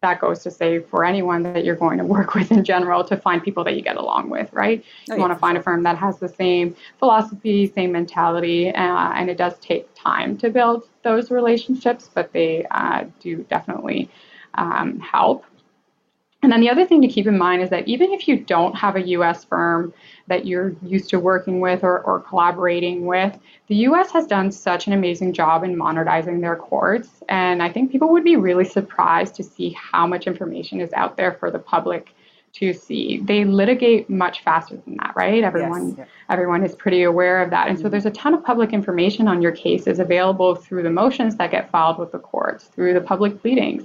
that 0.00 0.20
goes 0.20 0.42
to 0.42 0.50
say 0.50 0.80
for 0.80 1.04
anyone 1.04 1.42
that 1.42 1.64
you're 1.64 1.76
going 1.76 1.98
to 1.98 2.04
work 2.04 2.34
with 2.34 2.50
in 2.52 2.64
general 2.64 3.04
to 3.04 3.16
find 3.16 3.42
people 3.42 3.64
that 3.64 3.74
you 3.74 3.82
get 3.82 3.96
along 3.96 4.30
with, 4.30 4.52
right? 4.52 4.84
Oh, 5.10 5.14
you 5.14 5.20
want 5.20 5.32
to 5.32 5.38
find 5.38 5.56
a 5.56 5.62
firm 5.62 5.82
that 5.84 5.96
has 5.96 6.18
the 6.18 6.28
same 6.28 6.76
philosophy, 6.98 7.66
same 7.66 7.92
mentality, 7.92 8.70
uh, 8.70 9.12
and 9.12 9.30
it 9.30 9.38
does 9.38 9.58
take 9.58 9.88
time 9.94 10.36
to 10.38 10.50
build 10.50 10.84
those 11.02 11.30
relationships, 11.30 12.10
but 12.12 12.32
they 12.32 12.66
uh, 12.70 13.04
do 13.20 13.44
definitely 13.48 14.10
um, 14.54 14.98
help. 15.00 15.44
And 16.46 16.52
then 16.52 16.60
the 16.60 16.70
other 16.70 16.86
thing 16.86 17.02
to 17.02 17.08
keep 17.08 17.26
in 17.26 17.36
mind 17.36 17.60
is 17.60 17.70
that 17.70 17.88
even 17.88 18.12
if 18.12 18.28
you 18.28 18.38
don't 18.38 18.76
have 18.76 18.94
a 18.94 19.04
US 19.08 19.44
firm 19.44 19.92
that 20.28 20.46
you're 20.46 20.76
used 20.80 21.10
to 21.10 21.18
working 21.18 21.58
with 21.58 21.82
or, 21.82 21.98
or 22.02 22.20
collaborating 22.20 23.04
with, 23.04 23.36
the 23.66 23.74
US 23.88 24.12
has 24.12 24.28
done 24.28 24.52
such 24.52 24.86
an 24.86 24.92
amazing 24.92 25.32
job 25.32 25.64
in 25.64 25.76
modernizing 25.76 26.40
their 26.40 26.54
courts. 26.54 27.24
And 27.28 27.64
I 27.64 27.72
think 27.72 27.90
people 27.90 28.10
would 28.10 28.22
be 28.22 28.36
really 28.36 28.64
surprised 28.64 29.34
to 29.34 29.42
see 29.42 29.70
how 29.70 30.06
much 30.06 30.28
information 30.28 30.80
is 30.80 30.92
out 30.92 31.16
there 31.16 31.32
for 31.32 31.50
the 31.50 31.58
public 31.58 32.14
to 32.52 32.72
see. 32.72 33.20
They 33.24 33.44
litigate 33.44 34.08
much 34.08 34.44
faster 34.44 34.76
than 34.76 34.98
that, 34.98 35.14
right? 35.16 35.42
Everyone 35.42 35.96
yes, 35.98 36.06
everyone 36.30 36.62
is 36.62 36.76
pretty 36.76 37.02
aware 37.02 37.42
of 37.42 37.50
that. 37.50 37.66
And 37.66 37.76
so 37.76 37.86
mm-hmm. 37.86 37.90
there's 37.90 38.06
a 38.06 38.12
ton 38.12 38.34
of 38.34 38.44
public 38.44 38.72
information 38.72 39.26
on 39.26 39.42
your 39.42 39.50
cases 39.50 39.98
available 39.98 40.54
through 40.54 40.84
the 40.84 40.90
motions 40.90 41.34
that 41.38 41.50
get 41.50 41.72
filed 41.72 41.98
with 41.98 42.12
the 42.12 42.20
courts, 42.20 42.66
through 42.66 42.94
the 42.94 43.00
public 43.00 43.42
pleadings. 43.42 43.84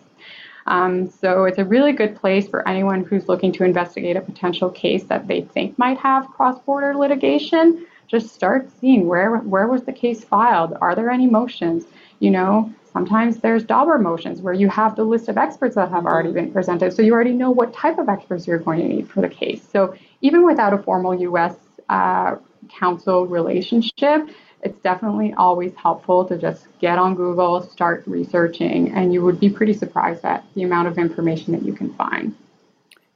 Um, 0.65 1.09
so 1.09 1.45
it's 1.45 1.57
a 1.57 1.65
really 1.65 1.91
good 1.91 2.15
place 2.15 2.47
for 2.47 2.67
anyone 2.67 3.03
who's 3.03 3.27
looking 3.27 3.51
to 3.53 3.63
investigate 3.63 4.15
a 4.15 4.21
potential 4.21 4.69
case 4.69 5.03
that 5.05 5.27
they 5.27 5.41
think 5.41 5.77
might 5.77 5.97
have 5.97 6.27
cross-border 6.27 6.95
litigation. 6.95 7.85
Just 8.07 8.33
start 8.33 8.69
seeing 8.79 9.07
where 9.07 9.37
where 9.37 9.67
was 9.67 9.83
the 9.83 9.93
case 9.93 10.23
filed? 10.23 10.77
Are 10.81 10.95
there 10.95 11.09
any 11.09 11.27
motions? 11.27 11.85
You 12.19 12.31
know, 12.31 12.71
sometimes 12.91 13.37
there's 13.37 13.63
Daubert 13.63 14.01
motions 14.01 14.41
where 14.41 14.53
you 14.53 14.69
have 14.69 14.95
the 14.95 15.03
list 15.03 15.29
of 15.29 15.37
experts 15.37 15.75
that 15.75 15.89
have 15.89 16.05
already 16.05 16.31
been 16.31 16.51
presented, 16.51 16.93
so 16.93 17.01
you 17.01 17.13
already 17.13 17.33
know 17.33 17.51
what 17.51 17.73
type 17.73 17.97
of 17.97 18.09
experts 18.09 18.47
you're 18.47 18.59
going 18.59 18.81
to 18.81 18.87
need 18.87 19.09
for 19.09 19.21
the 19.21 19.29
case. 19.29 19.65
So 19.71 19.95
even 20.21 20.45
without 20.45 20.73
a 20.73 20.77
formal 20.77 21.15
U.S. 21.21 21.55
Uh, 21.89 22.35
counsel 22.69 23.25
relationship, 23.25 24.29
it's 24.63 24.79
definitely 24.81 25.33
always 25.33 25.73
helpful 25.75 26.25
to 26.25 26.37
just 26.37 26.67
get 26.79 26.97
on 26.99 27.15
Google, 27.15 27.61
start 27.61 28.03
researching, 28.05 28.91
and 28.93 29.13
you 29.13 29.21
would 29.23 29.39
be 29.39 29.49
pretty 29.49 29.73
surprised 29.73 30.23
at 30.25 30.43
the 30.55 30.63
amount 30.63 30.87
of 30.87 30.97
information 30.97 31.53
that 31.53 31.63
you 31.63 31.73
can 31.73 31.93
find. 31.93 32.35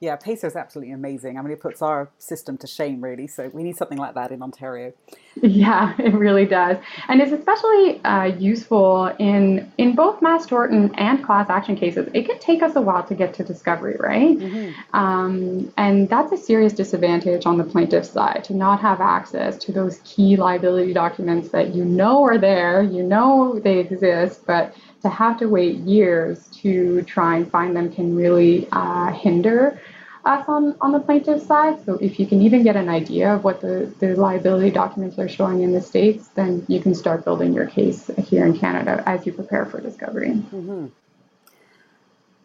Yeah, 0.05 0.17
PACER 0.17 0.45
is 0.45 0.55
absolutely 0.55 0.93
amazing. 0.93 1.39
I 1.39 1.41
mean, 1.41 1.51
it 1.51 1.59
puts 1.59 1.81
our 1.81 2.09
system 2.19 2.59
to 2.59 2.67
shame, 2.67 3.03
really. 3.03 3.25
So 3.25 3.49
we 3.51 3.63
need 3.63 3.75
something 3.75 3.97
like 3.97 4.13
that 4.13 4.31
in 4.31 4.43
Ontario. 4.43 4.93
Yeah, 5.41 5.95
it 5.99 6.13
really 6.13 6.45
does, 6.45 6.77
and 7.07 7.21
it's 7.21 7.31
especially 7.31 8.03
uh, 8.05 8.25
useful 8.37 9.07
in 9.17 9.71
in 9.79 9.95
both 9.95 10.21
mass 10.21 10.45
tort 10.45 10.71
and, 10.71 11.23
class 11.23 11.49
action 11.49 11.75
cases. 11.75 12.07
It 12.13 12.27
can 12.27 12.37
take 12.37 12.61
us 12.61 12.75
a 12.75 12.81
while 12.81 13.03
to 13.03 13.15
get 13.15 13.33
to 13.35 13.43
discovery, 13.43 13.95
right? 13.99 14.37
Mm-hmm. 14.37 14.95
Um, 14.95 15.73
and 15.75 16.07
that's 16.07 16.31
a 16.31 16.37
serious 16.37 16.73
disadvantage 16.73 17.47
on 17.47 17.57
the 17.57 17.63
plaintiff 17.63 18.05
side 18.05 18.43
to 18.43 18.53
not 18.53 18.79
have 18.81 19.01
access 19.01 19.57
to 19.65 19.71
those 19.71 20.01
key 20.03 20.35
liability 20.35 20.93
documents 20.93 21.49
that 21.49 21.73
you 21.73 21.83
know 21.83 22.23
are 22.23 22.37
there, 22.37 22.83
you 22.83 23.01
know 23.01 23.59
they 23.59 23.79
exist, 23.79 24.45
but 24.45 24.75
to 25.01 25.09
have 25.09 25.39
to 25.39 25.47
wait 25.47 25.77
years 25.77 26.47
to 26.61 27.01
try 27.03 27.37
and 27.37 27.49
find 27.49 27.75
them 27.75 27.91
can 27.91 28.15
really 28.15 28.67
uh, 28.71 29.11
hinder 29.11 29.79
us 30.25 30.45
on, 30.47 30.75
on 30.81 30.91
the 30.91 30.99
plaintiff 30.99 31.43
side. 31.43 31.83
So 31.85 31.95
if 31.95 32.19
you 32.19 32.25
can 32.25 32.41
even 32.41 32.63
get 32.63 32.75
an 32.75 32.89
idea 32.89 33.35
of 33.35 33.43
what 33.43 33.61
the, 33.61 33.93
the 33.99 34.15
liability 34.15 34.71
documents 34.71 35.19
are 35.19 35.29
showing 35.29 35.61
in 35.61 35.71
the 35.71 35.81
States, 35.81 36.29
then 36.29 36.65
you 36.67 36.79
can 36.79 36.95
start 36.95 37.23
building 37.23 37.53
your 37.53 37.67
case 37.67 38.09
here 38.27 38.45
in 38.45 38.57
Canada 38.57 39.03
as 39.05 39.25
you 39.25 39.33
prepare 39.33 39.65
for 39.65 39.79
discovery. 39.79 40.29
Mm-hmm. 40.29 40.87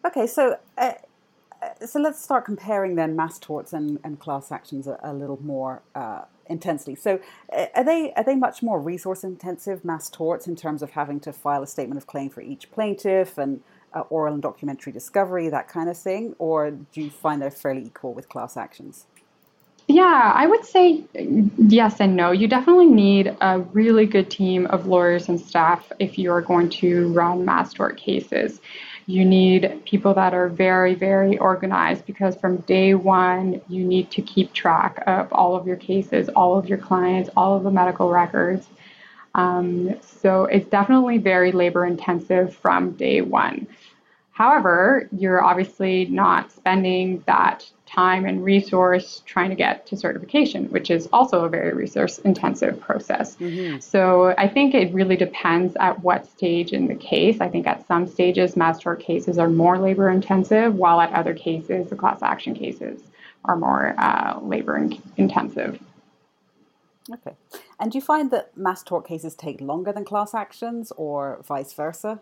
Okay, 0.05 0.27
so 0.27 0.57
uh, 0.77 0.93
uh, 1.61 1.85
so 1.85 1.99
let's 1.99 2.21
start 2.21 2.45
comparing 2.45 2.95
then 2.95 3.15
mass 3.15 3.37
torts 3.37 3.73
and, 3.73 3.99
and 4.03 4.19
class 4.19 4.51
actions 4.51 4.87
a, 4.87 4.99
a 5.03 5.13
little 5.13 5.39
more 5.43 5.81
uh, 5.93 6.21
intensely. 6.47 6.95
So 6.95 7.19
uh, 7.55 7.67
are 7.75 7.83
they 7.83 8.13
are 8.13 8.23
they 8.23 8.35
much 8.35 8.63
more 8.63 8.79
resource 8.79 9.23
intensive 9.23 9.85
mass 9.85 10.09
torts 10.09 10.47
in 10.47 10.55
terms 10.55 10.81
of 10.81 10.91
having 10.91 11.19
to 11.21 11.33
file 11.33 11.61
a 11.61 11.67
statement 11.67 11.97
of 11.97 12.07
claim 12.07 12.29
for 12.29 12.41
each 12.41 12.71
plaintiff 12.71 13.37
and 13.37 13.61
uh, 13.93 14.01
oral 14.09 14.33
and 14.33 14.41
documentary 14.41 14.93
discovery, 14.93 15.49
that 15.49 15.67
kind 15.67 15.89
of 15.89 15.97
thing, 15.97 16.35
or 16.39 16.71
do 16.71 17.01
you 17.01 17.09
find 17.09 17.41
they're 17.41 17.51
fairly 17.51 17.85
equal 17.85 18.13
with 18.13 18.29
class 18.29 18.57
actions? 18.57 19.05
Yeah, 19.87 20.31
I 20.33 20.47
would 20.47 20.63
say 20.63 21.03
yes 21.57 21.99
and 21.99 22.15
no. 22.15 22.31
You 22.31 22.47
definitely 22.47 22.87
need 22.87 23.35
a 23.41 23.59
really 23.59 24.05
good 24.05 24.29
team 24.29 24.67
of 24.67 24.87
lawyers 24.87 25.27
and 25.27 25.39
staff 25.39 25.91
if 25.99 26.17
you 26.17 26.31
are 26.31 26.41
going 26.41 26.69
to 26.69 27.11
run 27.11 27.43
mass 27.43 27.73
tort 27.73 27.97
cases. 27.97 28.61
You 29.07 29.25
need 29.25 29.81
people 29.83 30.13
that 30.13 30.33
are 30.33 30.47
very, 30.47 30.95
very 30.95 31.37
organized 31.39 32.05
because 32.05 32.35
from 32.35 32.57
day 32.57 32.93
one, 32.93 33.59
you 33.67 33.83
need 33.83 34.11
to 34.11 34.21
keep 34.21 34.53
track 34.53 35.03
of 35.07 35.33
all 35.33 35.55
of 35.55 35.67
your 35.67 35.75
cases, 35.75 36.29
all 36.29 36.57
of 36.57 36.69
your 36.69 36.77
clients, 36.77 37.29
all 37.35 37.57
of 37.57 37.63
the 37.63 37.71
medical 37.71 38.09
records. 38.09 38.67
Um, 39.33 39.99
so 40.01 40.45
it's 40.45 40.69
definitely 40.69 41.17
very 41.17 41.51
labor 41.51 41.85
intensive 41.85 42.55
from 42.55 42.91
day 42.91 43.21
one. 43.21 43.67
However, 44.31 45.09
you're 45.11 45.43
obviously 45.43 46.05
not 46.05 46.51
spending 46.51 47.21
that 47.27 47.69
time 47.85 48.25
and 48.25 48.43
resource 48.43 49.21
trying 49.25 49.49
to 49.49 49.55
get 49.55 49.85
to 49.87 49.97
certification, 49.97 50.67
which 50.67 50.89
is 50.89 51.09
also 51.11 51.43
a 51.43 51.49
very 51.49 51.73
resource 51.73 52.17
intensive 52.19 52.79
process. 52.79 53.35
Mm-hmm. 53.35 53.79
So 53.79 54.33
I 54.37 54.47
think 54.47 54.73
it 54.73 54.93
really 54.93 55.17
depends 55.17 55.75
at 55.81 56.01
what 56.01 56.25
stage 56.25 56.71
in 56.71 56.87
the 56.87 56.95
case. 56.95 57.41
I 57.41 57.49
think 57.49 57.67
at 57.67 57.85
some 57.87 58.07
stages, 58.07 58.55
mass 58.55 58.79
tort 58.79 59.01
cases 59.01 59.37
are 59.37 59.49
more 59.49 59.77
labor 59.77 60.09
intensive, 60.09 60.75
while 60.75 61.01
at 61.01 61.11
other 61.11 61.33
cases, 61.33 61.89
the 61.89 61.97
class 61.97 62.21
action 62.21 62.53
cases 62.53 63.01
are 63.43 63.57
more 63.57 63.93
uh, 63.97 64.39
labor 64.41 64.77
in- 64.77 65.01
intensive. 65.17 65.77
Okay. 67.11 67.35
And 67.79 67.91
do 67.91 67.97
you 67.97 68.01
find 68.01 68.31
that 68.31 68.55
mass 68.55 68.83
tort 68.83 69.05
cases 69.05 69.35
take 69.35 69.59
longer 69.59 69.91
than 69.91 70.05
class 70.05 70.33
actions 70.33 70.93
or 70.95 71.41
vice 71.45 71.73
versa? 71.73 72.21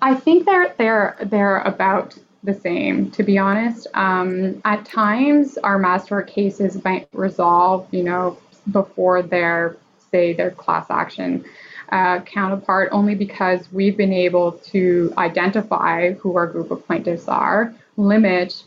I 0.00 0.14
think 0.14 0.46
they're 0.46 0.74
they're 0.78 1.16
they're 1.22 1.58
about 1.58 2.16
the 2.44 2.54
same, 2.54 3.10
to 3.12 3.22
be 3.22 3.38
honest. 3.38 3.86
Um, 3.94 4.60
at 4.64 4.84
times, 4.84 5.58
our 5.58 5.78
mass 5.78 6.06
tort 6.06 6.28
cases 6.28 6.82
might 6.84 7.08
resolve, 7.12 7.86
you 7.90 8.04
know, 8.04 8.38
before 8.70 9.22
their 9.22 9.76
say 10.10 10.32
their 10.32 10.50
class 10.50 10.86
action 10.90 11.44
uh, 11.90 12.20
counterpart, 12.20 12.90
only 12.92 13.14
because 13.14 13.70
we've 13.72 13.96
been 13.96 14.12
able 14.12 14.52
to 14.52 15.12
identify 15.18 16.12
who 16.12 16.36
our 16.36 16.46
group 16.46 16.70
of 16.70 16.86
plaintiffs 16.86 17.28
are, 17.28 17.74
limit 17.96 18.62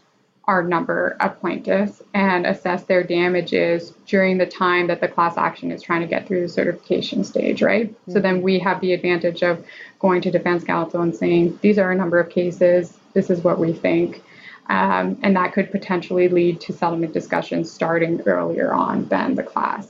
our 0.52 0.62
number 0.62 1.16
of 1.22 1.40
plaintiffs 1.40 2.02
and 2.14 2.46
assess 2.46 2.84
their 2.84 3.04
damages 3.04 3.92
during 4.06 4.38
the 4.38 4.46
time 4.46 4.88
that 4.88 5.00
the 5.00 5.08
class 5.08 5.38
action 5.38 5.72
is 5.72 5.82
trying 5.82 6.02
to 6.02 6.08
get 6.08 6.28
through 6.28 6.42
the 6.42 6.50
certification 6.50 7.24
stage, 7.24 7.62
right? 7.62 7.90
Mm-hmm. 7.90 8.12
So 8.12 8.20
then 8.20 8.42
we 8.42 8.60
have 8.60 8.82
the 8.82 8.92
advantage 8.92 9.44
of 9.44 9.66
going 10.00 10.22
to 10.24 10.30
defense 10.30 10.66
counsel 10.66 11.02
and 11.02 11.16
saying, 11.16 11.58
these 11.62 11.80
are 11.80 11.90
a 11.90 11.96
number 11.96 12.20
of 12.20 12.30
cases, 12.30 12.98
this 13.14 13.30
is 13.30 13.42
what 13.46 13.60
we 13.60 13.72
think. 13.72 14.22
Um, 14.68 15.18
and 15.24 15.38
that 15.38 15.54
could 15.54 15.72
potentially 15.72 16.28
lead 16.28 16.60
to 16.62 16.74
settlement 16.74 17.14
discussions 17.14 17.72
starting 17.72 18.20
earlier 18.26 18.74
on 18.74 19.06
than 19.08 19.36
the 19.36 19.44
class. 19.44 19.88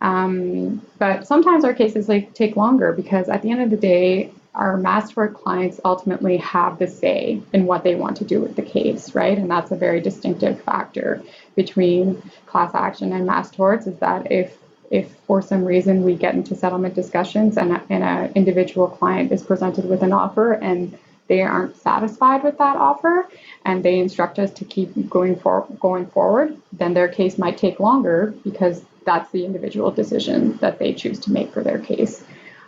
Um, 0.00 0.82
but 0.98 1.26
sometimes 1.26 1.64
our 1.64 1.74
cases 1.74 2.08
like 2.08 2.32
take 2.32 2.54
longer 2.54 2.92
because 2.92 3.28
at 3.28 3.42
the 3.42 3.50
end 3.50 3.60
of 3.60 3.70
the 3.70 3.76
day, 3.76 4.30
our 4.56 4.78
mass 4.78 5.10
tort 5.10 5.34
clients 5.34 5.78
ultimately 5.84 6.38
have 6.38 6.78
the 6.78 6.88
say 6.88 7.42
in 7.52 7.66
what 7.66 7.84
they 7.84 7.94
want 7.94 8.16
to 8.16 8.24
do 8.24 8.40
with 8.40 8.56
the 8.56 8.62
case, 8.62 9.14
right? 9.14 9.36
And 9.36 9.50
that's 9.50 9.70
a 9.70 9.76
very 9.76 10.00
distinctive 10.00 10.60
factor 10.62 11.22
between 11.54 12.22
class 12.46 12.74
action 12.74 13.12
and 13.12 13.26
mass 13.26 13.50
torts 13.50 13.86
is 13.86 13.98
that 13.98 14.32
if 14.32 14.56
if 14.88 15.12
for 15.26 15.42
some 15.42 15.64
reason 15.64 16.04
we 16.04 16.14
get 16.14 16.34
into 16.34 16.54
settlement 16.54 16.94
discussions 16.94 17.56
and, 17.56 17.72
and 17.90 18.04
an 18.04 18.32
individual 18.36 18.86
client 18.86 19.32
is 19.32 19.42
presented 19.42 19.84
with 19.84 20.00
an 20.02 20.12
offer 20.12 20.52
and 20.52 20.96
they 21.26 21.42
aren't 21.42 21.76
satisfied 21.76 22.44
with 22.44 22.56
that 22.58 22.76
offer 22.76 23.28
and 23.64 23.84
they 23.84 23.98
instruct 23.98 24.38
us 24.38 24.52
to 24.52 24.64
keep 24.64 25.10
going 25.10 25.34
for 25.34 25.66
going 25.80 26.06
forward, 26.06 26.56
then 26.72 26.94
their 26.94 27.08
case 27.08 27.36
might 27.36 27.58
take 27.58 27.80
longer 27.80 28.32
because 28.44 28.80
that's 29.04 29.28
the 29.32 29.44
individual 29.44 29.90
decision 29.90 30.56
that 30.58 30.78
they 30.78 30.94
choose 30.94 31.18
to 31.18 31.32
make 31.32 31.52
for 31.52 31.64
their 31.64 31.80
case 31.80 32.22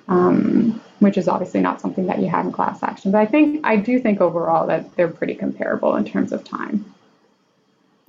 um, 0.09 0.81
which 1.01 1.17
is 1.17 1.29
obviously 1.29 1.61
not 1.61 1.81
something 1.81 2.07
that 2.07 2.19
you 2.19 2.29
have 2.29 2.47
in 2.47 2.53
class 2.53 2.83
action. 2.83 3.13
But 3.13 3.19
I 3.19 3.27
think 3.27 3.61
I 3.65 3.77
do 3.77 3.99
think 4.01 4.21
overall 4.21 4.67
that 4.67 4.95
they're 4.97 5.09
pretty 5.09 5.35
comparable 5.35 5.97
in 5.97 6.05
terms 6.05 6.33
of 6.33 6.45
time. 6.45 6.95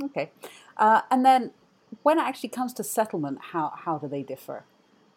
Okay, 0.04 0.32
uh, 0.78 1.02
and 1.12 1.26
then 1.26 1.52
when 2.04 2.18
it 2.18 2.22
actually 2.22 2.50
comes 2.50 2.74
to 2.74 2.84
settlement, 2.84 3.40
how 3.52 3.74
how 3.76 3.98
do 3.98 4.08
they 4.08 4.24
differ? 4.24 4.64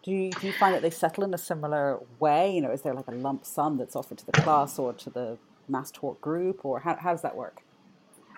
Do 0.03 0.11
you, 0.11 0.33
do 0.33 0.49
you 0.49 0.53
find 0.53 0.75
that 0.75 0.83
they 0.83 0.91
settle 0.91 1.23
in 1.23 1.33
a 1.33 1.39
similar 1.39 2.01
way? 2.19 2.53
You 2.53 2.61
know, 2.61 2.73
is 2.73 2.83
there 2.83 2.93
like 2.93 3.07
a 3.07 3.13
lump 3.13 3.45
sum 3.45 3.79
that's 3.79 3.95
offered 3.95 4.19
to 4.19 4.27
the 4.27 4.33
class 4.33 4.77
or 4.77 4.93
to 4.95 5.11
the 5.11 5.39
mass 5.69 5.93
tort 5.93 6.21
group, 6.21 6.65
or 6.65 6.81
how, 6.81 6.97
how 6.97 7.13
does 7.13 7.23
that 7.23 7.37
work? 7.37 7.63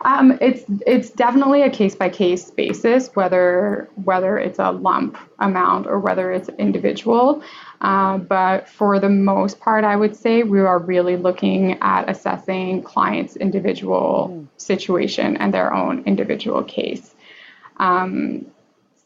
Um, 0.03 0.37
it's 0.41 0.65
it's 0.87 1.11
definitely 1.11 1.63
a 1.63 1.71
case 1.71 1.95
by 1.95 2.09
case 2.09 2.51
basis, 2.51 3.09
whether 3.15 3.89
whether 4.05 4.39
it's 4.39 4.59
a 4.59 4.71
lump 4.71 5.17
amount 5.39 5.87
or 5.87 5.99
whether 5.99 6.33
it's 6.33 6.49
individual. 6.59 7.43
Uh, 7.81 8.19
but 8.19 8.69
for 8.69 8.99
the 8.99 9.09
most 9.09 9.61
part, 9.61 9.85
I 9.85 9.97
would 9.97 10.17
say 10.17 10.43
we 10.43 10.61
are 10.61 10.79
really 10.79 11.17
looking 11.17 11.79
at 11.81 12.09
assessing 12.09 12.83
clients' 12.83 13.37
individual 13.37 14.31
mm. 14.33 14.47
situation 14.61 15.37
and 15.37 15.55
their 15.55 15.73
own 15.73 16.03
individual 16.05 16.63
case. 16.65 17.15
Um, 17.79 18.47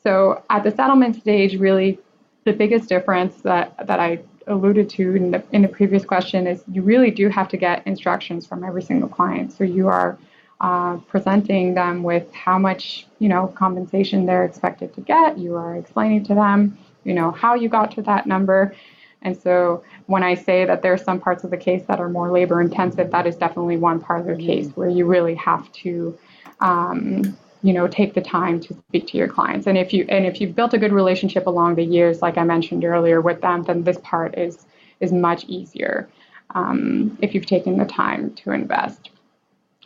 so 0.03 0.42
at 0.48 0.64
the 0.64 0.70
settlement 0.70 1.16
stage, 1.16 1.59
really, 1.59 1.98
the 2.44 2.53
biggest 2.53 2.88
difference 2.88 3.37
that 3.42 3.87
that 3.87 4.01
I 4.01 4.20
alluded 4.46 4.88
to 4.90 5.14
in 5.14 5.31
the 5.31 5.42
in 5.53 5.62
the 5.62 5.68
previous 5.68 6.05
question 6.05 6.46
is 6.46 6.64
you 6.72 6.83
really 6.83 7.11
do 7.11 7.29
have 7.29 7.48
to 7.48 7.57
get 7.57 7.87
instructions 7.87 8.46
from 8.46 8.64
every 8.64 8.83
single 8.83 9.09
client. 9.09 9.53
So 9.53 9.64
you 9.64 9.88
are 9.88 10.18
uh, 10.61 10.97
presenting 11.09 11.75
them 11.75 12.03
with 12.03 12.33
how 12.33 12.59
much 12.59 13.07
you 13.18 13.29
know 13.29 13.49
compensation 13.49 14.27
they're 14.27 14.44
expected 14.44 14.94
to 14.94 15.01
get. 15.01 15.38
You 15.38 15.55
are 15.57 15.77
explaining 15.77 16.25
to 16.25 16.35
them 16.35 16.79
you 17.05 17.14
know 17.14 17.31
how 17.31 17.55
you 17.55 17.68
got 17.68 17.90
to 17.92 18.03
that 18.03 18.27
number. 18.27 18.75
And 19.23 19.37
so 19.37 19.83
when 20.07 20.23
I 20.23 20.35
say 20.35 20.64
that 20.64 20.83
there 20.83 20.92
are 20.92 20.99
some 20.99 21.18
parts 21.18 21.42
of 21.42 21.51
the 21.51 21.57
case 21.57 21.83
that 21.88 21.99
are 21.99 22.09
more 22.09 22.31
labor 22.31 22.61
intensive, 22.61 23.11
that 23.11 23.27
is 23.27 23.35
definitely 23.35 23.77
one 23.77 23.99
part 24.01 24.21
of 24.21 24.27
the 24.27 24.37
case 24.37 24.68
mm-hmm. 24.68 24.81
where 24.81 24.88
you 24.88 25.07
really 25.07 25.35
have 25.35 25.71
to, 25.73 26.16
um, 26.61 27.37
you 27.62 27.73
know, 27.73 27.88
take 27.88 28.14
the 28.14 28.21
time 28.21 28.61
to 28.61 28.75
speak 28.88 29.09
to 29.09 29.16
your 29.16 29.27
clients. 29.27 29.66
And 29.66 29.77
if 29.77 29.92
you 29.92 30.07
and 30.09 30.27
if 30.27 30.40
you've 30.40 30.55
built 30.55 30.75
a 30.75 30.79
good 30.79 30.92
relationship 30.92 31.47
along 31.47 31.75
the 31.77 31.85
years, 31.85 32.23
like 32.23 32.38
I 32.38 32.44
mentioned 32.44 32.85
earlier 32.85 33.21
with 33.21 33.40
them, 33.40 33.62
then 33.64 33.83
this 33.83 33.99
part 34.03 34.38
is 34.38 34.66
is 35.01 35.12
much 35.12 35.44
easier 35.47 36.09
um, 36.55 37.16
if 37.23 37.35
you've 37.35 37.47
taken 37.47 37.79
the 37.79 37.87
time 37.87 38.35
to 38.35 38.53
invest. 38.53 39.11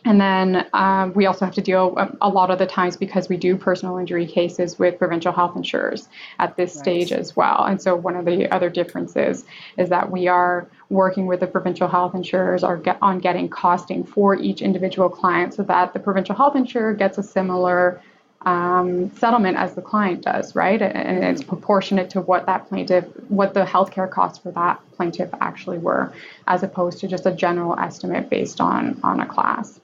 And 0.05 0.19
then 0.19 0.67
um, 0.73 1.13
we 1.13 1.25
also 1.25 1.45
have 1.45 1.53
to 1.55 1.61
deal 1.61 1.93
um, 1.97 2.17
a 2.19 2.27
lot 2.27 2.51
of 2.51 2.59
the 2.59 2.65
times 2.65 2.97
because 2.97 3.29
we 3.29 3.37
do 3.37 3.55
personal 3.55 3.97
injury 3.97 4.25
cases 4.25 4.77
with 4.77 4.97
provincial 4.97 5.31
health 5.31 5.55
insurers 5.55 6.09
at 6.39 6.57
this 6.57 6.75
right. 6.75 6.83
stage 6.83 7.11
as 7.11 7.35
well. 7.35 7.63
And 7.63 7.81
so 7.81 7.95
one 7.95 8.17
of 8.17 8.25
the 8.25 8.51
other 8.51 8.69
differences 8.69 9.45
is 9.77 9.89
that 9.89 10.11
we 10.11 10.27
are 10.27 10.67
working 10.89 11.25
with 11.25 11.39
the 11.39 11.47
provincial 11.47 11.87
health 11.87 12.15
insurers 12.15 12.63
get, 12.83 12.97
on 13.01 13.19
getting 13.19 13.47
costing 13.47 14.03
for 14.03 14.35
each 14.35 14.61
individual 14.61 15.09
client 15.09 15.53
so 15.53 15.63
that 15.63 15.93
the 15.93 15.99
provincial 15.99 16.35
health 16.35 16.55
insurer 16.55 16.93
gets 16.93 17.17
a 17.17 17.23
similar 17.23 18.01
um, 18.45 19.09
settlement 19.15 19.57
as 19.57 19.73
the 19.73 19.81
client 19.81 20.21
does, 20.21 20.53
right? 20.53 20.81
And 20.81 21.23
it's 21.23 21.41
proportionate 21.41 22.09
to 22.09 22.21
what 22.21 22.45
that 22.45 22.67
plaintiff, 22.67 23.05
what 23.29 23.53
the 23.53 23.63
healthcare 23.63 24.09
costs 24.11 24.39
for 24.39 24.51
that 24.51 24.81
plaintiff 24.97 25.29
actually 25.39 25.77
were, 25.77 26.11
as 26.47 26.61
opposed 26.61 26.99
to 26.99 27.07
just 27.07 27.25
a 27.25 27.31
general 27.31 27.79
estimate 27.79 28.29
based 28.29 28.59
on 28.59 28.99
on 29.01 29.21
a 29.21 29.25
class. 29.25 29.79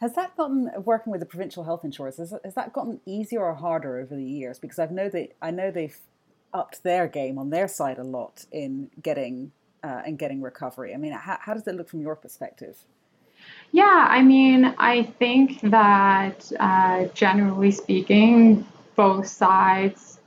Has 0.00 0.14
that 0.14 0.36
gotten 0.36 0.70
working 0.84 1.10
with 1.10 1.20
the 1.20 1.26
provincial 1.26 1.64
health 1.64 1.84
insurers? 1.84 2.18
Has, 2.18 2.34
has 2.44 2.54
that 2.54 2.72
gotten 2.72 3.00
easier 3.06 3.42
or 3.42 3.54
harder 3.54 3.98
over 3.98 4.14
the 4.14 4.24
years? 4.24 4.58
Because 4.58 4.78
I 4.78 4.86
know 4.86 5.08
they 5.08 5.32
I 5.40 5.50
know 5.50 5.70
they've 5.70 5.98
upped 6.52 6.82
their 6.82 7.06
game 7.06 7.38
on 7.38 7.50
their 7.50 7.68
side 7.68 7.98
a 7.98 8.04
lot 8.04 8.44
in 8.52 8.90
getting 9.02 9.52
uh, 9.82 10.02
in 10.06 10.16
getting 10.16 10.42
recovery. 10.42 10.94
I 10.94 10.96
mean, 10.96 11.12
how, 11.12 11.38
how 11.40 11.54
does 11.54 11.66
it 11.66 11.74
look 11.74 11.88
from 11.88 12.00
your 12.00 12.16
perspective? 12.16 12.76
Yeah, 13.72 14.06
I 14.08 14.22
mean, 14.22 14.74
I 14.78 15.04
think 15.04 15.60
that 15.62 16.50
uh, 16.58 17.06
generally 17.14 17.70
speaking, 17.70 18.66
both 18.96 19.26
sides 19.26 20.18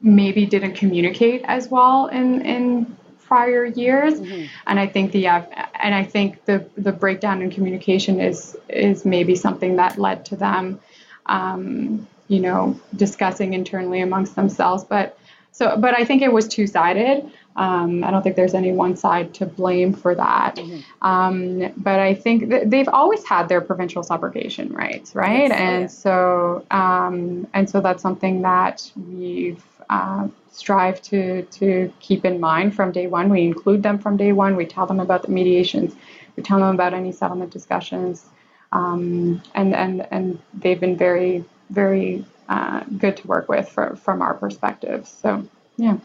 maybe 0.00 0.44
didn't 0.44 0.74
communicate 0.74 1.42
as 1.44 1.68
well 1.68 2.08
in 2.08 2.42
in 2.42 2.96
prior 3.26 3.64
years. 3.64 4.14
Mm-hmm. 4.14 4.46
And 4.66 4.80
I 4.80 4.86
think 4.86 5.12
the 5.12 5.28
uh, 5.28 5.42
and 5.74 5.94
I 5.94 6.04
think 6.04 6.44
the 6.44 6.64
the 6.76 6.92
breakdown 6.92 7.42
in 7.42 7.50
communication 7.50 8.20
is 8.20 8.56
is 8.68 9.04
maybe 9.04 9.34
something 9.34 9.76
that 9.76 9.98
led 9.98 10.24
to 10.26 10.36
them, 10.36 10.80
um, 11.26 12.06
you 12.28 12.40
know, 12.40 12.78
discussing 12.96 13.54
internally 13.54 14.00
amongst 14.00 14.34
themselves. 14.36 14.84
But 14.84 15.18
so, 15.52 15.76
but 15.76 15.98
I 15.98 16.04
think 16.04 16.22
it 16.22 16.32
was 16.32 16.48
two 16.48 16.66
sided. 16.66 17.30
Um, 17.56 18.02
I 18.02 18.10
don't 18.10 18.22
think 18.22 18.34
there's 18.34 18.54
any 18.54 18.72
one 18.72 18.96
side 18.96 19.34
to 19.34 19.46
blame 19.46 19.92
for 19.92 20.14
that. 20.14 20.56
Mm-hmm. 20.56 21.06
Um, 21.06 21.72
but 21.76 22.00
I 22.00 22.14
think 22.14 22.50
th- 22.50 22.64
they've 22.66 22.88
always 22.88 23.24
had 23.24 23.48
their 23.48 23.60
provincial 23.60 24.02
subrogation 24.02 24.74
rights, 24.74 25.14
right? 25.14 25.48
Yes, 25.48 25.52
and 25.52 25.82
yeah. 25.82 25.86
so, 25.86 26.66
um, 26.72 27.46
and 27.54 27.70
so 27.70 27.80
that's 27.80 28.02
something 28.02 28.42
that 28.42 28.90
we've 28.96 29.62
uh, 29.90 30.28
strive 30.50 31.02
to 31.02 31.42
to 31.42 31.92
keep 32.00 32.24
in 32.24 32.40
mind 32.40 32.74
from 32.74 32.92
day 32.92 33.06
one. 33.06 33.28
We 33.28 33.42
include 33.42 33.82
them 33.82 33.98
from 33.98 34.16
day 34.16 34.32
one. 34.32 34.56
We 34.56 34.66
tell 34.66 34.86
them 34.86 35.00
about 35.00 35.22
the 35.22 35.30
mediations. 35.30 35.94
We 36.36 36.42
tell 36.42 36.58
them 36.58 36.74
about 36.74 36.94
any 36.94 37.12
settlement 37.12 37.50
discussions, 37.50 38.26
um, 38.72 39.42
and 39.54 39.74
and 39.74 40.06
and 40.10 40.38
they've 40.54 40.80
been 40.80 40.96
very 40.96 41.44
very 41.70 42.24
uh, 42.48 42.84
good 42.98 43.16
to 43.18 43.26
work 43.26 43.48
with 43.48 43.68
for, 43.68 43.96
from 43.96 44.22
our 44.22 44.34
perspective. 44.34 45.08
So 45.08 45.46
yeah, 45.76 45.98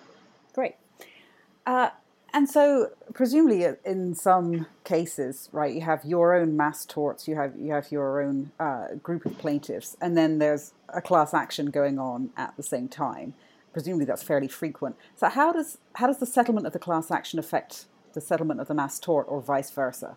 great. 0.53 0.75
Uh, 1.65 1.89
and 2.31 2.47
so, 2.47 2.91
presumably, 3.13 3.65
in 3.83 4.13
some 4.13 4.67
cases, 4.83 5.49
right, 5.51 5.73
you 5.73 5.81
have 5.81 6.05
your 6.05 6.35
own 6.35 6.55
mass 6.55 6.85
torts, 6.85 7.27
you 7.27 7.35
have 7.35 7.55
you 7.57 7.71
have 7.71 7.91
your 7.91 8.21
own 8.21 8.51
uh, 8.59 8.95
group 9.01 9.25
of 9.25 9.37
plaintiffs, 9.37 9.95
and 10.01 10.17
then 10.17 10.39
there's 10.39 10.73
a 10.89 11.01
class 11.01 11.33
action 11.33 11.67
going 11.67 11.97
on 11.97 12.29
at 12.37 12.55
the 12.55 12.63
same 12.63 12.87
time 12.87 13.33
presumably 13.73 14.05
that's 14.05 14.23
fairly 14.23 14.47
frequent. 14.47 14.95
So 15.15 15.29
how 15.29 15.51
does 15.51 15.77
how 15.93 16.07
does 16.07 16.17
the 16.17 16.25
settlement 16.25 16.67
of 16.67 16.73
the 16.73 16.79
class 16.79 17.11
action 17.11 17.39
affect 17.39 17.85
the 18.13 18.21
settlement 18.21 18.59
of 18.59 18.67
the 18.67 18.73
mass 18.73 18.99
tort, 18.99 19.27
or 19.29 19.41
vice 19.41 19.71
versa? 19.71 20.15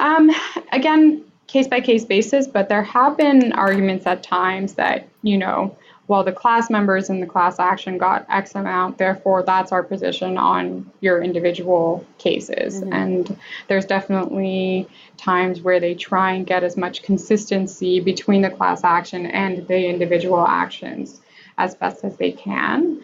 Um, 0.00 0.30
again, 0.72 1.24
case 1.46 1.68
by 1.68 1.80
case 1.80 2.04
basis, 2.04 2.46
but 2.46 2.68
there 2.68 2.82
have 2.82 3.16
been 3.16 3.52
arguments 3.52 4.06
at 4.06 4.22
times 4.22 4.74
that 4.74 5.08
you 5.22 5.38
know, 5.38 5.76
well, 6.06 6.24
the 6.24 6.32
class 6.32 6.70
members 6.70 7.10
in 7.10 7.20
the 7.20 7.26
class 7.26 7.58
action 7.58 7.98
got 7.98 8.26
X 8.28 8.54
amount, 8.54 8.98
therefore 8.98 9.42
that's 9.42 9.72
our 9.72 9.82
position 9.82 10.36
on 10.36 10.90
your 11.00 11.22
individual 11.22 12.06
cases. 12.18 12.80
Mm-hmm. 12.80 12.92
And 12.92 13.38
there's 13.68 13.84
definitely 13.84 14.88
times 15.16 15.60
where 15.60 15.80
they 15.80 15.94
try 15.94 16.32
and 16.32 16.46
get 16.46 16.62
as 16.64 16.76
much 16.76 17.02
consistency 17.02 18.00
between 18.00 18.42
the 18.42 18.50
class 18.50 18.84
action 18.84 19.26
and 19.26 19.66
the 19.66 19.86
individual 19.88 20.46
actions 20.46 21.20
as 21.58 21.74
best 21.74 22.04
as 22.04 22.16
they 22.16 22.32
can. 22.32 23.02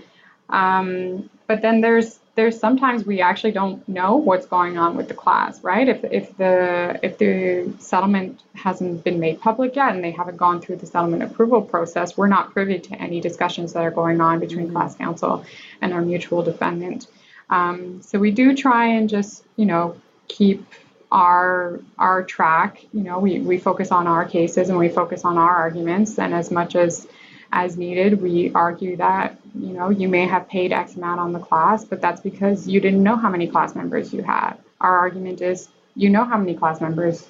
Um, 0.48 1.28
but 1.46 1.60
then 1.60 1.80
there's 1.80 2.20
there's 2.36 2.58
sometimes 2.58 3.04
we 3.04 3.20
actually 3.20 3.52
don't 3.52 3.86
know 3.88 4.16
what's 4.16 4.46
going 4.46 4.76
on 4.76 4.96
with 4.96 5.06
the 5.06 5.14
class, 5.14 5.62
right? 5.62 5.88
If, 5.88 6.04
if 6.04 6.36
the 6.36 6.98
if 7.02 7.18
the 7.18 7.72
settlement 7.78 8.42
hasn't 8.54 9.04
been 9.04 9.20
made 9.20 9.40
public 9.40 9.76
yet 9.76 9.94
and 9.94 10.02
they 10.02 10.10
haven't 10.10 10.36
gone 10.36 10.60
through 10.60 10.76
the 10.76 10.86
settlement 10.86 11.22
approval 11.22 11.62
process, 11.62 12.16
we're 12.16 12.28
not 12.28 12.52
privy 12.52 12.78
to 12.78 12.94
any 12.94 13.20
discussions 13.20 13.72
that 13.74 13.84
are 13.84 13.90
going 13.90 14.20
on 14.20 14.40
between 14.40 14.66
mm-hmm. 14.66 14.76
class 14.76 14.96
counsel 14.96 15.44
and 15.80 15.92
our 15.92 16.02
mutual 16.02 16.42
defendant. 16.42 17.06
Um, 17.50 18.02
so 18.02 18.18
we 18.18 18.30
do 18.30 18.54
try 18.56 18.86
and 18.86 19.08
just 19.08 19.44
you 19.56 19.66
know 19.66 20.00
keep 20.28 20.66
our 21.12 21.80
our 21.98 22.24
track. 22.24 22.84
You 22.92 23.02
know, 23.02 23.18
we 23.20 23.38
we 23.40 23.58
focus 23.58 23.92
on 23.92 24.06
our 24.06 24.24
cases 24.24 24.68
and 24.68 24.78
we 24.78 24.88
focus 24.88 25.24
on 25.24 25.38
our 25.38 25.54
arguments, 25.54 26.18
and 26.18 26.34
as 26.34 26.50
much 26.50 26.74
as 26.74 27.06
as 27.54 27.76
needed. 27.76 28.20
We 28.20 28.52
argue 28.52 28.96
that, 28.96 29.38
you 29.54 29.72
know, 29.72 29.88
you 29.88 30.08
may 30.08 30.26
have 30.26 30.48
paid 30.48 30.72
X 30.72 30.96
amount 30.96 31.20
on 31.20 31.32
the 31.32 31.38
class, 31.38 31.84
but 31.84 32.00
that's 32.00 32.20
because 32.20 32.68
you 32.68 32.80
didn't 32.80 33.02
know 33.02 33.16
how 33.16 33.30
many 33.30 33.46
class 33.46 33.74
members 33.74 34.12
you 34.12 34.22
had. 34.22 34.54
Our 34.80 34.98
argument 34.98 35.40
is 35.40 35.68
you 35.94 36.10
know 36.10 36.24
how 36.24 36.36
many 36.36 36.54
class 36.54 36.80
members, 36.80 37.28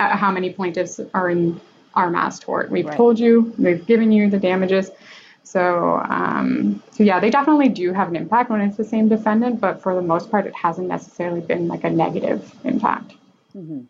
uh, 0.00 0.16
how 0.16 0.32
many 0.32 0.50
plaintiffs 0.50 1.00
are 1.14 1.30
in 1.30 1.60
our 1.94 2.10
mass 2.10 2.40
tort. 2.40 2.70
We've 2.70 2.84
right. 2.84 2.96
told 2.96 3.18
you, 3.18 3.54
we've 3.58 3.86
given 3.86 4.10
you 4.10 4.28
the 4.28 4.38
damages. 4.38 4.90
So, 5.44 6.00
um, 6.08 6.82
so 6.90 7.04
yeah, 7.04 7.20
they 7.20 7.30
definitely 7.30 7.68
do 7.68 7.92
have 7.92 8.08
an 8.08 8.16
impact 8.16 8.50
when 8.50 8.60
it's 8.60 8.76
the 8.76 8.84
same 8.84 9.08
defendant, 9.08 9.60
but 9.60 9.80
for 9.82 9.94
the 9.94 10.02
most 10.02 10.30
part, 10.30 10.46
it 10.46 10.54
hasn't 10.54 10.88
necessarily 10.88 11.40
been 11.40 11.68
like 11.68 11.84
a 11.84 11.90
negative 11.90 12.52
impact. 12.64 13.14
Mm-hmm. 13.56 13.82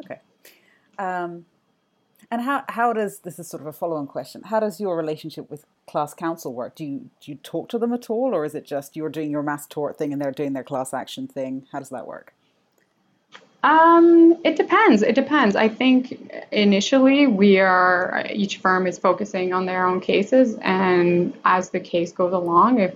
Okay. 0.00 0.20
Um, 0.98 1.44
and 2.34 2.42
how, 2.42 2.64
how 2.68 2.92
does 2.92 3.20
this 3.20 3.38
is 3.38 3.46
sort 3.46 3.60
of 3.60 3.68
a 3.68 3.72
follow 3.72 3.94
on 3.94 4.08
question? 4.08 4.42
How 4.42 4.58
does 4.58 4.80
your 4.80 4.96
relationship 4.96 5.48
with 5.48 5.64
class 5.86 6.14
counsel 6.14 6.52
work? 6.52 6.74
Do 6.74 6.84
you 6.84 7.10
do 7.20 7.30
you 7.30 7.38
talk 7.44 7.68
to 7.68 7.78
them 7.78 7.92
at 7.92 8.10
all, 8.10 8.34
or 8.34 8.44
is 8.44 8.56
it 8.56 8.64
just 8.64 8.96
you're 8.96 9.08
doing 9.08 9.30
your 9.30 9.44
mass 9.44 9.68
tort 9.68 9.96
thing 9.96 10.12
and 10.12 10.20
they're 10.20 10.32
doing 10.32 10.52
their 10.52 10.64
class 10.64 10.92
action 10.92 11.28
thing? 11.28 11.68
How 11.70 11.78
does 11.78 11.90
that 11.90 12.08
work? 12.08 12.34
Um, 13.62 14.36
it 14.44 14.56
depends. 14.56 15.02
It 15.02 15.14
depends. 15.14 15.54
I 15.54 15.68
think 15.68 16.28
initially 16.50 17.28
we 17.28 17.60
are 17.60 18.26
each 18.28 18.56
firm 18.58 18.88
is 18.88 18.98
focusing 18.98 19.52
on 19.52 19.66
their 19.66 19.86
own 19.86 20.00
cases, 20.00 20.56
and 20.60 21.32
as 21.44 21.70
the 21.70 21.78
case 21.78 22.10
goes 22.10 22.32
along, 22.32 22.80
if 22.80 22.94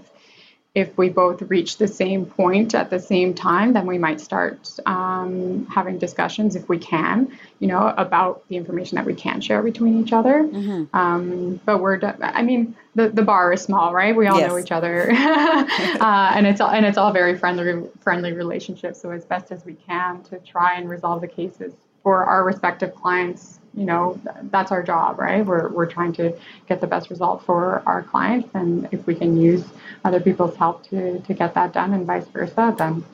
if 0.74 0.96
we 0.96 1.08
both 1.08 1.42
reach 1.42 1.78
the 1.78 1.88
same 1.88 2.26
point 2.26 2.74
at 2.74 2.90
the 2.90 3.00
same 3.00 3.34
time, 3.34 3.72
then 3.72 3.86
we 3.86 3.98
might 3.98 4.20
start 4.20 4.70
um, 4.86 5.66
having 5.66 5.98
discussions, 5.98 6.54
if 6.56 6.68
we 6.68 6.78
can, 6.78 7.36
you 7.58 7.66
know, 7.66 7.88
about 7.96 8.46
the 8.48 8.56
information 8.56 8.96
that 8.96 9.04
we 9.04 9.14
can 9.14 9.40
share 9.40 9.62
between 9.62 10.00
each 10.00 10.12
other. 10.12 10.44
Mm-hmm. 10.44 10.96
Um, 10.96 11.60
but 11.64 11.80
we're, 11.80 11.98
I 12.20 12.42
mean, 12.42 12.76
the, 12.94 13.08
the 13.08 13.22
bar 13.22 13.52
is 13.52 13.62
small, 13.62 13.92
right? 13.92 14.14
We 14.14 14.26
all 14.26 14.38
yes. 14.38 14.50
know 14.50 14.58
each 14.58 14.72
other, 14.72 15.10
uh, 15.12 16.32
and 16.34 16.46
it's 16.46 16.60
all 16.60 16.70
and 16.70 16.84
it's 16.84 16.98
all 16.98 17.12
very 17.12 17.36
friendly 17.36 17.88
friendly 18.00 18.32
relationships. 18.32 19.00
So 19.00 19.10
as 19.10 19.24
best 19.24 19.50
as 19.50 19.64
we 19.64 19.74
can 19.74 20.22
to 20.24 20.38
try 20.38 20.74
and 20.74 20.88
resolve 20.88 21.20
the 21.20 21.28
cases 21.28 21.74
for 22.02 22.24
our 22.24 22.44
respective 22.44 22.94
clients 22.94 23.60
you 23.78 23.84
know 23.84 24.20
that's 24.50 24.72
our 24.72 24.82
job 24.82 25.18
right? 25.18 25.44
We're, 25.44 25.68
we're 25.68 25.86
trying 25.86 26.12
to 26.14 26.36
get 26.68 26.80
the 26.80 26.86
best 26.86 27.10
result 27.10 27.44
for 27.44 27.82
our 27.86 28.02
clients 28.02 28.50
and 28.54 28.88
if 28.92 29.06
we 29.06 29.14
can 29.14 29.40
use 29.40 29.64
other 30.04 30.20
people's 30.20 30.56
help 30.56 30.88
to 30.90 31.20
to 31.20 31.34
get 31.34 31.54
that 31.54 31.72
done 31.72 31.92
and 31.94 32.06
vice 32.06 32.26
versa 32.28 32.74
then 32.76 33.04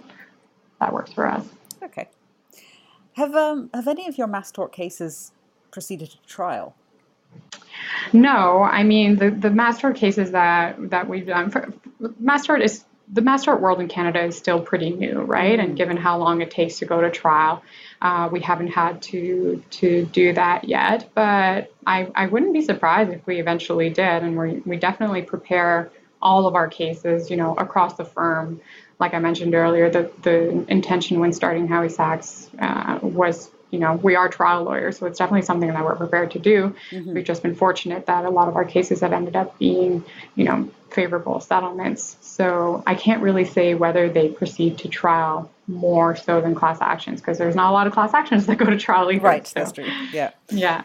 that 0.80 0.92
works 0.92 1.12
for 1.12 1.26
us. 1.26 1.46
Okay. 1.82 2.08
Have 3.14 3.34
um 3.34 3.70
have 3.74 3.88
any 3.88 4.08
of 4.08 4.18
your 4.18 4.26
mass 4.26 4.50
tort 4.50 4.72
cases 4.72 5.32
proceeded 5.70 6.10
to 6.10 6.18
trial? 6.26 6.74
No. 8.12 8.62
I 8.62 8.82
mean 8.82 9.16
the 9.16 9.30
the 9.30 9.50
mass 9.50 9.80
tort 9.80 9.96
cases 9.96 10.30
that 10.30 10.90
that 10.90 11.08
we've 11.08 11.26
done 11.26 11.50
for, 11.50 11.72
mass 12.18 12.46
tort 12.46 12.62
is 12.62 12.84
the 13.14 13.22
mass 13.22 13.44
tort 13.44 13.60
world 13.60 13.80
in 13.80 13.86
Canada 13.86 14.24
is 14.24 14.36
still 14.36 14.60
pretty 14.60 14.90
new, 14.90 15.20
right? 15.20 15.58
And 15.58 15.68
mm-hmm. 15.68 15.76
given 15.76 15.96
how 15.96 16.18
long 16.18 16.40
it 16.40 16.50
takes 16.50 16.80
to 16.80 16.84
go 16.84 17.00
to 17.00 17.10
trial, 17.10 17.62
uh, 18.02 18.28
we 18.30 18.40
haven't 18.40 18.68
had 18.68 19.02
to 19.02 19.62
to 19.70 20.04
do 20.06 20.32
that 20.32 20.64
yet. 20.68 21.08
But 21.14 21.72
I, 21.86 22.10
I 22.14 22.26
wouldn't 22.26 22.52
be 22.52 22.62
surprised 22.62 23.12
if 23.12 23.24
we 23.26 23.38
eventually 23.38 23.88
did, 23.88 24.22
and 24.24 24.36
we 24.36 24.62
we 24.66 24.76
definitely 24.76 25.22
prepare 25.22 25.92
all 26.20 26.48
of 26.48 26.56
our 26.56 26.68
cases, 26.68 27.30
you 27.30 27.36
know, 27.36 27.54
across 27.54 27.94
the 27.94 28.04
firm. 28.04 28.60
Like 28.98 29.14
I 29.14 29.20
mentioned 29.20 29.54
earlier, 29.54 29.88
the 29.90 30.10
the 30.22 30.64
intention 30.68 31.20
when 31.20 31.32
starting 31.32 31.68
Howie 31.68 31.90
Sacks 31.90 32.50
uh, 32.58 32.98
was 33.00 33.48
you 33.74 33.80
know, 33.80 33.94
we 33.94 34.14
are 34.14 34.28
trial 34.28 34.62
lawyers, 34.62 34.98
so 34.98 35.06
it's 35.06 35.18
definitely 35.18 35.42
something 35.42 35.68
that 35.68 35.84
we're 35.84 35.96
prepared 35.96 36.30
to 36.30 36.38
do. 36.38 36.76
Mm-hmm. 36.92 37.12
We've 37.12 37.24
just 37.24 37.42
been 37.42 37.56
fortunate 37.56 38.06
that 38.06 38.24
a 38.24 38.30
lot 38.30 38.46
of 38.46 38.54
our 38.54 38.64
cases 38.64 39.00
have 39.00 39.12
ended 39.12 39.34
up 39.34 39.58
being, 39.58 40.04
you 40.36 40.44
know, 40.44 40.70
favorable 40.90 41.40
settlements. 41.40 42.16
So 42.20 42.84
I 42.86 42.94
can't 42.94 43.20
really 43.20 43.44
say 43.44 43.74
whether 43.74 44.08
they 44.08 44.28
proceed 44.28 44.78
to 44.78 44.88
trial 44.88 45.50
more 45.66 46.14
so 46.14 46.40
than 46.40 46.54
class 46.54 46.78
actions 46.80 47.20
because 47.20 47.36
there's 47.36 47.56
not 47.56 47.70
a 47.70 47.72
lot 47.72 47.88
of 47.88 47.92
class 47.92 48.14
actions 48.14 48.46
that 48.46 48.58
go 48.58 48.66
to 48.66 48.78
trial 48.78 49.10
either. 49.10 49.24
Right, 49.24 49.44
so. 49.44 49.58
that's 49.58 49.72
true. 49.72 49.88
Yeah. 50.12 50.30
Yeah. 50.50 50.84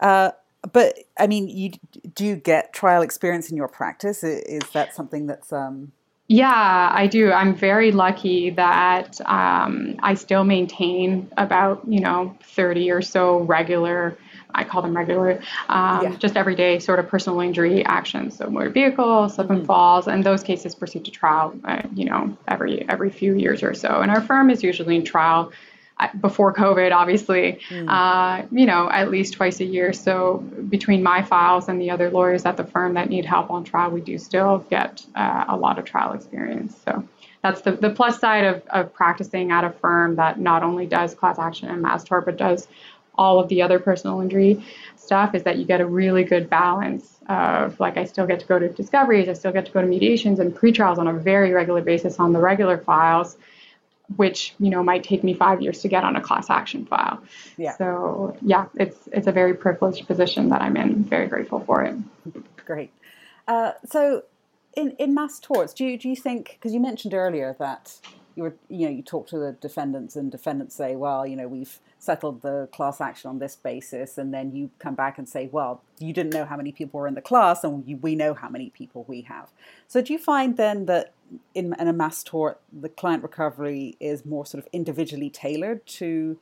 Uh, 0.00 0.30
but 0.72 0.98
I 1.18 1.26
mean, 1.26 1.50
you 1.50 1.72
do 2.14 2.24
you 2.24 2.36
get 2.36 2.72
trial 2.72 3.02
experience 3.02 3.50
in 3.50 3.58
your 3.58 3.68
practice? 3.68 4.24
Is 4.24 4.62
that 4.72 4.94
something 4.94 5.26
that's 5.26 5.52
um, 5.52 5.92
yeah, 6.28 6.90
I 6.92 7.06
do. 7.06 7.30
I'm 7.30 7.54
very 7.54 7.92
lucky 7.92 8.50
that 8.50 9.20
um, 9.26 9.96
I 10.02 10.14
still 10.14 10.42
maintain 10.42 11.30
about, 11.36 11.82
you 11.86 12.00
know, 12.00 12.36
30 12.42 12.90
or 12.90 13.00
so 13.00 13.38
regular, 13.38 14.18
I 14.52 14.64
call 14.64 14.82
them 14.82 14.96
regular, 14.96 15.40
um, 15.68 16.02
yeah. 16.02 16.16
just 16.16 16.36
everyday 16.36 16.80
sort 16.80 16.98
of 16.98 17.08
personal 17.08 17.40
injury 17.40 17.84
actions. 17.84 18.38
So 18.38 18.50
motor 18.50 18.70
vehicle, 18.70 19.28
slip 19.28 19.50
and 19.50 19.58
mm-hmm. 19.58 19.66
falls, 19.66 20.08
and 20.08 20.24
those 20.24 20.42
cases 20.42 20.74
proceed 20.74 21.04
to 21.04 21.12
trial, 21.12 21.54
uh, 21.64 21.82
you 21.94 22.06
know, 22.06 22.36
every 22.48 22.88
every 22.88 23.10
few 23.10 23.34
years 23.34 23.62
or 23.62 23.74
so. 23.74 24.00
And 24.00 24.10
our 24.10 24.20
firm 24.20 24.50
is 24.50 24.64
usually 24.64 24.96
in 24.96 25.04
trial 25.04 25.52
before 26.20 26.52
COVID, 26.52 26.92
obviously, 26.92 27.60
mm. 27.70 27.88
uh, 27.88 28.46
you 28.50 28.66
know, 28.66 28.90
at 28.90 29.10
least 29.10 29.34
twice 29.34 29.60
a 29.60 29.64
year. 29.64 29.92
So 29.92 30.38
between 30.68 31.02
my 31.02 31.22
files 31.22 31.68
and 31.68 31.80
the 31.80 31.90
other 31.90 32.10
lawyers 32.10 32.44
at 32.44 32.56
the 32.56 32.64
firm 32.64 32.94
that 32.94 33.08
need 33.08 33.24
help 33.24 33.50
on 33.50 33.64
trial, 33.64 33.90
we 33.90 34.02
do 34.02 34.18
still 34.18 34.58
get 34.70 35.04
uh, 35.14 35.46
a 35.48 35.56
lot 35.56 35.78
of 35.78 35.86
trial 35.86 36.12
experience. 36.12 36.76
So 36.84 37.02
that's 37.42 37.62
the, 37.62 37.72
the 37.72 37.90
plus 37.90 38.18
side 38.18 38.44
of, 38.44 38.62
of 38.68 38.92
practicing 38.92 39.52
at 39.52 39.64
a 39.64 39.70
firm 39.70 40.16
that 40.16 40.38
not 40.38 40.62
only 40.62 40.86
does 40.86 41.14
class 41.14 41.38
action 41.38 41.68
and 41.68 41.80
mass 41.80 42.04
tort, 42.04 42.26
but 42.26 42.36
does 42.36 42.68
all 43.16 43.40
of 43.40 43.48
the 43.48 43.62
other 43.62 43.78
personal 43.78 44.20
injury 44.20 44.62
stuff 44.96 45.34
is 45.34 45.44
that 45.44 45.56
you 45.56 45.64
get 45.64 45.80
a 45.80 45.86
really 45.86 46.24
good 46.24 46.50
balance 46.50 47.18
of 47.28 47.78
like 47.80 47.96
I 47.96 48.04
still 48.04 48.26
get 48.26 48.40
to 48.40 48.46
go 48.46 48.58
to 48.58 48.68
discoveries, 48.68 49.28
I 49.28 49.32
still 49.32 49.52
get 49.52 49.66
to 49.66 49.72
go 49.72 49.80
to 49.80 49.86
mediations 49.86 50.38
and 50.38 50.54
pre-trials 50.54 50.98
on 50.98 51.08
a 51.08 51.12
very 51.14 51.52
regular 51.52 51.80
basis 51.80 52.18
on 52.18 52.32
the 52.32 52.38
regular 52.38 52.78
files, 52.78 53.38
which 54.14 54.54
you 54.60 54.70
know 54.70 54.82
might 54.82 55.02
take 55.02 55.24
me 55.24 55.34
five 55.34 55.60
years 55.60 55.80
to 55.80 55.88
get 55.88 56.04
on 56.04 56.14
a 56.16 56.20
class 56.20 56.48
action 56.48 56.86
file. 56.86 57.22
Yeah. 57.56 57.76
So 57.76 58.36
yeah, 58.40 58.66
it's 58.74 59.08
it's 59.12 59.26
a 59.26 59.32
very 59.32 59.54
privileged 59.54 60.06
position 60.06 60.48
that 60.50 60.62
I'm 60.62 60.76
in. 60.76 61.02
Very 61.04 61.26
grateful 61.26 61.60
for 61.60 61.82
it. 61.82 61.96
Great. 62.64 62.92
Uh, 63.48 63.72
so 63.84 64.22
in 64.76 64.92
in 64.92 65.14
mass 65.14 65.40
torts, 65.40 65.72
do 65.72 65.84
you 65.84 65.98
do 65.98 66.08
you 66.08 66.16
think 66.16 66.56
because 66.58 66.72
you 66.72 66.80
mentioned 66.80 67.14
earlier 67.14 67.56
that 67.58 67.98
you 68.36 68.44
were 68.44 68.54
you 68.68 68.86
know 68.86 68.92
you 68.92 69.02
talk 69.02 69.26
to 69.28 69.38
the 69.38 69.52
defendants 69.52 70.14
and 70.14 70.30
defendants 70.30 70.74
say, 70.74 70.94
well, 70.94 71.26
you 71.26 71.36
know 71.36 71.48
we've 71.48 71.80
settled 71.98 72.42
the 72.42 72.68
class 72.72 73.00
action 73.00 73.28
on 73.30 73.38
this 73.38 73.56
basis, 73.56 74.18
and 74.18 74.32
then 74.32 74.52
you 74.54 74.70
come 74.78 74.94
back 74.94 75.18
and 75.18 75.28
say, 75.28 75.48
well, 75.50 75.82
you 75.98 76.12
didn't 76.12 76.32
know 76.34 76.44
how 76.44 76.56
many 76.56 76.70
people 76.72 77.00
were 77.00 77.06
in 77.08 77.14
the 77.14 77.20
class, 77.22 77.64
and 77.64 77.86
you, 77.86 77.96
we 77.96 78.14
know 78.14 78.34
how 78.34 78.48
many 78.48 78.70
people 78.70 79.04
we 79.08 79.22
have. 79.22 79.48
So 79.88 80.00
do 80.02 80.12
you 80.12 80.18
find 80.18 80.56
then 80.56 80.86
that 80.86 81.12
in, 81.54 81.74
in 81.78 81.88
a 81.88 81.92
mass 81.92 82.22
tort, 82.22 82.60
the 82.72 82.88
client 82.88 83.22
recovery 83.22 83.96
is 83.98 84.24
more 84.24 84.46
sort 84.46 84.62
of 84.62 84.68
individually 84.72 85.30
tailored 85.30 85.84
to 85.86 86.38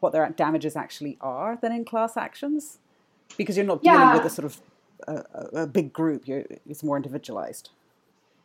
what 0.00 0.12
their 0.12 0.28
damages 0.30 0.76
actually 0.76 1.16
are 1.20 1.56
than 1.60 1.72
in 1.72 1.84
class 1.84 2.16
actions? 2.16 2.78
Because 3.36 3.56
you're 3.56 3.66
not 3.66 3.82
dealing 3.82 4.00
Yeah. 4.00 4.14
with 4.16 4.24
a 4.26 4.30
sort 4.30 4.46
of 4.46 4.60
a, 5.08 5.24
a- 5.34 5.62
a 5.62 5.66
big 5.66 5.92
group, 5.92 6.28
you're, 6.28 6.44
it's 6.68 6.82
more 6.84 6.96
individualized. 6.96 7.70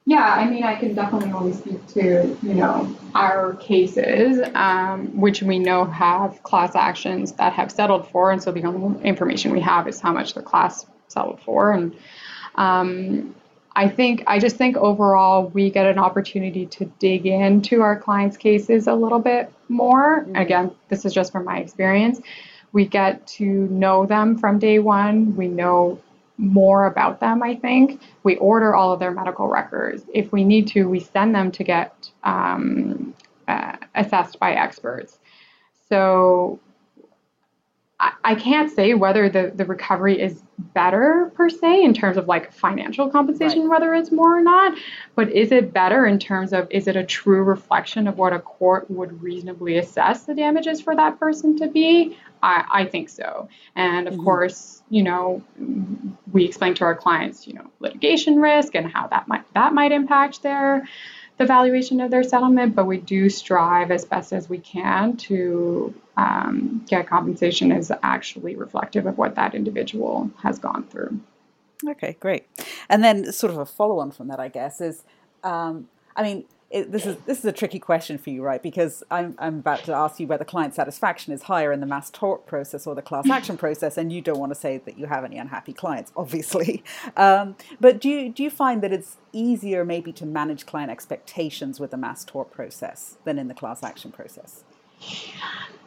Yeah, 0.08 0.24
I 0.24 0.47
mean, 0.47 0.64
I 0.64 0.76
can 0.76 0.93
definitely 0.93 1.32
only 1.32 1.53
speak 1.53 1.86
to, 1.93 2.38
you 2.43 2.53
know, 2.53 2.95
our 3.16 3.53
cases, 3.56 4.39
um, 4.53 5.20
which 5.20 5.41
we 5.41 5.58
know 5.58 5.84
have 5.86 6.43
class 6.43 6.76
actions 6.76 7.32
that 7.34 7.53
have 7.53 7.72
settled 7.72 8.08
for. 8.10 8.32
And 8.32 8.41
so 8.41 8.51
the 8.51 8.64
only 8.66 9.01
information 9.03 9.51
we 9.51 9.62
have 9.62 9.88
is 9.88 9.99
how 9.99 10.14
much 10.14 10.36
the 10.36 10.43
class 10.43 10.86
settled 11.08 11.41
for. 11.41 11.72
And 11.72 11.95
um, 12.53 13.34
I 13.76 13.89
think, 13.89 14.24
I 14.28 14.38
just 14.38 14.58
think 14.58 14.78
overall 14.78 15.47
we 15.47 15.72
get 15.72 15.88
an 15.88 15.97
opportunity 15.97 16.68
to 16.68 16.86
dig 16.99 17.26
into 17.26 17.82
our 17.82 17.99
clients' 17.99 18.38
cases 18.38 18.86
a 18.86 18.93
little 18.93 19.20
bit 19.20 19.51
more. 19.70 20.28
Again, 20.36 20.70
this 20.88 21.06
is 21.06 21.16
just 21.16 21.32
from 21.32 21.45
my 21.45 21.58
experience. 21.58 22.22
We 22.74 22.86
get 22.86 23.26
to 23.28 23.45
know 23.45 24.06
them 24.06 24.38
from 24.38 24.60
day 24.60 24.78
one. 24.78 25.36
We 25.36 25.47
know 25.47 25.99
more 26.38 26.86
about 26.86 27.20
them, 27.20 27.42
I 27.42 27.56
think. 27.56 28.02
We 28.24 28.36
order 28.38 28.76
all 28.76 28.92
of 28.92 29.00
their 29.00 29.12
medical 29.12 29.48
records. 29.48 30.04
If 30.14 30.32
we 30.32 30.44
need 30.44 30.68
to, 30.70 30.86
we 30.86 31.00
send 31.00 31.34
them 31.34 31.52
to 31.54 31.64
get 31.64 32.10
um, 32.24 33.14
uh, 33.48 33.78
assessed 33.96 34.40
by 34.40 34.54
experts. 34.54 35.20
So 35.88 36.60
I, 38.06 38.12
I 38.24 38.36
can't 38.36 38.72
say 38.72 38.93
whether 38.93 39.30
the, 39.30 39.51
the 39.56 39.66
recovery 39.66 40.22
is 40.22 40.43
better 40.60 41.32
per 41.36 41.49
se 41.49 41.84
in 41.84 41.93
terms 41.93 42.18
of 42.18 42.28
like 42.28 42.51
financial 42.53 43.10
compensation, 43.10 43.62
Right. 43.62 43.70
whether 43.70 43.93
it's 43.95 44.12
more 44.12 44.38
or 44.38 44.41
not, 44.41 44.78
but 45.16 45.32
is 45.32 45.51
it 45.51 45.74
better 45.74 46.06
in 46.06 46.20
terms 46.20 46.53
of 46.53 46.68
is 46.70 46.88
it 46.88 46.95
a 46.95 47.03
true 47.03 47.43
reflection 47.43 48.08
of 48.08 48.18
what 48.18 48.32
a 48.32 48.39
court 48.39 48.89
would 48.91 49.22
reasonably 49.22 49.78
assess 49.78 50.24
the 50.24 50.36
damages 50.36 50.82
for 50.82 50.95
that 50.95 51.20
person 51.20 51.58
to 51.58 51.68
be? 51.68 52.18
I, 52.43 52.66
I 52.72 52.86
think 52.86 53.10
so. 53.10 53.49
And 53.76 54.08
of 54.08 54.14
Mhm. 54.14 54.24
course, 54.24 54.84
you 54.89 55.01
know, 55.01 55.41
we 56.32 56.45
explain 56.45 56.76
to 56.76 56.84
our 56.84 56.95
clients, 56.95 57.47
you 57.47 57.53
know, 57.53 57.66
litigation 57.80 58.39
risk 58.39 58.76
and 58.76 58.86
how 58.91 59.08
that 59.08 59.28
might 59.28 59.51
that 59.56 59.74
might 59.74 59.91
impact 59.91 60.43
their 60.43 60.88
the 61.38 61.46
valuation 61.46 62.00
of 62.00 62.12
their 62.12 62.24
settlement, 62.24 62.76
but 62.76 62.86
we 62.86 62.98
do 62.98 63.30
strive 63.30 63.92
as 63.92 64.06
best 64.06 64.32
as 64.32 64.50
we 64.50 64.58
can 64.58 65.18
to 65.18 65.94
um, 66.18 66.86
get 66.88 67.08
compensation 67.08 67.72
as 67.72 67.92
actually 68.04 68.56
reflective 68.56 69.06
of 69.06 69.18
what 69.18 69.36
that 69.36 69.54
individual 69.54 70.32
has 70.42 70.60
gone 70.60 70.84
through. 70.84 71.20
Okay, 71.88 72.16
great. 72.20 72.48
And 72.90 73.04
then, 73.04 73.32
sort 73.34 73.52
of 73.52 73.60
a 73.60 73.66
follow-on 73.66 74.12
from 74.12 74.30
that, 74.30 74.40
I 74.40 74.48
guess, 74.48 74.80
is, 74.80 75.04
um, 75.44 75.90
I 76.16 76.24
mean, 76.24 76.46
it, 76.72 76.91
this 76.91 77.05
is 77.05 77.16
this 77.26 77.39
is 77.39 77.45
a 77.45 77.51
tricky 77.51 77.80
question 77.80 78.18
for 78.18 78.32
you, 78.32 78.41
right? 78.41 78.61
Because 78.61 79.03
I'm 79.11 79.36
I'm 79.38 79.59
about 79.59 79.84
to 79.86 79.93
ask 79.93 80.20
you 80.20 80.28
whether 80.28 80.43
client 80.43 80.74
satisfaction 80.74 81.32
is 81.32 81.43
higher 81.43 81.72
in 81.72 81.80
the 81.80 81.86
mass 81.86 82.09
tort 82.09 82.45
process 82.47 82.88
or 82.88 82.95
the 82.95 83.01
class 83.01 83.30
action 83.32 83.55
process, 83.57 83.97
and 83.97 84.11
you 84.11 84.22
don't 84.22 84.39
want 84.39 84.51
to 84.51 84.59
say 84.59 84.80
that 84.80 84.97
you 84.97 85.05
have 85.05 85.24
any 85.24 85.38
unhappy 85.38 85.74
clients, 85.74 86.11
obviously. 86.16 86.84
Um, 87.18 87.55
but 87.80 88.01
do 88.01 88.09
you 88.09 88.30
do 88.30 88.43
you 88.43 88.49
find 88.49 88.82
that 88.82 88.91
it's 88.91 89.18
easier 89.32 89.86
maybe 89.86 90.11
to 90.13 90.26
manage 90.26 90.66
client 90.66 90.91
expectations 90.91 91.80
with 91.80 91.91
the 91.91 91.97
mass 91.97 92.26
tort 92.26 92.51
process 92.51 93.18
than 93.24 93.38
in 93.38 93.47
the 93.47 93.53
class 93.53 93.84
action 93.84 94.11
process? 94.11 94.63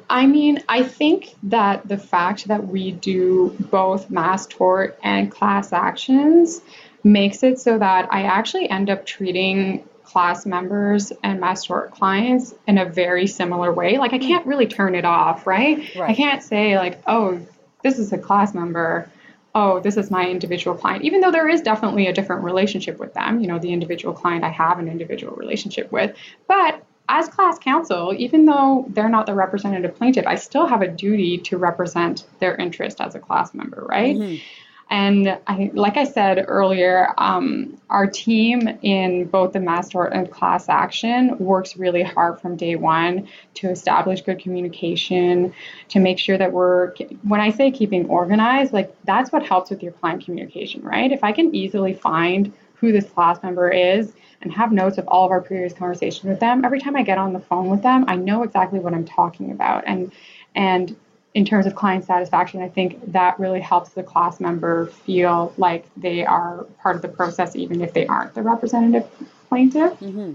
I 0.09 0.27
mean, 0.27 0.63
I 0.69 0.85
think 0.85 1.35
that 1.45 1.87
the 1.87 1.99
fact 1.99 2.49
that 2.49 2.69
we 2.69 2.93
do 2.93 3.55
both 3.71 4.11
mass 4.11 4.47
tort 4.47 4.99
and 5.03 5.31
class 5.31 5.73
actions 5.73 6.63
makes 7.05 7.43
it 7.43 7.59
so 7.59 7.79
that 7.79 8.13
I 8.13 8.23
actually 8.23 8.71
end 8.71 8.91
up 8.91 9.05
treating 9.05 9.85
class 10.09 10.47
members 10.47 11.13
and 11.23 11.39
my 11.39 11.55
tort 11.55 11.91
clients 11.91 12.55
in 12.67 12.79
a 12.79 12.85
very 12.87 13.27
similar 13.27 13.73
way. 13.73 13.99
Like, 13.99 14.15
I 14.15 14.17
hmm. 14.17 14.23
can't 14.23 14.47
really 14.47 14.67
turn 14.67 14.95
it 14.95 15.05
off, 15.05 15.47
right? 15.47 15.79
Right. 15.95 16.11
I 16.11 16.15
can't 16.15 16.43
say, 16.43 16.79
like, 16.79 17.01
oh, 17.07 17.41
this 17.83 17.99
is 17.99 18.13
a 18.13 18.19
class 18.19 18.55
member. 18.55 19.11
Oh, 19.55 19.81
this 19.81 19.97
is 19.97 20.11
my 20.11 20.29
individual 20.29 20.77
client. 20.77 21.05
Even 21.05 21.21
though 21.21 21.31
there 21.31 21.49
is 21.49 21.61
definitely 21.61 22.07
a 22.07 22.13
different 22.13 22.43
relationship 22.43 22.99
with 22.99 23.13
them, 23.13 23.41
you 23.41 23.49
know, 23.49 23.59
the 23.59 23.73
individual 23.73 24.15
client 24.15 24.45
I 24.45 24.51
have 24.51 24.79
an 24.79 24.89
individual 24.89 25.37
relationship 25.37 25.93
with. 25.93 26.17
But 26.47 26.83
as 27.09 27.29
class 27.29 27.59
counsel, 27.59 28.15
even 28.17 28.47
though 28.47 28.87
they're 28.89 29.09
not 29.09 29.27
the 29.27 29.35
representative 29.35 29.97
plaintiff, 29.97 30.27
I 30.27 30.37
still 30.37 30.67
have 30.67 30.83
a 30.83 30.89
duty 30.89 31.39
to 31.39 31.59
represent 31.59 32.25
their 32.39 32.55
interest 32.57 33.01
as 33.01 33.15
a 33.15 33.19
class 33.19 33.53
member, 33.55 33.85
right? 33.87 34.17
Mm-hmm. 34.17 34.43
And 34.91 35.39
I, 35.47 35.71
like 35.75 35.99
I 35.99 36.05
said 36.05 36.45
earlier, 36.49 37.13
um, 37.19 37.79
our 37.91 38.07
team 38.07 38.67
in 38.83 39.27
both 39.27 39.53
the 39.53 39.61
mass 39.61 39.91
tort 39.91 40.15
and 40.15 40.31
class 40.31 40.69
action 40.69 41.37
works 41.39 41.77
really 41.77 42.03
hard 42.03 42.41
from 42.41 42.57
day 42.57 42.75
one 42.75 43.29
to 43.55 43.69
establish 43.69 44.23
good 44.23 44.39
communication, 44.39 45.53
to 45.89 45.99
make 45.99 46.19
sure 46.19 46.39
that 46.39 46.53
we're, 46.53 46.95
when 47.23 47.41
I 47.41 47.51
say 47.51 47.71
keeping 47.71 48.09
organized, 48.09 48.73
like 48.73 48.95
that's 49.05 49.31
what 49.31 49.45
helps 49.45 49.69
with 49.71 49.83
your 49.83 49.93
client 49.93 50.25
communication, 50.25 50.81
right? 50.83 51.13
If 51.13 51.23
I 51.23 51.33
can 51.33 51.55
easily 51.55 51.93
find 51.93 52.53
who 52.77 52.91
this 52.91 53.05
class 53.11 53.43
member 53.43 53.69
is 53.69 54.13
and 54.41 54.53
have 54.53 54.73
notes 54.73 54.97
of 54.97 55.07
all 55.09 55.27
of 55.27 55.33
our 55.33 55.43
previous 55.43 55.75
conversations 55.75 56.25
with 56.25 56.41
them, 56.41 56.65
every 56.65 56.81
time 56.81 56.97
I 56.97 57.03
get 57.03 57.19
on 57.19 57.35
the 57.35 57.41
phone 57.41 57.69
with 57.69 57.83
them, 57.83 58.05
I 58.09 58.17
know 58.17 58.43
exactly 58.43 58.79
what 58.79 58.95
I'm 58.95 59.05
talking 59.05 59.51
about. 59.51 59.85
And, 59.87 60.13
and 60.55 60.97
in 61.39 61.45
terms 61.45 61.67
of 61.67 61.77
client 61.77 62.05
satisfaction, 62.05 62.61
I 62.61 62.69
think 62.69 63.13
that 63.13 63.39
really 63.39 63.61
helps 63.61 63.91
the 63.91 64.03
class 64.03 64.41
member 64.41 64.87
feel 64.87 65.55
like 65.57 65.85
they 65.97 66.27
are 66.27 66.67
part 66.83 66.97
of 66.97 67.03
the 67.03 67.07
process, 67.07 67.55
even 67.55 67.81
if 67.81 67.93
they 67.93 68.09
aren't 68.09 68.35
the 68.35 68.43
representative 68.43 69.09
plaintiff. 69.49 69.93
Mm-hmm. 70.01 70.33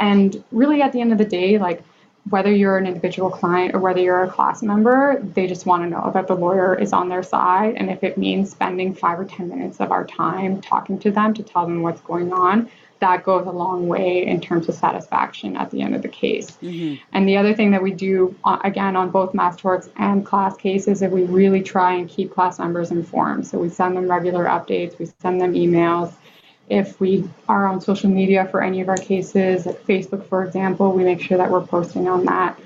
And 0.00 0.42
really, 0.50 0.80
at 0.80 0.92
the 0.92 1.02
end 1.02 1.12
of 1.12 1.18
the 1.18 1.26
day, 1.26 1.58
like 1.58 1.82
whether 2.30 2.50
you're 2.50 2.78
an 2.78 2.86
individual 2.86 3.28
client 3.28 3.74
or 3.74 3.80
whether 3.80 4.00
you're 4.00 4.22
a 4.22 4.30
class 4.30 4.62
member, 4.62 5.20
they 5.34 5.46
just 5.46 5.66
want 5.66 5.82
to 5.82 5.90
know 5.90 6.10
that 6.14 6.26
the 6.26 6.34
lawyer 6.34 6.74
is 6.74 6.94
on 6.94 7.10
their 7.10 7.22
side. 7.22 7.74
And 7.76 7.90
if 7.90 8.02
it 8.02 8.16
means 8.16 8.50
spending 8.50 8.94
five 8.94 9.20
or 9.20 9.26
10 9.26 9.46
minutes 9.50 9.78
of 9.78 9.92
our 9.92 10.06
time 10.06 10.62
talking 10.62 10.98
to 11.00 11.10
them 11.10 11.34
to 11.34 11.42
tell 11.42 11.66
them 11.66 11.82
what's 11.82 12.00
going 12.00 12.32
on, 12.32 12.70
that 13.00 13.24
goes 13.24 13.46
a 13.46 13.50
long 13.50 13.86
way 13.86 14.26
in 14.26 14.40
terms 14.40 14.68
of 14.68 14.74
satisfaction 14.74 15.56
at 15.56 15.70
the 15.70 15.82
end 15.82 15.94
of 15.94 16.02
the 16.02 16.08
case. 16.08 16.56
And 17.12 17.28
the 17.28 17.36
other 17.36 17.54
thing 17.54 17.70
that 17.70 17.82
we 17.82 17.92
do, 17.92 18.34
uh, 18.44 18.58
again, 18.64 18.96
on 18.96 19.10
both 19.10 19.34
mass 19.34 19.56
torts 19.56 19.88
and 19.96 20.26
class 20.26 20.56
cases, 20.56 21.02
is 21.02 21.10
we 21.10 21.24
really 21.24 21.62
try 21.62 21.94
and 21.94 22.08
keep 22.08 22.32
class 22.32 22.58
members 22.58 22.90
informed. 22.90 23.46
So 23.46 23.58
we 23.58 23.68
send 23.68 23.96
them 23.96 24.10
regular 24.10 24.46
updates, 24.46 24.98
we 24.98 25.06
send 25.20 25.40
them 25.40 25.54
emails. 25.54 26.12
If 26.68 27.00
we 27.00 27.28
are 27.48 27.66
on 27.66 27.80
social 27.80 28.10
media 28.10 28.46
for 28.50 28.62
any 28.62 28.80
of 28.80 28.88
our 28.88 28.96
cases, 28.96 29.64
like 29.64 29.82
Facebook, 29.86 30.28
for 30.28 30.44
example, 30.44 30.92
we 30.92 31.04
make 31.04 31.20
sure 31.20 31.38
that 31.38 31.50
we're 31.50 31.66
posting 31.66 32.08
on 32.08 32.24
that. 32.26 32.58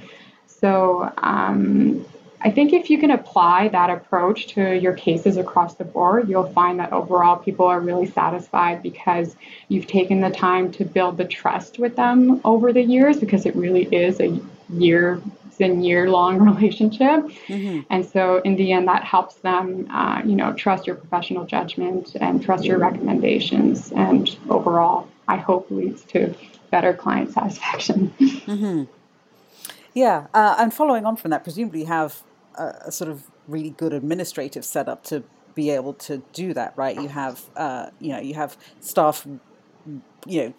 So 0.47 1.13
um, 1.19 2.05
I 2.45 2.51
think 2.51 2.73
if 2.73 2.91
you 2.91 2.99
can 2.99 3.13
apply 3.13 3.69
that 3.69 3.89
approach 3.89 4.49
to 4.49 4.77
your 4.77 4.95
cases 4.95 5.37
across 5.37 5.75
the 5.75 5.85
board, 5.85 6.29
you'll 6.29 6.53
find 6.53 6.81
that 6.81 6.93
overall 6.93 7.37
people 7.37 7.67
are 7.67 7.81
really 7.81 8.07
satisfied 8.07 8.83
because 8.83 9.37
you've 9.69 9.87
taken 9.87 10.21
the 10.21 10.31
time 10.31 10.73
to 10.73 10.85
build 10.85 11.19
the 11.19 11.25
trust 11.25 11.79
with 11.79 11.95
them 11.95 12.41
over 12.45 12.73
the 12.73 12.83
years 12.83 13.19
because 13.19 13.47
it 13.47 13.55
really 13.55 13.85
is 13.85 14.19
a 14.21 14.41
year 14.71 15.23
and 15.61 15.87
year 15.87 16.11
long 16.11 16.39
relationship. 16.53 17.31
And 17.89 18.05
so 18.05 18.39
in 18.39 18.57
the 18.57 18.73
end, 18.73 18.89
that 18.89 19.05
helps 19.05 19.37
them, 19.37 19.89
uh, 19.91 20.23
you 20.25 20.35
know, 20.35 20.53
trust 20.53 20.87
your 20.87 20.97
professional 20.97 21.45
judgment 21.45 22.17
and 22.21 22.43
trust 22.43 22.65
your 22.65 22.79
recommendations. 22.79 23.93
And 23.93 24.37
overall, 24.49 25.09
I 25.29 25.37
hope 25.37 25.71
leads 25.71 26.03
to 26.07 26.35
better 26.71 26.93
client 26.93 27.31
satisfaction. 27.39 28.89
Yeah, 29.95 30.27
uh, 30.33 30.57
and 30.59 30.73
following 30.73 31.05
on 31.05 31.17
from 31.17 31.31
that, 31.33 31.45
presumably 31.45 31.81
you 31.81 31.87
have 31.87 32.23
a, 32.57 32.87
a 32.87 32.93
sort 32.93 33.11
of 33.11 33.31
really 33.49 33.71
good 33.71 33.93
administrative 33.93 34.65
setup 34.65 35.05
to 35.05 35.23
be 35.55 35.71
able 35.71 35.95
to 35.95 36.23
do 36.33 36.55
that, 36.55 36.73
right? 36.77 36.97
You 36.97 37.09
have, 37.09 37.43
uh, 37.57 37.91
you 38.01 38.13
know, 38.13 38.21
you 38.21 38.35
have 38.35 38.57
staff, 38.81 39.27
you 40.27 40.43
know, 40.43 40.55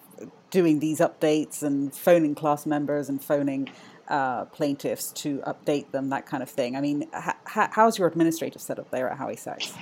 doing 0.51 0.79
these 0.79 0.99
updates 0.99 1.63
and 1.63 1.95
phoning 1.95 2.35
class 2.35 2.65
members 2.65 3.09
and 3.09 3.23
phoning 3.23 3.69
uh, 4.13 4.45
plaintiffs 4.45 5.11
to 5.11 5.39
update 5.39 5.89
them, 5.89 6.09
that 6.09 6.27
kind 6.27 6.43
of 6.43 6.49
thing. 6.49 6.75
I 6.75 6.81
mean, 6.81 7.09
how's 7.45 7.97
your 7.97 8.07
administrative 8.07 8.61
setup 8.61 8.91
there 8.91 9.09
at 9.09 9.17
Howie 9.17 9.35
Sacks? 9.35 9.73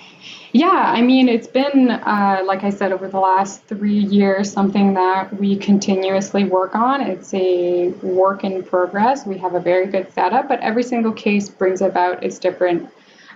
Yeah, 0.53 0.69
I 0.69 1.01
mean, 1.01 1.27
it's 1.27 1.47
been, 1.47 1.91
uh, 1.91 2.41
like 2.45 2.63
I 2.63 2.69
said, 2.69 2.93
over 2.93 3.09
the 3.09 3.19
last 3.19 3.65
three 3.65 3.99
years, 3.99 4.49
something 4.49 4.93
that 4.93 5.37
we 5.37 5.57
continuously 5.57 6.45
work 6.45 6.75
on. 6.75 7.01
It's 7.01 7.33
a 7.33 7.89
work 8.01 8.45
in 8.45 8.63
progress. 8.63 9.25
We 9.25 9.37
have 9.39 9.53
a 9.53 9.59
very 9.59 9.87
good 9.87 10.09
setup, 10.13 10.47
but 10.47 10.61
every 10.61 10.83
single 10.83 11.11
case 11.11 11.49
brings 11.49 11.81
about 11.81 12.23
its 12.23 12.39
different 12.39 12.89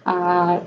uh, 0.05 0.61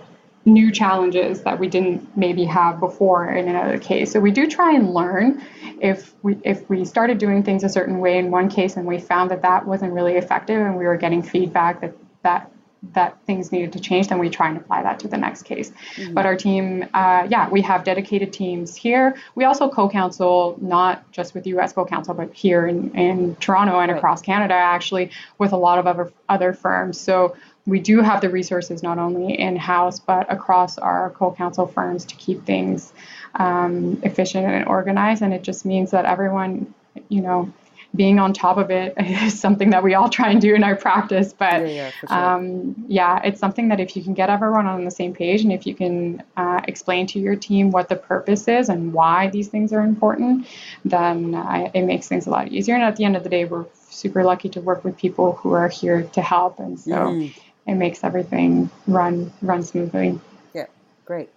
new 0.45 0.71
challenges 0.71 1.43
that 1.43 1.59
we 1.59 1.69
didn't 1.69 2.17
maybe 2.17 2.45
have 2.45 2.81
before 2.81 3.31
in 3.31 3.49
another 3.49 3.79
case. 3.79 4.13
So 4.13 4.21
we 4.21 4.31
do 4.31 4.47
try 4.47 4.75
and 4.75 4.95
learn 4.95 5.43
if 5.81 6.15
we 6.23 6.39
if 6.45 6.69
we 6.69 6.85
started 6.85 7.19
doing 7.19 7.43
things 7.43 7.65
a 7.65 7.69
certain 7.69 7.99
way 7.99 8.19
in 8.19 8.31
one 8.31 8.49
case 8.49 8.77
and 8.77 8.87
we 8.87 8.99
found 8.99 9.31
that 9.31 9.43
that 9.43 9.67
wasn't 9.67 9.93
really 9.93 10.15
effective 10.15 10.61
and 10.61 10.77
we 10.77 10.85
were 10.85 10.97
getting 10.97 11.23
feedback 11.23 11.81
that 11.81 11.95
that 12.23 12.51
that 12.95 13.19
things 13.27 13.51
needed 13.51 13.73
to 13.73 13.81
change, 13.81 14.09
then 14.09 14.19
we 14.19 14.31
try 14.31 14.49
and 14.49 14.57
apply 14.57 14.83
that 14.83 15.01
to 15.01 15.09
the 15.09 15.17
next 15.17 15.43
case. 15.43 15.73
Mm-hmm. 15.97 16.15
But 16.15 16.27
our 16.27 16.37
team, 16.37 16.87
uh, 16.95 17.27
yeah, 17.29 17.49
we 17.49 17.61
have 17.63 17.85
dedicated 17.85 18.33
teams 18.33 18.77
here. 18.77 19.17
We 19.35 19.45
also 19.45 19.69
co-counsel 19.69 20.59
not 20.61 21.11
just 21.11 21.35
with 21.35 21.47
U.S. 21.49 21.73
co-counsel, 21.73 22.15
but 22.15 22.33
here 22.33 22.67
in, 22.67 22.95
in 22.97 23.37
Toronto 23.37 23.81
and 23.81 23.91
right. 23.91 23.99
across 23.99 24.23
Canada, 24.23 24.55
actually, 24.55 25.11
with 25.39 25.53
a 25.53 25.57
lot 25.57 25.79
of 25.79 25.87
other 25.87 26.13
other 26.29 26.53
firms. 26.53 27.01
So 27.01 27.37
we 27.69 27.79
do 27.79 28.01
have 28.01 28.23
the 28.23 28.31
resources 28.31 28.83
not 28.83 28.99
only 28.99 29.39
in 29.39 29.55
house 29.55 30.01
but 30.01 30.33
across 30.33 30.79
our 30.79 31.11
co-counsel 31.11 31.67
firms 31.67 32.07
to 32.07 32.17
keep 32.17 32.45
things 32.47 32.95
um, 33.35 34.01
efficient 34.03 34.47
and 34.47 34.67
organized. 34.67 35.23
And 35.23 35.35
it 35.35 35.43
just 35.43 35.67
means 35.67 35.91
that 35.91 36.07
everyone, 36.07 36.75
you 37.09 37.21
know, 37.21 37.53
being 37.95 38.19
on 38.19 38.33
top 38.33 38.59
of 38.59 38.71
it 38.71 38.95
is 38.99 39.39
something 39.39 39.71
that 39.71 39.83
we 39.83 39.95
all 39.95 40.09
try 40.09 40.31
and 40.31 40.41
do 40.41 40.55
in 40.55 40.65
our 40.65 40.77
practice. 40.77 41.35
But 41.35 41.61
yeah, 41.61 41.67
yeah, 41.67 41.91
sure. 41.91 42.13
um, 42.13 42.85
yeah, 42.89 43.21
it's 43.23 43.39
something 43.39 43.69
that 43.69 43.81
if 43.81 43.97
you 43.97 44.03
can 44.03 44.15
get 44.15 44.31
everyone 44.31 44.67
on 44.67 44.85
the 44.85 44.91
same 44.91 45.15
page 45.15 45.43
and 45.43 45.53
if 45.53 45.67
you 45.67 45.75
can 45.75 46.23
uh, 46.39 46.61
explain 46.67 47.07
to 47.09 47.19
your 47.19 47.37
team 47.37 47.71
what 47.71 47.91
the 47.91 47.97
purpose 47.97 48.49
is 48.49 48.71
and 48.71 48.95
why 48.95 49.29
these 49.29 49.49
things 49.49 49.75
are 49.75 49.81
important, 49.81 50.47
then 50.87 51.35
uh, 51.35 51.71
it 51.75 51.83
makes 51.83 52.09
things 52.09 52.27
a 52.27 52.31
lot 52.31 52.49
easier. 52.49 52.75
And 52.75 52.85
at 52.85 52.97
the 52.97 53.05
end 53.05 53.17
of 53.17 53.25
the 53.25 53.31
day, 53.31 53.45
we're 53.45 53.67
super 53.91 54.25
lucky 54.25 54.49
to 54.51 54.61
work 54.61 54.85
with 54.85 54.97
people 54.97 55.33
who 55.33 55.53
are 55.53 55.69
here 55.69 56.05
to 56.15 56.23
help. 56.23 56.59
And 56.61 56.81
so. 56.81 56.93
Mm 56.93 57.35
it 57.69 57.75
makes 57.75 58.03
everything 58.03 58.71
run 58.87 59.31
run 59.43 59.63
smoothly. 59.63 60.19
Yeah, 60.55 60.67
great. 61.05 61.29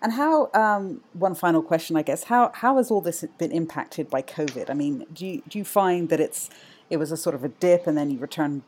And 0.00 0.12
how? 0.12 0.50
Um, 0.54 1.02
one 1.12 1.34
final 1.34 1.62
question, 1.62 1.96
I 1.96 2.02
guess. 2.02 2.24
How 2.24 2.52
how 2.54 2.76
has 2.76 2.90
all 2.90 3.00
this 3.00 3.24
been 3.38 3.52
impacted 3.52 4.08
by 4.08 4.22
COVID? 4.22 4.70
I 4.70 4.74
mean, 4.74 5.04
do 5.12 5.26
you 5.26 5.42
do 5.48 5.58
you 5.58 5.64
find 5.64 6.08
that 6.08 6.20
it's 6.20 6.48
it 6.88 6.96
was 6.96 7.12
a 7.12 7.16
sort 7.16 7.34
of 7.34 7.44
a 7.44 7.48
dip 7.48 7.86
and 7.86 7.98
then 7.98 8.10
you 8.10 8.18
return 8.18 8.62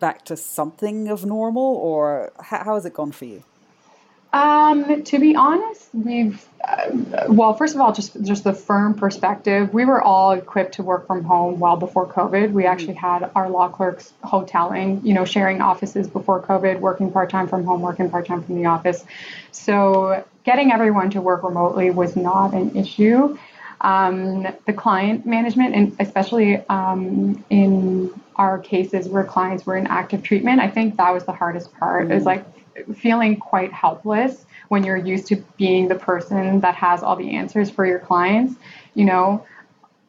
back 0.00 0.24
to 0.24 0.36
something 0.36 1.08
of 1.08 1.24
normal, 1.24 1.76
or 1.76 2.32
how, 2.40 2.64
how 2.64 2.74
has 2.74 2.86
it 2.86 2.94
gone 2.94 3.12
for 3.12 3.26
you? 3.26 3.44
Um, 4.32 5.02
to 5.04 5.18
be 5.18 5.36
honest, 5.36 5.88
we've 5.92 6.46
uh, 6.66 6.90
well, 7.28 7.54
first 7.54 7.74
of 7.74 7.80
all, 7.80 7.92
just 7.92 8.22
just 8.22 8.44
the 8.44 8.52
firm 8.52 8.94
perspective. 8.94 9.74
We 9.74 9.84
were 9.84 10.00
all 10.00 10.32
equipped 10.32 10.74
to 10.74 10.82
work 10.82 11.06
from 11.06 11.24
home 11.24 11.58
well 11.58 11.76
before 11.76 12.06
COVID. 12.06 12.52
We 12.52 12.62
mm-hmm. 12.62 12.72
actually 12.72 12.94
had 12.94 13.30
our 13.34 13.50
law 13.50 13.68
clerks 13.68 14.12
hoteling, 14.24 15.04
you 15.04 15.12
know, 15.12 15.24
sharing 15.24 15.60
offices 15.60 16.08
before 16.08 16.40
COVID, 16.40 16.80
working 16.80 17.10
part 17.10 17.30
time 17.30 17.48
from 17.48 17.64
home, 17.64 17.82
working 17.82 18.08
part 18.08 18.26
time 18.26 18.42
from 18.42 18.56
the 18.56 18.66
office. 18.66 19.04
So 19.50 20.24
getting 20.44 20.72
everyone 20.72 21.10
to 21.10 21.20
work 21.20 21.42
remotely 21.42 21.90
was 21.90 22.16
not 22.16 22.54
an 22.54 22.76
issue. 22.76 23.36
Um, 23.80 24.46
the 24.66 24.72
client 24.72 25.26
management, 25.26 25.74
and 25.74 25.96
especially 25.98 26.64
um, 26.68 27.44
in 27.50 28.10
our 28.36 28.58
cases 28.60 29.08
where 29.08 29.24
clients 29.24 29.66
were 29.66 29.76
in 29.76 29.88
active 29.88 30.22
treatment, 30.22 30.60
I 30.60 30.68
think 30.68 30.96
that 30.96 31.12
was 31.12 31.24
the 31.24 31.32
hardest 31.32 31.74
part. 31.74 32.04
Mm-hmm. 32.04 32.12
It 32.12 32.14
was 32.14 32.24
like 32.24 32.46
feeling 32.96 33.36
quite 33.36 33.72
helpless 33.72 34.44
when 34.68 34.84
you're 34.84 34.96
used 34.96 35.26
to 35.28 35.36
being 35.56 35.88
the 35.88 35.94
person 35.94 36.60
that 36.60 36.74
has 36.74 37.02
all 37.02 37.16
the 37.16 37.36
answers 37.36 37.70
for 37.70 37.86
your 37.86 37.98
clients. 37.98 38.54
You 38.94 39.04
know, 39.04 39.46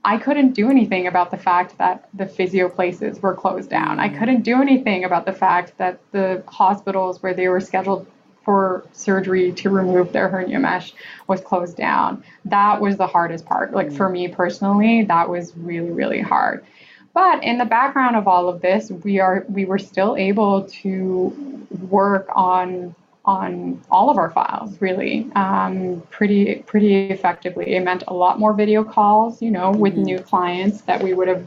I 0.06 0.18
couldn't 0.18 0.54
do 0.54 0.70
anything 0.70 1.08
about 1.08 1.32
the 1.32 1.38
fact 1.38 1.78
that 1.78 2.10
the 2.14 2.26
physio 2.26 2.70
places 2.70 3.22
were 3.22 3.34
closed 3.34 3.70
down. 3.70 4.00
I 4.00 4.10
mm-hmm. 4.10 4.20
couldn't 4.20 4.42
do 4.42 4.62
anything 4.62 5.06
about 5.06 5.26
the 5.26 5.34
fact 5.34 5.78
that 5.78 6.00
the 6.12 6.44
hospitals 6.48 7.24
where 7.24 7.34
they 7.34 7.48
were 7.48 7.62
scheduled 7.62 8.08
for 8.44 8.86
surgery 8.92 9.54
to 9.54 9.70
remove 9.70 10.12
their 10.12 10.28
hernia 10.28 10.60
mesh 10.60 10.94
was 11.28 11.40
closed 11.40 11.78
down. 11.78 12.24
That 12.44 12.82
was 12.82 12.98
the 12.98 13.08
hardest 13.08 13.46
part. 13.46 13.74
Like 13.74 13.94
for 13.94 14.06
mm-hmm. 14.06 14.14
me 14.14 14.28
personally, 14.28 15.04
that 15.04 15.30
was 15.30 15.56
really, 15.56 15.92
really 15.92 16.22
hard. 16.22 16.66
But 17.14 17.44
in 17.44 17.60
the 17.60 17.66
background 17.66 18.16
of 18.16 18.28
all 18.28 18.50
of 18.50 18.62
this, 18.62 18.90
we 18.90 19.20
are 19.20 19.46
we 19.48 19.66
were 19.66 19.78
still 19.78 20.16
able 20.16 20.64
to 20.82 21.68
work 21.90 22.28
on 22.34 22.96
on 23.26 23.82
all 23.90 24.10
of 24.10 24.18
our 24.18 24.30
files 24.32 24.82
really 24.82 25.30
um, 25.36 26.02
pretty 26.10 26.56
pretty 26.66 27.12
effectively. 27.12 27.76
It 27.76 27.82
meant 27.82 28.04
a 28.08 28.14
lot 28.14 28.40
more 28.40 28.54
video 28.54 28.84
calls, 28.84 29.42
you 29.42 29.52
know, 29.52 29.72
with 29.72 29.94
mm-hmm. 29.94 30.04
new 30.04 30.20
clients 30.20 30.82
that 30.82 31.02
we 31.02 31.14
would 31.14 31.28
have, 31.28 31.46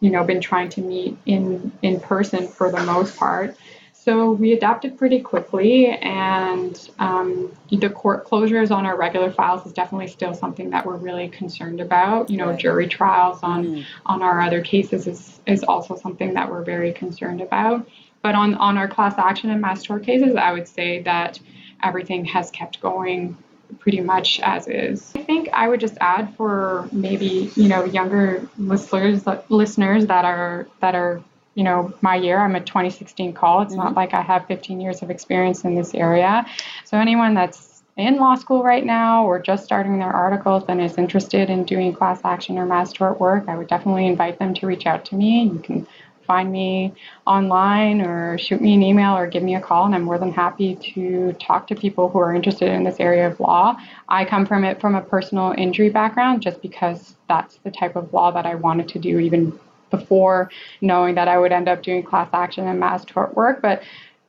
you 0.00 0.10
know, 0.10 0.24
been 0.24 0.40
trying 0.40 0.68
to 0.70 0.80
meet 0.80 1.16
in 1.26 1.72
in 1.82 2.00
person 2.00 2.48
for 2.48 2.70
the 2.70 2.82
most 2.82 3.16
part. 3.16 3.56
So 4.04 4.32
we 4.32 4.52
adapted 4.52 4.98
pretty 4.98 5.20
quickly, 5.20 5.86
and 5.86 6.78
um, 6.98 7.50
the 7.70 7.88
court 7.88 8.26
closures 8.26 8.70
on 8.70 8.84
our 8.84 8.98
regular 8.98 9.30
files 9.30 9.64
is 9.64 9.72
definitely 9.72 10.08
still 10.08 10.34
something 10.34 10.68
that 10.70 10.84
we're 10.84 10.98
really 10.98 11.28
concerned 11.28 11.80
about. 11.80 12.28
You 12.28 12.36
know, 12.36 12.50
right. 12.50 12.58
jury 12.58 12.86
trials 12.86 13.38
on 13.42 13.64
mm. 13.64 13.84
on 14.04 14.20
our 14.20 14.42
other 14.42 14.60
cases 14.60 15.06
is 15.06 15.40
is 15.46 15.64
also 15.64 15.96
something 15.96 16.34
that 16.34 16.50
we're 16.50 16.64
very 16.64 16.92
concerned 16.92 17.40
about. 17.40 17.88
But 18.20 18.34
on 18.34 18.56
on 18.56 18.76
our 18.76 18.88
class 18.88 19.14
action 19.16 19.48
and 19.48 19.62
mass 19.62 19.82
tort 19.82 20.02
cases, 20.02 20.36
I 20.36 20.52
would 20.52 20.68
say 20.68 21.00
that 21.04 21.40
everything 21.82 22.26
has 22.26 22.50
kept 22.50 22.82
going 22.82 23.38
pretty 23.78 24.02
much 24.02 24.38
as 24.40 24.68
is. 24.68 25.12
I 25.16 25.22
think 25.22 25.48
I 25.54 25.66
would 25.66 25.80
just 25.80 25.96
add 26.02 26.36
for 26.36 26.90
maybe 26.92 27.50
you 27.56 27.68
know 27.68 27.84
younger 27.84 28.46
listeners 28.58 29.26
listeners 29.48 30.04
that 30.08 30.26
are 30.26 30.68
that 30.80 30.94
are 30.94 31.22
you 31.54 31.64
know, 31.64 31.92
my 32.00 32.16
year. 32.16 32.38
I'm 32.38 32.54
a 32.56 32.60
2016 32.60 33.32
call. 33.32 33.62
It's 33.62 33.72
mm-hmm. 33.72 33.82
not 33.82 33.94
like 33.94 34.14
I 34.14 34.22
have 34.22 34.46
15 34.46 34.80
years 34.80 35.02
of 35.02 35.10
experience 35.10 35.64
in 35.64 35.74
this 35.74 35.94
area. 35.94 36.46
So 36.84 36.98
anyone 36.98 37.34
that's 37.34 37.82
in 37.96 38.16
law 38.16 38.34
school 38.34 38.62
right 38.62 38.84
now 38.84 39.24
or 39.24 39.38
just 39.38 39.64
starting 39.64 39.98
their 39.98 40.12
articles 40.12 40.64
and 40.68 40.80
is 40.80 40.98
interested 40.98 41.48
in 41.48 41.64
doing 41.64 41.92
class 41.92 42.20
action 42.24 42.58
or 42.58 42.66
mass 42.66 42.92
tort 42.92 43.20
work, 43.20 43.48
I 43.48 43.56
would 43.56 43.68
definitely 43.68 44.06
invite 44.06 44.38
them 44.38 44.52
to 44.54 44.66
reach 44.66 44.86
out 44.86 45.04
to 45.06 45.14
me. 45.14 45.44
You 45.44 45.60
can 45.60 45.86
find 46.26 46.50
me 46.50 46.92
online 47.26 48.00
or 48.00 48.38
shoot 48.38 48.60
me 48.60 48.74
an 48.74 48.82
email 48.82 49.16
or 49.16 49.26
give 49.26 49.42
me 49.42 49.54
a 49.54 49.60
call 49.60 49.84
and 49.84 49.94
I'm 49.94 50.02
more 50.02 50.18
than 50.18 50.32
happy 50.32 50.74
to 50.94 51.32
talk 51.34 51.66
to 51.68 51.74
people 51.74 52.08
who 52.08 52.18
are 52.18 52.34
interested 52.34 52.70
in 52.70 52.82
this 52.82 52.98
area 52.98 53.26
of 53.26 53.38
law. 53.40 53.76
I 54.08 54.24
come 54.24 54.46
from 54.46 54.64
it 54.64 54.80
from 54.80 54.94
a 54.94 55.02
personal 55.02 55.54
injury 55.56 55.90
background 55.90 56.42
just 56.42 56.62
because 56.62 57.14
that's 57.28 57.58
the 57.58 57.70
type 57.70 57.94
of 57.94 58.12
law 58.12 58.30
that 58.30 58.46
I 58.46 58.54
wanted 58.54 58.88
to 58.88 58.98
do 58.98 59.18
even 59.18 59.58
before 59.96 60.50
knowing 60.80 61.14
that 61.14 61.28
I 61.28 61.36
would 61.38 61.52
end 61.52 61.68
up 61.68 61.82
doing 61.82 62.02
class 62.02 62.28
action 62.32 62.66
and 62.66 62.78
mass 62.80 63.04
tort 63.04 63.34
work. 63.34 63.62
But 63.62 63.82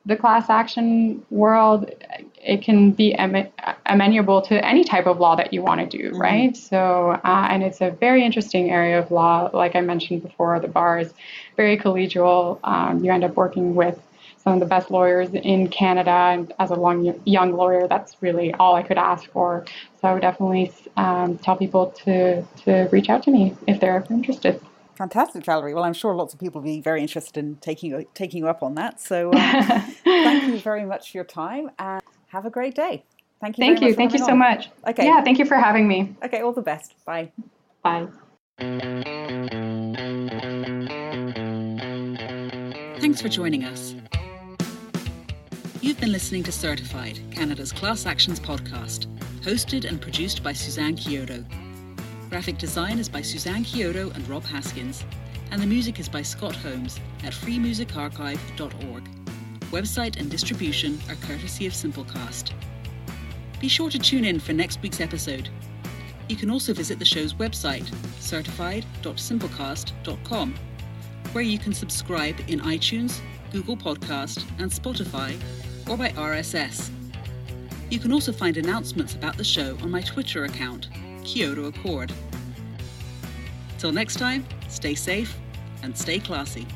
the 0.06 0.16
class 0.16 0.48
action 0.48 1.26
world, 1.30 1.90
it 2.42 2.62
can 2.62 2.92
be 2.92 3.12
amenable 3.86 4.40
to 4.40 4.64
any 4.64 4.84
type 4.84 5.06
of 5.06 5.18
law 5.18 5.34
that 5.34 5.52
you 5.52 5.62
want 5.62 5.80
to 5.80 5.98
do, 5.98 6.10
mm-hmm. 6.10 6.20
right? 6.20 6.56
So, 6.56 7.20
uh, 7.24 7.48
and 7.50 7.64
it's 7.64 7.80
a 7.80 7.90
very 7.90 8.24
interesting 8.24 8.70
area 8.70 9.00
of 9.00 9.10
law. 9.10 9.50
Like 9.52 9.74
I 9.74 9.80
mentioned 9.80 10.22
before, 10.22 10.60
the 10.60 10.68
bar 10.68 11.00
is 11.00 11.12
very 11.56 11.76
collegial. 11.76 12.60
Um, 12.62 13.04
you 13.04 13.10
end 13.10 13.24
up 13.24 13.34
working 13.34 13.74
with 13.74 14.00
some 14.38 14.54
of 14.54 14.60
the 14.60 14.66
best 14.66 14.92
lawyers 14.92 15.30
in 15.34 15.66
Canada, 15.66 16.10
and 16.10 16.52
as 16.60 16.70
a 16.70 16.76
long, 16.76 17.20
young 17.24 17.52
lawyer, 17.52 17.88
that's 17.88 18.16
really 18.20 18.54
all 18.54 18.76
I 18.76 18.84
could 18.84 18.98
ask 18.98 19.28
for. 19.32 19.64
So 20.00 20.06
I 20.06 20.12
would 20.12 20.22
definitely 20.22 20.72
um, 20.96 21.38
tell 21.38 21.56
people 21.56 21.86
to 22.04 22.42
to 22.64 22.88
reach 22.92 23.08
out 23.10 23.24
to 23.24 23.32
me 23.32 23.56
if 23.66 23.80
they're 23.80 24.04
interested. 24.08 24.60
Fantastic, 24.96 25.44
Valérie. 25.44 25.74
Well, 25.74 25.84
I'm 25.84 25.92
sure 25.92 26.14
lots 26.14 26.32
of 26.32 26.40
people 26.40 26.62
will 26.62 26.66
be 26.66 26.80
very 26.80 27.02
interested 27.02 27.38
in 27.38 27.56
taking 27.56 27.90
you, 27.90 28.06
taking 28.14 28.38
you 28.38 28.48
up 28.48 28.62
on 28.62 28.74
that. 28.76 28.98
So, 28.98 29.30
uh, 29.30 29.80
thank 30.04 30.44
you 30.44 30.58
very 30.58 30.86
much 30.86 31.12
for 31.12 31.18
your 31.18 31.24
time 31.24 31.70
and 31.78 32.02
have 32.28 32.46
a 32.46 32.50
great 32.50 32.74
day. 32.74 33.04
Thank 33.40 33.58
you. 33.58 33.62
Thank 33.64 33.80
you. 33.82 33.94
Thank 33.94 34.12
you 34.14 34.18
so 34.18 34.32
on. 34.32 34.38
much. 34.38 34.70
Okay. 34.88 35.04
Yeah. 35.04 35.22
Thank 35.22 35.38
you 35.38 35.44
for 35.44 35.56
having 35.56 35.86
me. 35.86 36.16
Okay. 36.24 36.40
All 36.40 36.52
the 36.52 36.62
best. 36.62 36.94
Bye. 37.04 37.30
Bye. 37.82 38.08
Thanks 42.98 43.20
for 43.20 43.28
joining 43.28 43.64
us. 43.64 43.94
You've 45.82 46.00
been 46.00 46.10
listening 46.10 46.42
to 46.44 46.52
Certified, 46.52 47.20
Canada's 47.30 47.70
class 47.70 48.06
actions 48.06 48.40
podcast, 48.40 49.06
hosted 49.42 49.86
and 49.86 50.00
produced 50.00 50.42
by 50.42 50.54
Suzanne 50.54 50.96
Chiodo. 50.96 51.44
Graphic 52.28 52.58
design 52.58 52.98
is 52.98 53.08
by 53.08 53.22
Suzanne 53.22 53.64
Chiodo 53.64 54.12
and 54.14 54.28
Rob 54.28 54.44
Haskins, 54.44 55.04
and 55.52 55.62
the 55.62 55.66
music 55.66 56.00
is 56.00 56.08
by 56.08 56.22
Scott 56.22 56.56
Holmes 56.56 56.98
at 57.22 57.32
freemusicarchive.org. 57.32 59.08
Website 59.70 60.18
and 60.18 60.28
distribution 60.28 60.98
are 61.08 61.14
courtesy 61.16 61.66
of 61.66 61.72
Simplecast. 61.72 62.50
Be 63.60 63.68
sure 63.68 63.90
to 63.90 63.98
tune 63.98 64.24
in 64.24 64.40
for 64.40 64.52
next 64.52 64.82
week's 64.82 65.00
episode. 65.00 65.48
You 66.28 66.34
can 66.34 66.50
also 66.50 66.74
visit 66.74 66.98
the 66.98 67.04
show's 67.04 67.34
website, 67.34 67.88
certified.simplecast.com, 68.18 70.54
where 71.30 71.44
you 71.44 71.60
can 71.60 71.72
subscribe 71.72 72.40
in 72.48 72.58
iTunes, 72.60 73.20
Google 73.52 73.76
Podcast, 73.76 74.44
and 74.58 74.68
Spotify, 74.68 75.40
or 75.88 75.96
by 75.96 76.08
RSS. 76.10 76.90
You 77.88 78.00
can 78.00 78.12
also 78.12 78.32
find 78.32 78.56
announcements 78.56 79.14
about 79.14 79.36
the 79.36 79.44
show 79.44 79.78
on 79.80 79.92
my 79.92 80.00
Twitter 80.00 80.42
account 80.44 80.88
Chiodo 81.26 81.66
Accord. 81.66 82.12
Till 83.78 83.90
next 83.90 84.16
time, 84.16 84.46
stay 84.68 84.94
safe 84.94 85.36
and 85.82 85.96
stay 85.96 86.20
classy. 86.20 86.66